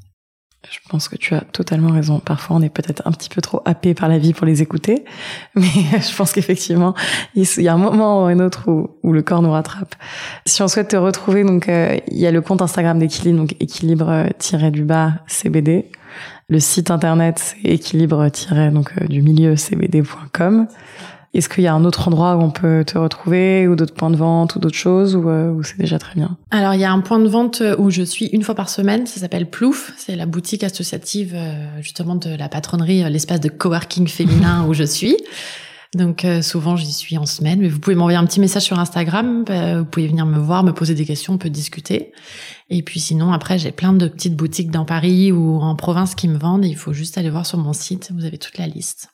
Je 0.70 0.78
pense 0.90 1.10
que 1.10 1.18
tu 1.18 1.34
as 1.34 1.42
totalement 1.42 1.90
raison. 1.90 2.20
Parfois, 2.20 2.56
on 2.56 2.62
est 2.62 2.70
peut-être 2.70 3.02
un 3.06 3.12
petit 3.12 3.30
peu 3.30 3.42
trop 3.42 3.62
happé 3.66 3.94
par 3.94 4.08
la 4.08 4.20
vie 4.20 4.32
pour 4.32 4.46
les 4.46 4.62
écouter, 4.62 5.04
mais 5.56 5.64
je 6.00 6.16
pense 6.16 6.32
qu'effectivement, 6.32 6.94
il 7.36 7.46
y 7.58 7.68
a 7.68 7.74
un 7.74 7.78
moment 7.78 8.24
ou 8.24 8.26
un 8.28 8.40
autre 8.40 8.70
où, 8.70 8.90
où, 9.04 9.12
le 9.12 9.22
corps 9.22 9.42
nous 9.42 9.52
rattrape. 9.52 9.96
Si 10.46 10.62
on 10.62 10.70
souhaite 10.70 10.90
te 10.90 10.96
retrouver, 10.96 11.44
donc 11.44 11.68
euh, 11.68 11.98
il 12.08 12.20
y 12.20 12.28
a 12.28 12.32
le 12.32 12.42
compte 12.42 12.62
Instagram 12.62 13.00
d'Équilibre, 13.00 13.40
donc 13.40 13.56
équilibre-du-bas 13.60 15.14
CBD. 15.28 15.92
Le 16.52 16.60
site 16.60 16.92
internet, 16.92 17.40
c'est 17.40 17.70
équilibre-du 17.70 19.22
milieu 19.22 19.56
cbd.com. 19.56 20.68
Est-ce 21.34 21.48
qu'il 21.48 21.64
y 21.64 21.68
a 21.68 21.74
un 21.74 21.86
autre 21.86 22.10
endroit 22.10 22.36
où 22.36 22.42
on 22.42 22.52
peut 22.52 22.84
te 22.86 22.98
retrouver 22.98 23.70
ou 23.70 23.78
d'autres 23.78 23.94
points 23.94 24.10
de 24.10 24.18
vente 24.18 24.58
ou 24.58 24.60
d'autres 24.60 24.76
choses 24.76 25.16
ou, 25.16 25.30
euh, 25.30 25.64
c'est 25.64 25.80
déjà 25.80 25.98
très 25.98 26.14
bien? 26.14 26.36
Alors 26.50 26.74
il 26.74 26.82
y 26.82 26.84
a 26.84 26.92
un 26.92 27.00
point 27.00 27.20
de 27.20 27.30
vente 27.30 27.64
où 27.78 27.90
je 27.90 28.02
suis 28.02 28.26
une 28.26 28.44
fois 28.44 28.54
par 28.54 28.68
semaine, 28.68 29.06
ça 29.06 29.22
s'appelle 29.22 29.50
Plouf, 29.50 29.94
c'est 29.96 30.18
la 30.18 30.26
boutique 30.26 30.66
associative 30.66 31.32
euh, 31.36 31.64
justement 31.80 32.16
de 32.16 32.36
la 32.36 32.50
patronnerie, 32.50 33.02
euh, 33.02 33.08
l'espace 33.08 33.40
de 33.40 33.48
coworking 33.48 34.10
féminin 34.10 34.66
où 34.68 34.74
je 34.74 34.84
suis. 34.84 35.16
Donc 35.94 36.26
souvent 36.42 36.78
j'y 36.78 36.92
suis 36.92 37.18
en 37.18 37.26
semaine, 37.26 37.60
mais 37.60 37.68
vous 37.68 37.80
pouvez 37.80 37.98
m'envoyer 37.98 38.18
un 38.18 38.26
petit 38.26 38.40
message 38.40 38.64
sur 38.64 38.80
Instagram, 38.80 39.44
vous 39.78 39.84
pouvez 39.84 40.08
venir 40.08 40.26
me 40.26 40.40
voir, 40.40 40.64
me 40.64 40.72
poser 40.72 40.96
des 40.96 41.04
questions, 41.04 41.34
on 41.34 41.38
peut 41.38 41.50
discuter. 41.50 42.14
Et 42.74 42.84
puis 42.84 43.02
sinon 43.02 43.34
après 43.34 43.60
j'ai 43.60 43.72
plein 43.72 43.92
de 43.92 44.08
petites 44.08 44.36
boutiques 44.36 44.72
dans 44.72 44.86
Paris 44.86 45.32
ou 45.32 45.60
en 45.60 45.76
province 45.76 46.16
qui 46.16 46.30
me 46.30 46.38
vendent, 46.38 46.66
il 46.66 46.78
faut 46.78 46.94
juste 46.94 47.18
aller 47.18 47.30
voir 47.30 47.46
sur 47.46 47.58
mon 47.58 47.74
site, 47.74 48.12
vous 48.16 48.26
avez 48.26 48.38
toute 48.38 48.58
la 48.58 48.66
liste. 48.66 49.10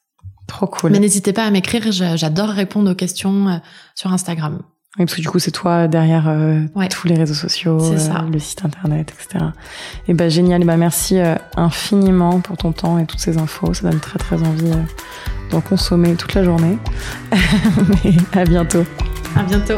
Trop 0.46 0.68
cool. 0.68 0.92
Mais 0.92 1.00
n'hésitez 1.00 1.34
pas 1.34 1.44
à 1.44 1.50
m'écrire, 1.50 1.92
j'adore 1.92 2.50
répondre 2.50 2.92
aux 2.92 2.96
questions 2.96 3.50
euh, 3.50 3.58
sur 3.96 4.14
Instagram. 4.14 4.62
Oui, 4.98 5.06
parce 5.06 5.16
que 5.16 5.22
du 5.22 5.28
coup, 5.28 5.40
c'est 5.40 5.52
toi 5.52 5.88
derrière 5.88 6.28
euh, 6.28 6.62
tous 6.90 7.08
les 7.08 7.16
réseaux 7.16 7.34
sociaux, 7.34 7.80
euh, 7.84 8.32
le 8.32 8.40
site 8.40 8.64
internet, 8.64 9.14
etc. 9.14 9.46
Et 10.08 10.14
ben 10.14 10.30
génial. 10.30 10.62
Et 10.62 10.66
ben 10.66 10.78
merci 10.78 11.18
infiniment 11.56 12.40
pour 12.40 12.58
ton 12.58 12.72
temps 12.72 12.98
et 12.98 13.06
toutes 13.06 13.20
ces 13.20 13.38
infos. 13.38 13.74
Ça 13.74 13.90
donne 13.90 14.00
très 14.00 14.18
très 14.18 14.38
envie 14.42 14.72
d'en 15.52 15.62
consommer 15.62 16.16
toute 16.16 16.34
la 16.34 16.44
journée. 16.44 16.80
Mais 18.04 18.16
à 18.34 18.46
bientôt. 18.46 18.86
À 19.36 19.44
bientôt. 19.44 19.78